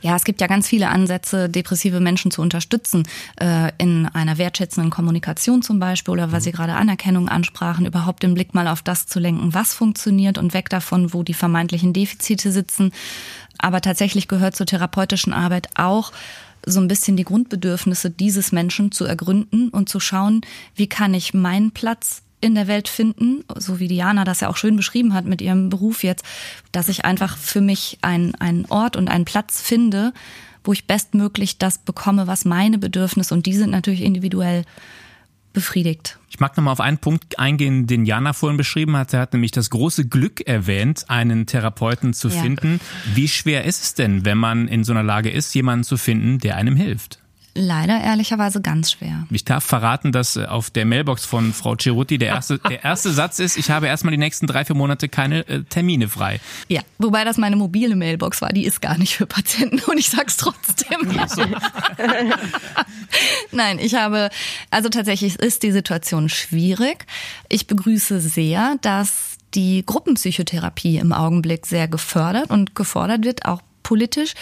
Ja, 0.00 0.16
es 0.16 0.24
gibt 0.24 0.40
ja 0.40 0.46
ganz 0.46 0.68
viele 0.68 0.88
Ansätze, 0.88 1.48
depressive 1.48 1.98
Menschen 1.98 2.30
zu 2.30 2.42
unterstützen, 2.42 3.08
äh, 3.40 3.72
in 3.78 4.06
einer 4.06 4.38
wertschätzenden 4.38 4.90
Kommunikation 4.90 5.62
zum 5.64 5.80
Beispiel 5.80 6.12
oder 6.12 6.30
weil 6.30 6.40
Sie 6.40 6.52
gerade 6.52 6.74
Anerkennung 6.74 7.28
ansprachen, 7.28 7.86
überhaupt 7.86 8.22
den 8.22 8.34
Blick 8.34 8.54
mal 8.54 8.68
auf 8.68 8.82
das 8.82 9.06
zu 9.06 9.18
lenken, 9.18 9.54
was 9.54 9.74
funktioniert 9.74 10.38
und 10.38 10.54
weg 10.54 10.68
davon, 10.68 11.12
wo 11.12 11.22
die 11.22 11.34
vermeintlichen 11.34 11.92
Defizite 11.92 12.52
sitzen. 12.52 12.92
Aber 13.58 13.80
tatsächlich 13.80 14.28
gehört 14.28 14.54
zur 14.54 14.66
therapeutischen 14.66 15.32
Arbeit 15.32 15.68
auch, 15.74 16.12
so 16.66 16.80
ein 16.80 16.88
bisschen 16.88 17.16
die 17.16 17.24
Grundbedürfnisse 17.24 18.10
dieses 18.10 18.52
Menschen 18.52 18.90
zu 18.90 19.04
ergründen 19.04 19.68
und 19.68 19.88
zu 19.88 20.00
schauen, 20.00 20.40
wie 20.74 20.86
kann 20.86 21.12
ich 21.12 21.34
meinen 21.34 21.72
Platz 21.72 22.22
in 22.40 22.54
der 22.54 22.66
Welt 22.68 22.88
finden, 22.88 23.42
so 23.56 23.80
wie 23.80 23.88
Diana 23.88 24.24
das 24.24 24.40
ja 24.40 24.48
auch 24.48 24.56
schön 24.56 24.76
beschrieben 24.76 25.14
hat 25.14 25.24
mit 25.24 25.40
ihrem 25.40 25.70
Beruf 25.70 26.04
jetzt, 26.04 26.24
dass 26.72 26.88
ich 26.88 27.04
einfach 27.04 27.38
für 27.38 27.60
mich 27.60 27.98
einen, 28.02 28.34
einen 28.34 28.66
Ort 28.66 28.96
und 28.96 29.08
einen 29.08 29.24
Platz 29.24 29.62
finde, 29.62 30.12
wo 30.62 30.72
ich 30.72 30.86
bestmöglich 30.86 31.58
das 31.58 31.78
bekomme, 31.78 32.26
was 32.26 32.44
meine 32.44 32.78
Bedürfnisse 32.78 33.34
und 33.34 33.46
die 33.46 33.54
sind 33.54 33.70
natürlich 33.70 34.02
individuell 34.02 34.64
befriedigt. 35.54 36.18
Ich 36.28 36.40
mag 36.40 36.56
nochmal 36.56 36.72
auf 36.72 36.80
einen 36.80 36.98
Punkt 36.98 37.38
eingehen, 37.38 37.86
den 37.86 38.04
Jana 38.04 38.34
vorhin 38.34 38.58
beschrieben 38.58 38.96
hat. 38.96 39.14
Er 39.14 39.20
hat 39.20 39.32
nämlich 39.32 39.52
das 39.52 39.70
große 39.70 40.06
Glück 40.06 40.46
erwähnt, 40.46 41.06
einen 41.08 41.46
Therapeuten 41.46 42.12
zu 42.12 42.28
ja. 42.28 42.42
finden. 42.42 42.80
Wie 43.14 43.28
schwer 43.28 43.64
ist 43.64 43.82
es 43.82 43.94
denn, 43.94 44.26
wenn 44.26 44.36
man 44.36 44.68
in 44.68 44.84
so 44.84 44.92
einer 44.92 45.02
Lage 45.02 45.30
ist, 45.30 45.54
jemanden 45.54 45.84
zu 45.84 45.96
finden, 45.96 46.38
der 46.38 46.56
einem 46.56 46.76
hilft? 46.76 47.20
Leider 47.56 48.00
ehrlicherweise 48.00 48.60
ganz 48.60 48.90
schwer. 48.90 49.28
Ich 49.30 49.44
darf 49.44 49.62
verraten, 49.62 50.10
dass 50.10 50.34
äh, 50.34 50.46
auf 50.46 50.70
der 50.70 50.84
Mailbox 50.84 51.24
von 51.24 51.52
Frau 51.52 51.76
Cerutti 51.76 52.18
der 52.18 52.28
erste, 52.28 52.58
der 52.68 52.82
erste 52.82 53.12
Satz 53.12 53.38
ist, 53.38 53.56
ich 53.56 53.70
habe 53.70 53.86
erstmal 53.86 54.10
die 54.10 54.18
nächsten 54.18 54.48
drei, 54.48 54.64
vier 54.64 54.74
Monate 54.74 55.08
keine 55.08 55.46
äh, 55.46 55.62
Termine 55.62 56.08
frei. 56.08 56.40
Ja, 56.68 56.80
wobei 56.98 57.24
das 57.24 57.36
meine 57.36 57.54
mobile 57.54 57.94
Mailbox 57.94 58.42
war, 58.42 58.50
die 58.50 58.64
ist 58.64 58.82
gar 58.82 58.98
nicht 58.98 59.14
für 59.14 59.26
Patienten 59.26 59.78
und 59.90 59.98
ich 59.98 60.10
sag's 60.10 60.36
trotzdem. 60.36 60.98
So. 61.28 61.42
Nein, 63.52 63.78
ich 63.78 63.94
habe, 63.94 64.30
also 64.70 64.88
tatsächlich 64.88 65.36
ist 65.36 65.62
die 65.62 65.72
Situation 65.72 66.28
schwierig. 66.28 67.06
Ich 67.48 67.68
begrüße 67.68 68.20
sehr, 68.20 68.76
dass 68.82 69.36
die 69.54 69.86
Gruppenpsychotherapie 69.86 70.98
im 70.98 71.12
Augenblick 71.12 71.66
sehr 71.66 71.86
gefördert 71.86 72.50
und 72.50 72.74
gefordert 72.74 73.24
wird, 73.24 73.44
auch 73.44 73.62
politisch, 73.84 74.34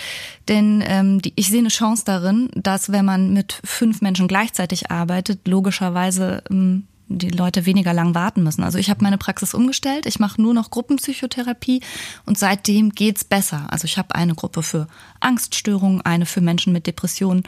denn 0.48 0.82
ähm, 0.86 1.20
die, 1.20 1.34
ich 1.36 1.48
sehe 1.48 1.58
eine 1.58 1.68
Chance 1.68 2.04
darin, 2.06 2.48
dass 2.54 2.90
wenn 2.90 3.04
man 3.04 3.34
mit 3.34 3.60
fünf 3.62 4.00
Menschen 4.00 4.28
gleichzeitig 4.28 4.90
arbeitet, 4.90 5.46
logischerweise 5.46 6.42
ähm, 6.50 6.86
die 7.18 7.28
Leute 7.28 7.66
weniger 7.66 7.92
lang 7.92 8.14
warten 8.14 8.42
müssen. 8.42 8.64
Also 8.64 8.78
ich 8.78 8.90
habe 8.90 9.02
meine 9.02 9.18
Praxis 9.18 9.54
umgestellt, 9.54 10.06
ich 10.06 10.18
mache 10.18 10.40
nur 10.40 10.54
noch 10.54 10.70
Gruppenpsychotherapie 10.70 11.82
und 12.26 12.38
seitdem 12.38 12.90
geht's 12.90 13.24
besser. 13.24 13.66
Also 13.68 13.84
ich 13.84 13.98
habe 13.98 14.14
eine 14.14 14.34
Gruppe 14.34 14.62
für 14.62 14.86
Angststörungen, 15.20 16.00
eine 16.02 16.26
für 16.26 16.40
Menschen 16.40 16.72
mit 16.72 16.86
Depressionen 16.86 17.42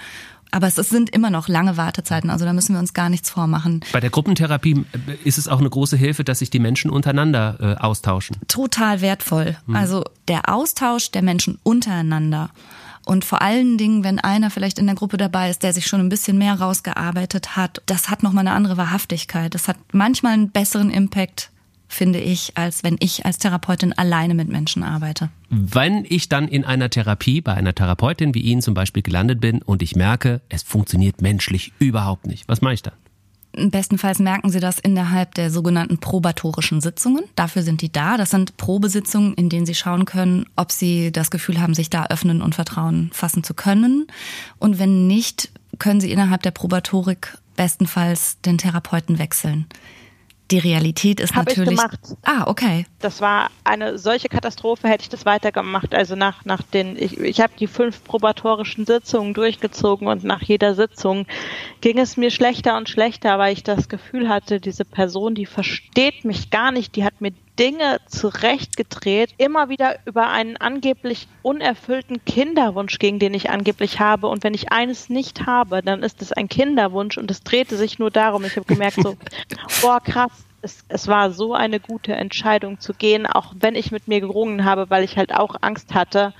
aber 0.54 0.68
es 0.68 0.76
sind 0.76 1.10
immer 1.10 1.30
noch 1.30 1.48
lange 1.48 1.76
Wartezeiten, 1.76 2.30
also 2.30 2.44
da 2.44 2.52
müssen 2.52 2.74
wir 2.74 2.80
uns 2.80 2.94
gar 2.94 3.08
nichts 3.08 3.28
vormachen. 3.28 3.80
Bei 3.92 4.00
der 4.00 4.10
Gruppentherapie 4.10 4.84
äh, 4.92 5.14
ist 5.24 5.36
es 5.36 5.48
auch 5.48 5.58
eine 5.58 5.68
große 5.68 5.96
Hilfe, 5.96 6.22
dass 6.22 6.38
sich 6.38 6.50
die 6.50 6.60
Menschen 6.60 6.90
untereinander 6.90 7.56
äh, 7.60 7.82
austauschen. 7.82 8.36
Total 8.46 9.00
wertvoll. 9.00 9.56
Hm. 9.66 9.74
Also 9.74 10.04
der 10.28 10.48
Austausch 10.48 11.10
der 11.10 11.22
Menschen 11.22 11.58
untereinander. 11.64 12.50
Und 13.04 13.24
vor 13.24 13.42
allen 13.42 13.76
Dingen, 13.76 14.04
wenn 14.04 14.18
einer 14.18 14.48
vielleicht 14.48 14.78
in 14.78 14.86
der 14.86 14.94
Gruppe 14.94 15.16
dabei 15.16 15.50
ist, 15.50 15.62
der 15.62 15.72
sich 15.72 15.86
schon 15.86 16.00
ein 16.00 16.08
bisschen 16.08 16.38
mehr 16.38 16.54
rausgearbeitet 16.54 17.56
hat, 17.56 17.82
das 17.86 18.08
hat 18.08 18.22
nochmal 18.22 18.46
eine 18.46 18.56
andere 18.56 18.76
Wahrhaftigkeit. 18.76 19.54
Das 19.54 19.68
hat 19.68 19.76
manchmal 19.92 20.32
einen 20.34 20.50
besseren 20.50 20.90
Impact 20.90 21.50
finde 21.94 22.20
ich, 22.20 22.56
als 22.56 22.84
wenn 22.84 22.96
ich 23.00 23.24
als 23.24 23.38
Therapeutin 23.38 23.92
alleine 23.92 24.34
mit 24.34 24.48
Menschen 24.48 24.82
arbeite. 24.82 25.30
Wenn 25.48 26.04
ich 26.08 26.28
dann 26.28 26.48
in 26.48 26.64
einer 26.64 26.90
Therapie 26.90 27.40
bei 27.40 27.54
einer 27.54 27.74
Therapeutin 27.74 28.34
wie 28.34 28.40
Ihnen 28.40 28.62
zum 28.62 28.74
Beispiel 28.74 29.02
gelandet 29.02 29.40
bin 29.40 29.62
und 29.62 29.82
ich 29.82 29.96
merke, 29.96 30.40
es 30.48 30.62
funktioniert 30.62 31.22
menschlich 31.22 31.72
überhaupt 31.78 32.26
nicht, 32.26 32.48
was 32.48 32.60
mache 32.60 32.74
ich 32.74 32.82
dann? 32.82 32.94
Bestenfalls 33.56 34.18
merken 34.18 34.50
Sie 34.50 34.58
das 34.58 34.80
innerhalb 34.80 35.34
der 35.34 35.48
sogenannten 35.48 35.98
probatorischen 35.98 36.80
Sitzungen. 36.80 37.24
Dafür 37.36 37.62
sind 37.62 37.82
die 37.82 37.92
da. 37.92 38.16
Das 38.16 38.30
sind 38.30 38.56
Probesitzungen, 38.56 39.34
in 39.34 39.48
denen 39.48 39.64
Sie 39.64 39.76
schauen 39.76 40.06
können, 40.06 40.46
ob 40.56 40.72
Sie 40.72 41.12
das 41.12 41.30
Gefühl 41.30 41.60
haben, 41.60 41.72
sich 41.74 41.88
da 41.88 42.06
öffnen 42.06 42.42
und 42.42 42.56
Vertrauen 42.56 43.10
fassen 43.12 43.44
zu 43.44 43.54
können. 43.54 44.08
Und 44.58 44.80
wenn 44.80 45.06
nicht, 45.06 45.52
können 45.78 46.00
Sie 46.00 46.10
innerhalb 46.10 46.42
der 46.42 46.50
Probatorik 46.50 47.38
bestenfalls 47.56 48.40
den 48.40 48.58
Therapeuten 48.58 49.20
wechseln. 49.20 49.66
Die 50.50 50.58
Realität 50.58 51.20
ist 51.20 51.34
Hab 51.34 51.46
natürlich. 51.46 51.72
Ich 51.72 51.76
gemacht. 51.76 52.00
Ah, 52.22 52.44
okay. 52.46 52.84
Das 53.00 53.20
war 53.20 53.50
eine 53.64 53.98
solche 53.98 54.28
Katastrophe, 54.28 54.88
hätte 54.88 55.02
ich 55.02 55.08
das 55.08 55.24
weitergemacht. 55.24 55.94
Also 55.94 56.16
nach, 56.16 56.44
nach 56.44 56.62
den, 56.62 56.96
ich, 56.96 57.18
ich 57.18 57.40
habe 57.40 57.54
die 57.58 57.66
fünf 57.66 58.04
probatorischen 58.04 58.84
Sitzungen 58.84 59.32
durchgezogen 59.32 60.06
und 60.06 60.22
nach 60.22 60.42
jeder 60.42 60.74
Sitzung 60.74 61.26
ging 61.80 61.98
es 61.98 62.18
mir 62.18 62.30
schlechter 62.30 62.76
und 62.76 62.90
schlechter, 62.90 63.38
weil 63.38 63.54
ich 63.54 63.62
das 63.62 63.88
Gefühl 63.88 64.28
hatte, 64.28 64.60
diese 64.60 64.84
Person, 64.84 65.34
die 65.34 65.46
versteht 65.46 66.24
mich 66.24 66.50
gar 66.50 66.72
nicht, 66.72 66.94
die 66.96 67.04
hat 67.04 67.20
mir 67.20 67.32
Dinge 67.58 68.00
zurechtgedreht, 68.06 69.34
immer 69.38 69.68
wieder 69.68 69.98
über 70.06 70.28
einen 70.28 70.56
angeblich 70.56 71.28
unerfüllten 71.42 72.24
Kinderwunsch, 72.24 72.98
gegen 72.98 73.18
den 73.18 73.34
ich 73.34 73.50
angeblich 73.50 74.00
habe. 74.00 74.28
Und 74.28 74.42
wenn 74.42 74.54
ich 74.54 74.72
eines 74.72 75.08
nicht 75.08 75.46
habe, 75.46 75.82
dann 75.82 76.02
ist 76.02 76.22
es 76.22 76.32
ein 76.32 76.48
Kinderwunsch 76.48 77.18
und 77.18 77.30
es 77.30 77.42
drehte 77.42 77.76
sich 77.76 77.98
nur 77.98 78.10
darum. 78.10 78.44
Ich 78.44 78.56
habe 78.56 78.66
gemerkt, 78.66 78.96
so, 79.02 79.16
boah, 79.82 80.00
krass, 80.00 80.32
es, 80.62 80.84
es 80.88 81.06
war 81.08 81.30
so 81.30 81.54
eine 81.54 81.78
gute 81.78 82.14
Entscheidung 82.14 82.80
zu 82.80 82.94
gehen, 82.94 83.26
auch 83.26 83.54
wenn 83.58 83.74
ich 83.74 83.92
mit 83.92 84.08
mir 84.08 84.20
gerungen 84.20 84.64
habe, 84.64 84.90
weil 84.90 85.04
ich 85.04 85.16
halt 85.16 85.34
auch 85.34 85.56
Angst 85.60 85.94
hatte 85.94 86.34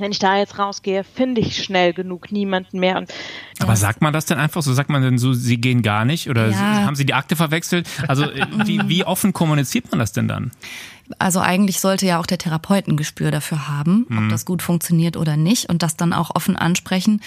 wenn 0.00 0.12
ich 0.12 0.18
da 0.18 0.36
jetzt 0.38 0.58
rausgehe, 0.58 1.04
finde 1.04 1.40
ich 1.40 1.62
schnell 1.62 1.92
genug 1.92 2.32
niemanden 2.32 2.78
mehr. 2.78 2.98
Und 2.98 3.12
Aber 3.60 3.76
sagt 3.76 4.02
man 4.02 4.12
das 4.12 4.26
denn 4.26 4.38
einfach 4.38 4.62
so? 4.62 4.72
Sagt 4.72 4.90
man 4.90 5.02
denn 5.02 5.18
so, 5.18 5.32
sie 5.32 5.60
gehen 5.60 5.82
gar 5.82 6.04
nicht? 6.04 6.28
Oder 6.28 6.48
ja. 6.48 6.56
haben 6.58 6.96
sie 6.96 7.06
die 7.06 7.14
Akte 7.14 7.36
verwechselt? 7.36 7.88
Also 8.06 8.24
äh, 8.24 8.46
wie, 8.64 8.80
wie 8.86 9.04
offen 9.04 9.32
kommuniziert 9.32 9.90
man 9.90 9.98
das 9.98 10.12
denn 10.12 10.28
dann? 10.28 10.52
Also 11.18 11.40
eigentlich 11.40 11.80
sollte 11.80 12.06
ja 12.06 12.20
auch 12.20 12.26
der 12.26 12.38
Therapeut 12.38 12.86
ein 12.86 12.96
Gespür 12.96 13.30
dafür 13.30 13.68
haben, 13.68 14.06
ob 14.10 14.20
mhm. 14.20 14.28
das 14.28 14.44
gut 14.44 14.62
funktioniert 14.62 15.16
oder 15.16 15.36
nicht 15.36 15.68
und 15.68 15.82
das 15.82 15.96
dann 15.96 16.12
auch 16.12 16.34
offen 16.34 16.56
ansprechen. 16.56 17.20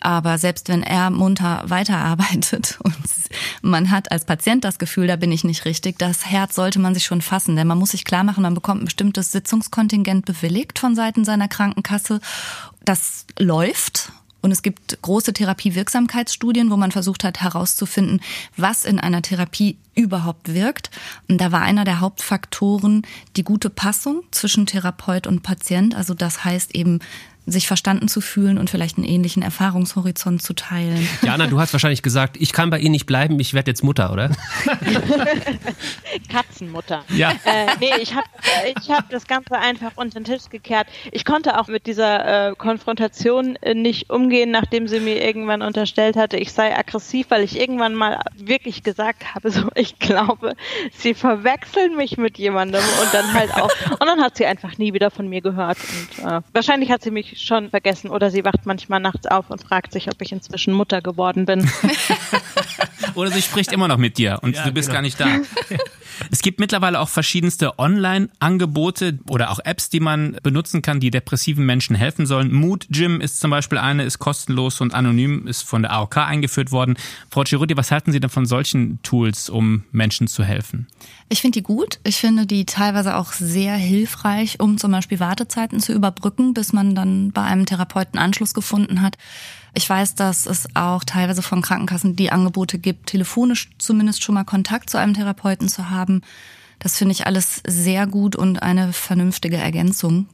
Aber 0.00 0.38
selbst 0.38 0.68
wenn 0.68 0.82
er 0.82 1.10
munter 1.10 1.62
weiterarbeitet 1.66 2.78
und 2.82 2.96
man 3.62 3.90
hat 3.90 4.10
als 4.10 4.24
Patient 4.24 4.64
das 4.64 4.78
Gefühl, 4.78 5.06
da 5.06 5.16
bin 5.16 5.32
ich 5.32 5.44
nicht 5.44 5.64
richtig, 5.64 5.98
das 5.98 6.26
Herz 6.26 6.54
sollte 6.54 6.78
man 6.78 6.94
sich 6.94 7.04
schon 7.04 7.22
fassen, 7.22 7.56
denn 7.56 7.66
man 7.66 7.78
muss 7.78 7.90
sich 7.90 8.04
klar 8.04 8.24
machen, 8.24 8.42
man 8.42 8.54
bekommt 8.54 8.82
ein 8.82 8.86
bestimmtes 8.86 9.32
Sitzungskontingent 9.32 10.24
bewilligt 10.24 10.78
von 10.78 10.94
Seiten 10.94 11.24
seiner 11.24 11.48
Krankenkasse. 11.48 12.20
Das 12.84 13.26
läuft 13.38 14.12
Und 14.46 14.52
es 14.52 14.62
gibt 14.62 15.02
große 15.02 15.32
Therapiewirksamkeitsstudien, 15.32 16.70
wo 16.70 16.76
man 16.76 16.92
versucht 16.92 17.24
hat 17.24 17.40
herauszufinden, 17.40 18.20
was 18.56 18.84
in 18.84 19.00
einer 19.00 19.20
Therapie 19.20 19.76
überhaupt 19.96 20.54
wirkt. 20.54 20.88
Und 21.28 21.40
da 21.40 21.50
war 21.50 21.62
einer 21.62 21.82
der 21.82 21.98
Hauptfaktoren 21.98 23.02
die 23.34 23.42
gute 23.42 23.70
Passung 23.70 24.22
zwischen 24.30 24.66
Therapeut 24.66 25.26
und 25.26 25.42
Patient. 25.42 25.96
Also 25.96 26.14
das 26.14 26.44
heißt 26.44 26.76
eben 26.76 27.00
sich 27.46 27.66
verstanden 27.68 28.08
zu 28.08 28.20
fühlen 28.20 28.58
und 28.58 28.70
vielleicht 28.70 28.98
einen 28.98 29.06
ähnlichen 29.06 29.42
Erfahrungshorizont 29.42 30.42
zu 30.42 30.52
teilen. 30.52 31.08
Jana, 31.22 31.46
du 31.46 31.60
hast 31.60 31.72
wahrscheinlich 31.72 32.02
gesagt, 32.02 32.36
ich 32.40 32.52
kann 32.52 32.70
bei 32.70 32.80
Ihnen 32.80 32.90
nicht 32.90 33.06
bleiben, 33.06 33.38
ich 33.38 33.54
werde 33.54 33.70
jetzt 33.70 33.84
Mutter, 33.84 34.12
oder? 34.12 34.30
Katzenmutter. 36.28 37.04
Ja. 37.08 37.30
Äh, 37.44 37.66
nee, 37.80 37.90
ich 38.00 38.14
habe 38.14 38.26
ich 38.76 38.90
hab 38.90 39.08
das 39.10 39.26
Ganze 39.26 39.56
einfach 39.56 39.92
unter 39.94 40.18
den 40.20 40.24
Tisch 40.24 40.48
gekehrt. 40.50 40.88
Ich 41.12 41.24
konnte 41.24 41.58
auch 41.58 41.68
mit 41.68 41.86
dieser 41.86 42.50
äh, 42.50 42.54
Konfrontation 42.56 43.56
äh, 43.56 43.74
nicht 43.74 44.10
umgehen, 44.10 44.50
nachdem 44.50 44.88
sie 44.88 44.98
mir 44.98 45.22
irgendwann 45.22 45.62
unterstellt 45.62 46.16
hatte, 46.16 46.36
ich 46.38 46.52
sei 46.52 46.76
aggressiv, 46.76 47.26
weil 47.30 47.44
ich 47.44 47.60
irgendwann 47.60 47.94
mal 47.94 48.20
wirklich 48.36 48.82
gesagt 48.82 49.34
habe, 49.34 49.50
so 49.52 49.68
ich 49.76 49.98
glaube, 50.00 50.54
sie 50.98 51.14
verwechseln 51.14 51.96
mich 51.96 52.18
mit 52.18 52.38
jemandem 52.38 52.82
und 53.02 53.14
dann 53.14 53.32
halt 53.32 53.54
auch. 53.54 53.70
Und 53.90 54.06
dann 54.06 54.20
hat 54.20 54.36
sie 54.36 54.46
einfach 54.46 54.78
nie 54.78 54.92
wieder 54.92 55.10
von 55.10 55.28
mir 55.28 55.40
gehört. 55.40 55.78
Und 55.78 56.24
äh, 56.26 56.40
wahrscheinlich 56.52 56.90
hat 56.90 57.02
sie 57.02 57.12
mich 57.12 57.35
schon 57.36 57.70
vergessen 57.70 58.10
oder 58.10 58.30
sie 58.30 58.44
wacht 58.44 58.66
manchmal 58.66 59.00
nachts 59.00 59.26
auf 59.26 59.50
und 59.50 59.62
fragt 59.62 59.92
sich, 59.92 60.08
ob 60.08 60.20
ich 60.22 60.32
inzwischen 60.32 60.72
Mutter 60.72 61.02
geworden 61.02 61.46
bin. 61.46 61.68
oder 63.14 63.30
sie 63.30 63.42
spricht 63.42 63.72
immer 63.72 63.88
noch 63.88 63.98
mit 63.98 64.18
dir 64.18 64.38
und 64.42 64.56
ja, 64.56 64.64
du 64.64 64.72
bist 64.72 64.88
genau. 64.88 64.96
gar 64.96 65.02
nicht 65.02 65.20
da. 65.20 65.26
Es 66.30 66.40
gibt 66.40 66.60
mittlerweile 66.60 67.00
auch 67.00 67.08
verschiedenste 67.08 67.78
Online-Angebote 67.78 69.18
oder 69.28 69.50
auch 69.50 69.60
Apps, 69.62 69.90
die 69.90 70.00
man 70.00 70.38
benutzen 70.42 70.80
kann, 70.82 70.98
die 70.98 71.10
depressiven 71.10 71.66
Menschen 71.66 71.94
helfen 71.94 72.26
sollen. 72.26 72.52
Mood 72.52 72.86
Gym 72.88 73.20
ist 73.20 73.40
zum 73.40 73.50
Beispiel 73.50 73.78
eine, 73.78 74.04
ist 74.04 74.18
kostenlos 74.18 74.80
und 74.80 74.94
anonym, 74.94 75.46
ist 75.46 75.62
von 75.62 75.82
der 75.82 75.92
AOK 75.92 76.16
eingeführt 76.16 76.72
worden. 76.72 76.96
Frau 77.30 77.44
Ciruti, 77.44 77.76
was 77.76 77.90
halten 77.90 78.12
Sie 78.12 78.20
denn 78.20 78.30
von 78.30 78.46
solchen 78.46 79.00
Tools, 79.02 79.50
um 79.50 79.84
Menschen 79.92 80.26
zu 80.26 80.42
helfen? 80.42 80.86
Ich 81.28 81.40
finde 81.40 81.58
die 81.58 81.62
gut. 81.62 81.98
Ich 82.04 82.16
finde 82.16 82.46
die 82.46 82.66
teilweise 82.66 83.16
auch 83.16 83.32
sehr 83.32 83.74
hilfreich, 83.74 84.60
um 84.60 84.78
zum 84.78 84.92
Beispiel 84.92 85.18
Wartezeiten 85.18 85.80
zu 85.80 85.92
überbrücken, 85.92 86.54
bis 86.54 86.72
man 86.72 86.94
dann 86.94 87.32
bei 87.32 87.42
einem 87.42 87.66
Therapeuten 87.66 88.18
Anschluss 88.18 88.54
gefunden 88.54 89.02
hat. 89.02 89.18
Ich 89.74 89.88
weiß, 89.88 90.14
dass 90.14 90.46
es 90.46 90.68
auch 90.74 91.02
teilweise 91.04 91.42
von 91.42 91.62
Krankenkassen 91.62 92.14
die 92.16 92.30
Angebote 92.30 92.78
gibt, 92.78 93.06
telefonisch 93.06 93.70
zumindest 93.78 94.22
schon 94.22 94.36
mal 94.36 94.44
Kontakt 94.44 94.88
zu 94.88 94.98
einem 94.98 95.14
Therapeuten 95.14 95.68
zu 95.68 95.90
haben. 95.90 96.22
Das 96.78 96.96
finde 96.96 97.12
ich 97.12 97.26
alles 97.26 97.60
sehr 97.66 98.06
gut 98.06 98.36
und 98.36 98.62
eine 98.62 98.92
vernünftige 98.92 99.56
Ergänzung. 99.56 100.28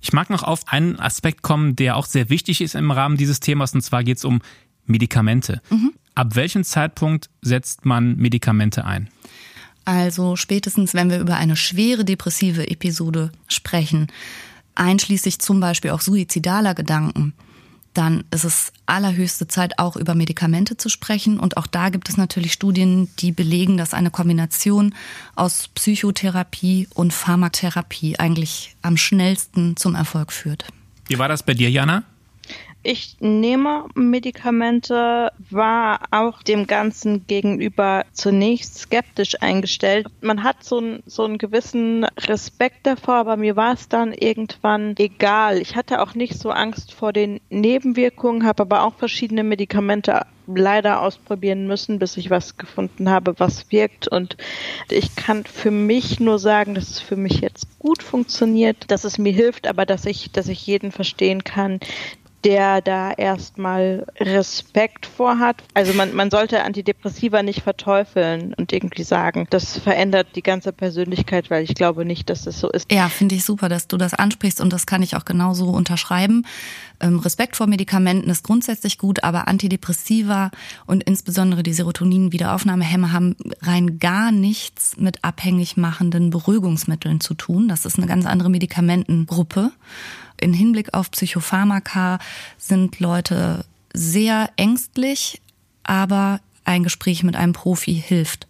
Ich 0.00 0.12
mag 0.12 0.30
noch 0.30 0.42
auf 0.42 0.62
einen 0.66 0.98
Aspekt 0.98 1.42
kommen, 1.42 1.76
der 1.76 1.96
auch 1.96 2.06
sehr 2.06 2.30
wichtig 2.30 2.60
ist 2.60 2.74
im 2.74 2.90
Rahmen 2.90 3.16
dieses 3.16 3.40
Themas, 3.40 3.74
und 3.74 3.82
zwar 3.82 4.04
geht 4.04 4.18
es 4.18 4.24
um 4.24 4.40
Medikamente. 4.86 5.60
Mhm. 5.70 5.92
Ab 6.14 6.36
welchem 6.36 6.64
Zeitpunkt 6.64 7.30
setzt 7.42 7.84
man 7.84 8.16
Medikamente 8.16 8.84
ein? 8.84 9.08
Also 9.90 10.36
spätestens, 10.36 10.94
wenn 10.94 11.10
wir 11.10 11.18
über 11.18 11.34
eine 11.34 11.56
schwere 11.56 12.04
depressive 12.04 12.70
Episode 12.70 13.32
sprechen, 13.48 14.06
einschließlich 14.76 15.40
zum 15.40 15.58
Beispiel 15.58 15.90
auch 15.90 16.00
suizidaler 16.00 16.76
Gedanken, 16.76 17.32
dann 17.92 18.22
ist 18.30 18.44
es 18.44 18.72
allerhöchste 18.86 19.48
Zeit, 19.48 19.80
auch 19.80 19.96
über 19.96 20.14
Medikamente 20.14 20.76
zu 20.76 20.88
sprechen. 20.88 21.40
Und 21.40 21.56
auch 21.56 21.66
da 21.66 21.88
gibt 21.88 22.08
es 22.08 22.16
natürlich 22.16 22.52
Studien, 22.52 23.08
die 23.18 23.32
belegen, 23.32 23.76
dass 23.78 23.92
eine 23.92 24.12
Kombination 24.12 24.94
aus 25.34 25.66
Psychotherapie 25.74 26.86
und 26.94 27.12
Pharmatherapie 27.12 28.16
eigentlich 28.16 28.76
am 28.82 28.96
schnellsten 28.96 29.76
zum 29.76 29.96
Erfolg 29.96 30.30
führt. 30.30 30.66
Wie 31.08 31.18
war 31.18 31.26
das 31.26 31.42
bei 31.42 31.54
dir, 31.54 31.68
Jana? 31.68 32.04
Ich 32.82 33.16
nehme 33.20 33.88
Medikamente, 33.94 35.32
war 35.50 36.00
auch 36.10 36.42
dem 36.42 36.66
Ganzen 36.66 37.26
gegenüber 37.26 38.06
zunächst 38.12 38.78
skeptisch 38.78 39.42
eingestellt. 39.42 40.06
Man 40.22 40.42
hat 40.42 40.64
so, 40.64 40.78
ein, 40.78 41.02
so 41.04 41.24
einen 41.24 41.36
gewissen 41.36 42.04
Respekt 42.04 42.86
davor, 42.86 43.16
aber 43.16 43.36
mir 43.36 43.54
war 43.54 43.74
es 43.74 43.88
dann 43.88 44.14
irgendwann 44.14 44.94
egal. 44.98 45.58
Ich 45.58 45.76
hatte 45.76 46.00
auch 46.00 46.14
nicht 46.14 46.38
so 46.38 46.50
Angst 46.50 46.94
vor 46.94 47.12
den 47.12 47.40
Nebenwirkungen, 47.50 48.46
habe 48.46 48.62
aber 48.62 48.84
auch 48.84 48.94
verschiedene 48.94 49.44
Medikamente 49.44 50.22
leider 50.46 51.02
ausprobieren 51.02 51.66
müssen, 51.66 51.98
bis 51.98 52.16
ich 52.16 52.30
was 52.30 52.56
gefunden 52.56 53.10
habe, 53.10 53.34
was 53.38 53.70
wirkt. 53.70 54.08
Und 54.08 54.36
ich 54.90 55.14
kann 55.16 55.44
für 55.44 55.70
mich 55.70 56.20
nur 56.20 56.38
sagen, 56.38 56.74
dass 56.74 56.90
es 56.90 57.00
für 57.00 57.16
mich 57.16 57.40
jetzt 57.40 57.78
gut 57.78 58.02
funktioniert, 58.02 58.90
dass 58.90 59.04
es 59.04 59.18
mir 59.18 59.32
hilft, 59.32 59.66
aber 59.66 59.86
dass 59.86 60.06
ich, 60.06 60.32
dass 60.32 60.48
ich 60.48 60.66
jeden 60.66 60.92
verstehen 60.92 61.44
kann, 61.44 61.80
der 62.44 62.80
da 62.80 63.12
erstmal 63.12 64.06
Respekt 64.18 65.06
vorhat. 65.06 65.62
Also 65.74 65.92
man, 65.92 66.14
man 66.14 66.30
sollte 66.30 66.62
Antidepressiva 66.62 67.42
nicht 67.42 67.62
verteufeln 67.62 68.54
und 68.54 68.72
irgendwie 68.72 69.02
sagen, 69.02 69.46
das 69.50 69.78
verändert 69.78 70.28
die 70.34 70.42
ganze 70.42 70.72
Persönlichkeit, 70.72 71.50
weil 71.50 71.64
ich 71.64 71.74
glaube 71.74 72.04
nicht, 72.04 72.30
dass 72.30 72.44
das 72.44 72.58
so 72.60 72.70
ist. 72.70 72.90
Ja, 72.90 73.08
finde 73.08 73.34
ich 73.34 73.44
super, 73.44 73.68
dass 73.68 73.88
du 73.88 73.96
das 73.96 74.14
ansprichst 74.14 74.60
und 74.60 74.72
das 74.72 74.86
kann 74.86 75.02
ich 75.02 75.16
auch 75.16 75.24
genauso 75.24 75.66
unterschreiben. 75.66 76.46
Ähm, 77.00 77.18
Respekt 77.18 77.56
vor 77.56 77.66
Medikamenten 77.66 78.30
ist 78.30 78.44
grundsätzlich 78.44 78.98
gut, 78.98 79.22
aber 79.24 79.48
Antidepressiva 79.48 80.50
und 80.86 81.02
insbesondere 81.02 81.62
die 81.62 81.72
Serotonin-Wiederaufnahmehämmer 81.72 83.12
haben 83.12 83.36
rein 83.62 83.98
gar 83.98 84.32
nichts 84.32 84.96
mit 84.96 85.24
abhängig 85.24 85.76
machenden 85.76 86.30
Beruhigungsmitteln 86.30 87.20
zu 87.20 87.34
tun. 87.34 87.68
Das 87.68 87.84
ist 87.84 87.98
eine 87.98 88.06
ganz 88.06 88.26
andere 88.26 88.50
Medikamentengruppe 88.50 89.72
in 90.40 90.52
Hinblick 90.52 90.94
auf 90.94 91.10
Psychopharmaka 91.10 92.18
sind 92.58 93.00
Leute 93.00 93.64
sehr 93.92 94.50
ängstlich, 94.56 95.40
aber 95.82 96.40
ein 96.64 96.82
Gespräch 96.82 97.22
mit 97.22 97.36
einem 97.36 97.52
Profi 97.52 97.94
hilft. 97.94 98.46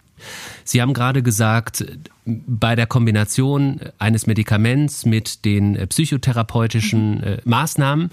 Sie 0.65 0.83
haben 0.83 0.93
gerade 0.93 1.23
gesagt, 1.23 1.85
bei 2.27 2.77
der 2.77 2.87
Kombination 2.87 3.81
eines 3.99 4.27
Medikaments 4.27 5.07
mit 5.07 5.45
den 5.45 5.89
psychotherapeutischen 5.89 7.17
mhm. 7.17 7.23
äh, 7.23 7.39
Maßnahmen 7.45 8.11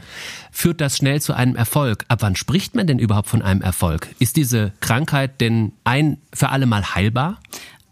führt 0.51 0.81
das 0.81 0.97
schnell 0.97 1.21
zu 1.21 1.33
einem 1.33 1.55
Erfolg. 1.55 2.05
Ab 2.07 2.19
wann 2.21 2.35
spricht 2.35 2.75
man 2.75 2.87
denn 2.87 2.99
überhaupt 2.99 3.27
von 3.27 3.41
einem 3.41 3.61
Erfolg? 3.61 4.07
Ist 4.19 4.37
diese 4.37 4.71
Krankheit 4.79 5.41
denn 5.41 5.73
ein 5.83 6.17
für 6.33 6.49
alle 6.49 6.65
Mal 6.65 6.95
heilbar? 6.95 7.39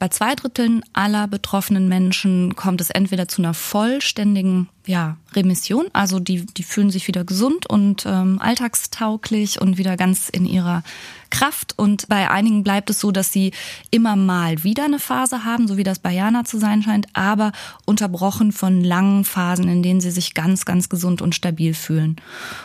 Bei 0.05 0.09
zwei 0.09 0.35
Dritteln 0.35 0.83
aller 0.93 1.27
betroffenen 1.27 1.87
Menschen 1.87 2.55
kommt 2.55 2.79
es 2.79 2.91
entweder 2.91 3.27
zu 3.27 3.41
einer 3.41 3.55
vollständigen 3.55 4.69
ja, 4.85 5.17
Remission, 5.33 5.87
also 5.93 6.19
die, 6.19 6.45
die 6.45 6.61
fühlen 6.61 6.91
sich 6.91 7.07
wieder 7.07 7.23
gesund 7.23 7.67
und 7.67 8.05
ähm, 8.05 8.37
alltagstauglich 8.39 9.59
und 9.59 9.79
wieder 9.79 9.97
ganz 9.97 10.29
in 10.29 10.45
ihrer 10.45 10.83
Kraft. 11.31 11.73
Und 11.79 12.07
bei 12.07 12.29
einigen 12.29 12.61
bleibt 12.63 12.91
es 12.91 12.99
so, 12.99 13.11
dass 13.11 13.33
sie 13.33 13.51
immer 13.89 14.15
mal 14.15 14.63
wieder 14.63 14.85
eine 14.85 14.99
Phase 14.99 15.43
haben, 15.43 15.67
so 15.67 15.75
wie 15.75 15.83
das 15.83 15.97
bei 15.97 16.13
Jana 16.13 16.43
zu 16.43 16.59
sein 16.59 16.83
scheint, 16.83 17.07
aber 17.13 17.51
unterbrochen 17.87 18.51
von 18.51 18.83
langen 18.83 19.25
Phasen, 19.25 19.67
in 19.67 19.81
denen 19.81 20.01
sie 20.01 20.11
sich 20.11 20.35
ganz, 20.35 20.65
ganz 20.65 20.87
gesund 20.87 21.23
und 21.23 21.33
stabil 21.33 21.73
fühlen. 21.73 22.17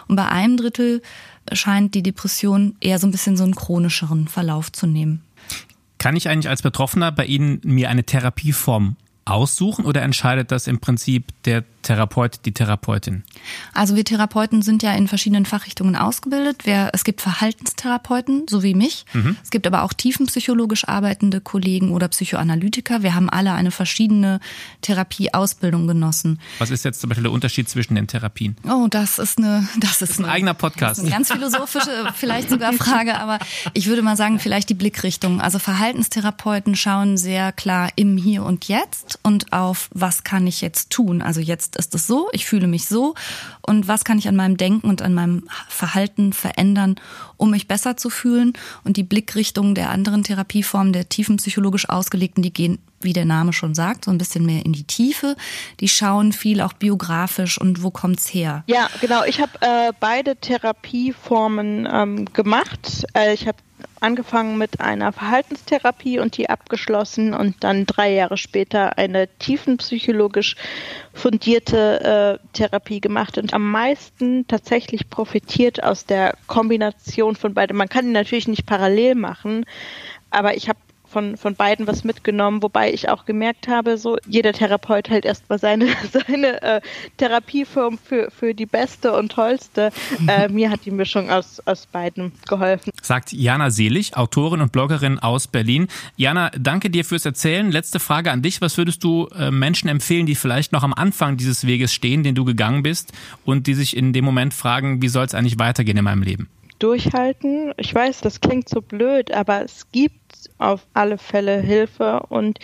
Und 0.09 0.17
bei 0.17 0.29
einem 0.29 0.59
Drittel 0.59 1.01
scheint 1.55 1.95
die 1.95 2.03
Depression 2.03 2.77
eher 2.83 2.99
so 2.99 3.07
ein 3.07 3.13
bisschen 3.13 3.39
so 3.39 3.45
einen 3.45 3.55
chronischeren 3.55 4.29
Verlauf 4.29 4.71
zu 4.73 4.87
nehmen. 4.87 5.23
Kann 6.01 6.17
ich 6.17 6.31
eigentlich 6.31 6.49
als 6.49 6.63
Betroffener 6.63 7.13
bei 7.13 7.27
Ihnen 7.27 7.61
mir 7.63 7.91
eine 7.91 8.05
Therapieform 8.05 8.97
aussuchen 9.31 9.85
oder 9.85 10.03
entscheidet 10.03 10.51
das 10.51 10.67
im 10.67 10.81
Prinzip 10.81 11.27
der 11.45 11.65
Therapeut, 11.83 12.41
die 12.45 12.53
Therapeutin? 12.53 13.23
Also 13.73 13.97
wir 13.97 14.05
Therapeuten 14.05 14.63
sind 14.63 14.83
ja 14.83 14.93
in 14.93 15.09
verschiedenen 15.09 15.47
Fachrichtungen 15.47 15.97
ausgebildet. 15.97 16.67
es 16.93 17.05
gibt 17.05 17.21
Verhaltenstherapeuten, 17.21 18.47
so 18.49 18.63
wie 18.63 18.75
mich. 18.75 19.07
Mhm. 19.13 19.37
Es 19.43 19.51
gibt 19.51 19.67
aber 19.67 19.83
auch 19.83 19.93
tiefenpsychologisch 19.93 20.87
arbeitende 20.89 21.41
Kollegen 21.41 21.93
oder 21.93 22.09
Psychoanalytiker. 22.09 23.03
Wir 23.03 23.15
haben 23.15 23.31
alle 23.31 23.53
eine 23.53 23.71
verschiedene 23.71 24.41
Therapieausbildung 24.83 25.87
genossen. 25.87 26.39
Was 26.59 26.71
ist 26.71 26.85
jetzt 26.85 27.01
zum 27.01 27.09
Beispiel 27.09 27.25
der 27.25 27.33
Unterschied 27.33 27.69
zwischen 27.69 27.95
den 27.95 28.07
Therapien? 28.07 28.57
Oh, 28.69 28.89
das 28.91 29.19
ist 29.19 29.39
eine, 29.39 29.69
das 29.79 29.93
ist, 29.93 30.03
das 30.03 30.11
ist 30.11 30.19
ein 30.19 30.25
eine, 30.25 30.35
eigener 30.35 30.55
Podcast. 30.55 31.01
eine 31.01 31.11
ganz 31.11 31.33
philosophische, 31.33 31.91
vielleicht 32.15 32.51
sogar 32.51 32.73
Frage, 32.73 33.19
aber 33.19 33.39
ich 33.75 33.87
würde 33.87 34.03
mal 34.03 34.17
sagen, 34.17 34.39
vielleicht 34.39 34.69
die 34.69 34.75
Blickrichtung. 34.75 35.41
Also 35.41 35.59
Verhaltenstherapeuten 35.59 36.77
schauen 36.77 37.17
sehr 37.17 37.53
klar 37.53 37.91
im 37.97 38.17
Hier 38.17 38.45
und 38.45 38.69
Jetzt 38.69 39.20
und 39.23 39.53
auf, 39.53 39.89
was 39.93 40.25
kann 40.25 40.47
ich 40.47 40.61
jetzt 40.61 40.91
tun? 40.91 41.23
Also 41.23 41.41
jetzt 41.41 41.77
ist 41.77 41.95
es 41.95 42.07
so, 42.07 42.29
ich 42.33 42.47
fühle 42.47 42.67
mich 42.67 42.87
so 42.87 43.15
und 43.63 43.89
was 43.89 44.05
kann 44.05 44.19
ich 44.19 44.29
an 44.29 44.37
meinem 44.37 44.57
Denken 44.57 44.89
und 44.89 45.03
an 45.03 45.15
meinem 45.15 45.45
Verhalten 45.69 46.33
verändern, 46.33 46.97
um 47.37 47.51
mich 47.51 47.69
besser 47.69 47.97
zu 47.97 48.11
fühlen. 48.11 48.53
Und 48.85 48.97
die 48.97 49.03
Blickrichtungen 49.03 49.75
der 49.75 49.91
anderen 49.91 50.25
Therapieformen, 50.25 50.93
der 50.93 51.09
tiefenpsychologisch 51.09 51.89
ausgelegten, 51.89 52.43
die 52.43 52.53
gehen, 52.53 52.79
wie 53.01 53.13
der 53.13 53.25
Name 53.25 53.53
schon 53.53 53.75
sagt, 53.75 54.05
so 54.05 54.11
ein 54.11 54.19
bisschen 54.19 54.45
mehr 54.45 54.65
in 54.65 54.73
die 54.73 54.85
Tiefe. 54.85 55.37
Die 55.81 55.89
schauen 55.89 56.33
viel 56.33 56.61
auch 56.61 56.75
biografisch 56.75 57.59
und 57.59 57.83
wo 57.83 57.91
kommt's 57.91 58.33
her. 58.33 58.65
Ja, 58.67 58.89
genau. 59.01 59.25
Ich 59.25 59.41
habe 59.41 59.53
äh, 59.61 59.93
beide 59.99 60.37
Therapieformen 60.37 61.89
ähm, 61.91 62.25
gemacht. 62.33 63.05
Äh, 63.15 63.35
ich 63.35 63.47
habe 63.47 63.59
angefangen 64.01 64.59
mit 64.59 64.81
einer 64.81 65.13
Verhaltenstherapie 65.13 66.19
und 66.19 66.37
die 66.37 66.49
abgeschlossen 66.49 67.35
und 67.35 67.63
dann 67.63 67.87
drei 67.87 68.13
Jahre 68.13 68.37
später 68.37 68.99
eine 68.99 69.29
tiefenpsychologisch 69.39 70.57
fundierte 71.13 72.39
äh, 72.43 72.47
Therapie 72.53 73.01
gemacht 73.01 73.39
und 73.39 73.55
am 73.55 73.71
meisten 73.71 74.47
tatsächlich 74.47 75.11
profitiert 75.11 75.83
aus 75.83 76.07
der 76.07 76.35
Kombination 76.47 77.37
von 77.37 77.55
beiden. 77.55 77.77
Man 77.77 77.89
kann 77.89 78.07
die 78.07 78.13
natürlich 78.13 78.49
nicht 78.49 78.67
parallel 78.67 79.15
machen, 79.15 79.67
aber 80.31 80.57
ich 80.57 80.69
habe 80.69 80.79
von, 81.11 81.37
von 81.37 81.55
beiden 81.55 81.87
was 81.87 82.05
mitgenommen, 82.05 82.63
wobei 82.63 82.93
ich 82.93 83.09
auch 83.09 83.25
gemerkt 83.25 83.69
habe, 83.69 83.99
so 83.99 84.17
jeder 84.27 84.53
Therapeut 84.53 85.11
hält 85.11 85.25
erstmal 85.25 85.59
seine, 85.59 85.89
seine 86.13 86.63
äh, 86.63 86.81
Therapieform 87.17 87.99
für, 87.99 88.31
für 88.31 88.55
die 88.55 88.67
beste 88.67 89.13
und 89.13 89.33
tollste. 89.33 89.91
Äh, 90.27 90.49
mir 90.49 90.71
hat 90.71 90.85
die 90.85 90.91
Mischung 90.91 91.31
aus, 91.31 91.61
aus 91.65 91.87
beiden 91.87 92.33
geholfen. 92.47 92.93
Sagt 93.01 93.33
Jana 93.33 93.71
Selig, 93.71 94.17
Autorin 94.17 94.61
und 94.61 94.71
Bloggerin 94.71 95.19
aus 95.19 95.49
Berlin. 95.49 95.89
Jana, 96.17 96.51
danke 96.51 96.91
dir 96.91 97.05
fürs 97.05 97.25
Erzählen. 97.25 97.73
Letzte 97.73 98.01
Frage 98.01 98.31
an 98.31 98.43
dich. 98.43 98.61
Was 98.61 98.77
würdest 98.77 99.03
du 99.03 99.29
äh, 99.29 99.51
Menschen 99.51 99.89
empfehlen, 99.89 100.27
die 100.27 100.35
vielleicht 100.35 100.73
noch 100.73 100.83
am 100.83 100.93
Anfang 100.93 101.37
dieses 101.37 101.67
Weges 101.67 101.93
stehen, 101.95 102.23
den 102.23 102.35
du 102.35 102.45
gegangen 102.45 102.83
bist 102.83 103.13
und 103.45 103.67
die 103.67 103.75
sich 103.75 103.97
in 103.97 104.13
dem 104.13 104.25
Moment 104.25 104.53
fragen, 104.53 105.01
wie 105.01 105.09
soll 105.09 105.25
es 105.25 105.35
eigentlich 105.35 105.59
weitergehen 105.59 105.97
in 105.97 106.05
meinem 106.05 106.23
Leben? 106.23 106.49
Durchhalten. 106.81 107.73
Ich 107.77 107.95
weiß, 107.95 108.21
das 108.21 108.41
klingt 108.41 108.69
so 108.69 108.83
blöd, 108.83 109.31
aber 109.33 109.63
es 109.63 109.91
gibt 109.93 110.51
auf 110.59 110.87
alle 110.95 111.19
Fälle 111.19 111.61
Hilfe 111.61 112.21
und 112.29 112.59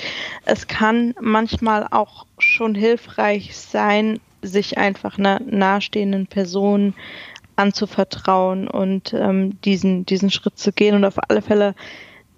es 0.44 0.66
kann 0.66 1.14
manchmal 1.20 1.86
auch 1.90 2.26
schon 2.38 2.74
hilfreich 2.74 3.56
sein, 3.56 4.20
sich 4.42 4.78
einfach 4.78 5.18
einer 5.18 5.40
nahestehenden 5.40 6.26
Person 6.26 6.94
anzuvertrauen 7.56 8.68
und 8.68 9.14
ähm, 9.14 9.60
diesen, 9.62 10.04
diesen 10.06 10.30
Schritt 10.30 10.58
zu 10.58 10.72
gehen 10.72 10.94
und 10.94 11.04
auf 11.04 11.18
alle 11.28 11.42
Fälle 11.42 11.74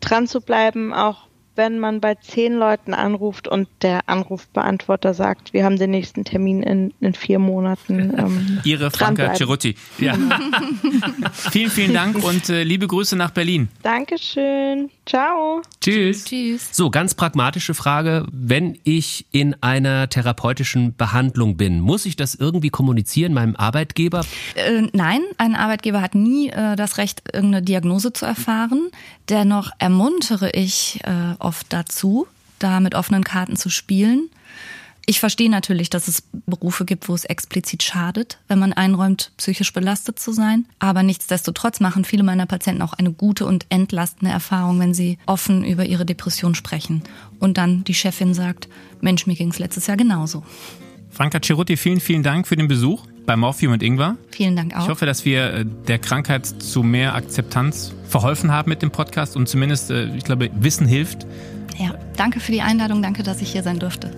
dran 0.01 0.27
zu 0.27 0.41
bleiben, 0.41 0.93
auch 0.93 1.28
wenn 1.59 1.79
man 1.79 2.01
bei 2.01 2.15
zehn 2.15 2.55
Leuten 2.55 2.95
anruft 2.95 3.49
und 3.49 3.69
der 3.83 4.09
Anrufbeantworter 4.09 5.13
sagt, 5.13 5.53
wir 5.53 5.65
haben 5.65 5.77
den 5.77 5.91
nächsten 5.91 6.25
Termin 6.25 6.63
in, 6.63 6.95
in 7.01 7.13
vier 7.13 7.39
Monaten. 7.39 7.99
Ähm, 8.19 8.61
Ihre 8.65 8.91
Franka 8.91 9.35
Cerutti. 9.35 9.75
Ja. 9.99 10.15
vielen, 11.33 11.71
vielen 11.71 11.95
Dank 11.95 12.23
und 12.25 12.49
äh, 12.49 12.63
liebe 12.63 12.87
Grüße 12.87 13.17
nach 13.17 13.31
Berlin. 13.31 13.69
Dankeschön. 13.83 14.91
Ciao. 15.09 15.63
Tschüss. 15.81 16.25
Tschüss. 16.25 16.69
So, 16.71 16.91
ganz 16.91 17.15
pragmatische 17.15 17.73
Frage. 17.73 18.27
Wenn 18.31 18.79
ich 18.85 19.25
in 19.33 19.57
einer 19.63 20.11
therapeutischen 20.11 20.95
Behandlung 20.97 21.57
bin, 21.57 21.81
muss 21.81 22.05
ich 22.05 22.15
das 22.15 22.35
irgendwie 22.35 22.69
kommunizieren 22.69 23.33
meinem 23.33 23.57
Arbeitgeber? 23.57 24.27
Äh, 24.55 24.83
nein, 24.93 25.23
ein 25.39 25.55
Arbeitgeber 25.55 26.03
hat 26.03 26.15
nie 26.15 26.51
äh, 26.51 26.77
das 26.77 26.99
Recht, 26.99 27.23
irgendeine 27.33 27.65
Diagnose 27.65 28.13
zu 28.13 28.27
erfahren. 28.27 28.91
Dennoch 29.31 29.71
ermuntere 29.79 30.51
ich 30.51 31.01
äh, 31.05 31.35
oft 31.39 31.73
dazu, 31.73 32.27
da 32.59 32.81
mit 32.81 32.95
offenen 32.95 33.25
Karten 33.25 33.57
zu 33.57 33.71
spielen. 33.71 34.29
Ich 35.09 35.21
verstehe 35.21 35.49
natürlich, 35.49 35.89
dass 35.89 36.07
es 36.07 36.23
Berufe 36.45 36.85
gibt, 36.85 37.09
wo 37.09 37.15
es 37.15 37.25
explizit 37.25 37.83
schadet, 37.83 38.37
wenn 38.47 38.59
man 38.59 38.75
einräumt, 38.75 39.33
psychisch 39.39 39.73
belastet 39.73 40.19
zu 40.19 40.33
sein. 40.33 40.67
Aber 40.81 41.03
nichtsdestotrotz 41.03 41.81
machen 41.81 42.05
viele 42.05 42.23
meiner 42.23 42.45
Patienten 42.45 42.83
auch 42.83 42.93
eine 42.93 43.11
gute 43.11 43.47
und 43.47 43.65
entlastende 43.71 44.31
Erfahrung, 44.31 44.79
wenn 44.81 44.93
sie 44.93 45.17
offen 45.25 45.65
über 45.65 45.87
ihre 45.87 46.05
Depression 46.05 46.55
sprechen. 46.55 47.05
Und 47.41 47.57
dann 47.57 47.85
die 47.85 47.95
Chefin 47.95 48.35
sagt, 48.35 48.69
Mensch, 49.01 49.27
mir 49.27 49.35
ging 49.35 49.51
es 49.51 49.59
letztes 49.59 49.87
Jahr 49.87 49.97
genauso. 49.97 50.43
Franka 51.09 51.41
Cerutti, 51.43 51.79
vielen, 51.79 52.01
vielen 52.01 52.23
Dank 52.23 52.47
für 52.47 52.57
den 52.57 52.69
Besuch 52.69 53.07
bei 53.25 53.35
Morphium 53.35 53.73
und 53.73 53.83
Ingwer. 53.83 54.19
Vielen 54.31 54.57
Dank 54.57 54.77
auch. 54.77 54.83
Ich 54.83 54.89
hoffe, 54.91 55.07
dass 55.07 55.25
wir 55.25 55.55
äh, 55.55 55.65
der 55.65 56.01
Krankheit 56.01 56.45
zu 56.45 56.83
mehr 56.83 57.15
Akzeptanz 57.15 57.95
verholfen 58.07 58.53
haben 58.53 58.69
mit 58.69 58.83
dem 58.83 58.91
Podcast 58.91 59.37
und 59.37 59.49
zumindest, 59.49 59.91
äh, 59.91 60.15
ich 60.15 60.25
glaube, 60.25 60.51
Wissen 60.61 60.87
hilft. 60.87 61.27
Ja, 61.79 61.95
danke 62.19 62.41
für 62.41 62.53
die 62.53 62.61
Einladung, 62.61 63.01
danke, 63.01 63.23
dass 63.23 63.41
ich 63.41 63.51
hier 63.51 63.63
sein 63.63 63.79
durfte. 63.79 64.11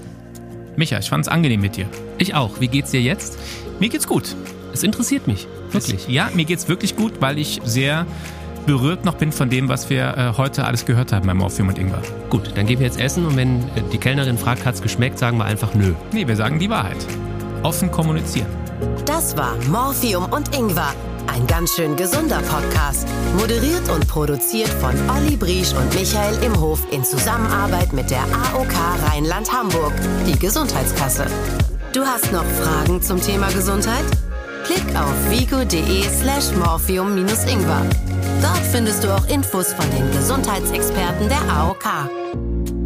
Micha, 0.77 0.99
ich 0.99 1.09
fand 1.09 1.27
es 1.27 1.29
angenehm 1.29 1.61
mit 1.61 1.77
dir. 1.77 1.87
Ich 2.19 2.35
auch. 2.35 2.61
Wie 2.61 2.69
geht's 2.69 2.91
dir 2.91 3.01
jetzt? 3.01 3.39
Mir 3.79 3.89
geht's 3.89 4.07
gut. 4.07 4.35
Es 4.73 4.83
interessiert 4.83 5.27
mich. 5.27 5.47
Wirklich. 5.73 6.09
Ja, 6.09 6.31
mir 6.35 6.45
geht's 6.45 6.69
wirklich 6.69 6.97
gut, 6.97 7.15
weil 7.21 7.39
ich 7.39 7.61
sehr 7.65 8.07
berührt 8.67 9.05
noch 9.05 9.15
bin 9.15 9.33
von 9.33 9.51
dem, 9.51 9.69
was 9.69 9.91
wir 9.91 10.17
äh, 10.17 10.33
heute 10.37 10.65
alles 10.65 10.85
gehört 10.85 11.13
haben 11.13 11.27
beim 11.27 11.39
Morphium 11.39 11.69
und 11.69 11.79
Ingwer. 11.79 12.03
Gut, 12.29 12.53
dann 12.55 12.67
gehen 12.67 12.79
wir 12.79 12.87
jetzt 12.87 13.01
essen 13.01 13.27
und 13.27 13.37
wenn 13.37 13.61
äh, 13.61 13.83
die 13.93 13.99
Kellnerin 13.99 14.39
fragt, 14.39 14.65
hat's 14.65 14.83
geschmeckt, 14.83 15.19
sagen 15.19 15.39
wir 15.39 15.45
einfach 15.45 15.75
nö. 15.75 15.95
Nee, 16.13 16.27
wir 16.27 16.37
sagen 16.37 16.59
die 16.59 16.71
Wahrheit. 16.71 16.99
Offen 17.63 17.91
kommunizieren. 17.91 18.47
Das 19.07 19.37
war 19.37 19.57
Morphium 19.71 20.25
und 20.27 20.57
Ingwer, 20.57 20.95
ein 21.27 21.47
ganz 21.47 21.75
schön 21.75 21.97
gesunder 21.97 22.41
Podcast. 22.43 23.07
Moderiert 23.39 23.89
und 23.91 24.07
produziert 24.09 24.69
von 24.69 24.95
Olli 25.11 25.37
Briesch 25.37 25.73
und 25.73 25.95
Michael 25.95 26.43
Imhof 26.43 26.81
in 26.91 27.05
Zusammenarbeit 27.05 27.93
mit 27.93 28.11
der 28.11 28.23
AOK 28.23 28.73
Rheinland-Hamburg, 29.07 29.93
die 30.27 30.39
Gesundheitskasse. 30.39 31.27
Du 31.93 32.03
hast 32.03 32.33
noch 32.33 32.45
Fragen 32.45 33.03
zum 33.03 33.21
Thema 33.21 33.49
Gesundheit? 33.51 34.05
Klick 34.65 34.85
auf 34.97 35.31
vigo.de 35.31 36.03
slash 36.09 36.53
morphium-ingwer. 36.57 37.87
Dort 38.43 38.67
findest 38.71 39.05
du 39.05 39.15
auch 39.15 39.27
Infos 39.29 39.73
von 39.73 39.91
den 39.91 40.11
Gesundheitsexperten 40.13 41.29
der 41.29 41.43
AOK. 41.51 42.11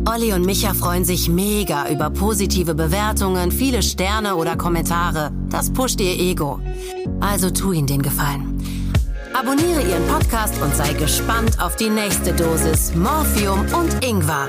Olli 0.07 0.33
und 0.35 0.45
Micha 0.45 0.75
freuen 0.75 1.05
sich 1.05 1.29
mega 1.29 1.89
über 1.89 2.11
positive 2.11 2.75
Bewertungen, 2.75 3.51
viele 3.51 3.83
Sterne 3.83 4.37
oder 4.37 4.55
Kommentare. 4.57 5.33
Das 5.49 5.73
pusht 5.73 6.01
ihr 6.01 6.19
Ego. 6.19 6.61
Also 7.21 7.51
tu 7.51 7.73
ihnen 7.73 7.87
den 7.87 8.03
Gefallen. 8.03 8.61
Abonniere 9.33 9.83
ihren 9.83 10.07
Podcast 10.07 10.55
und 10.63 10.75
sei 10.77 10.93
gespannt 10.93 11.61
auf 11.61 11.77
die 11.77 11.91
nächste 11.91 12.33
Dosis 12.33 12.95
Morphium 12.95 13.61
und 13.75 14.05
Ingwer. 14.05 14.49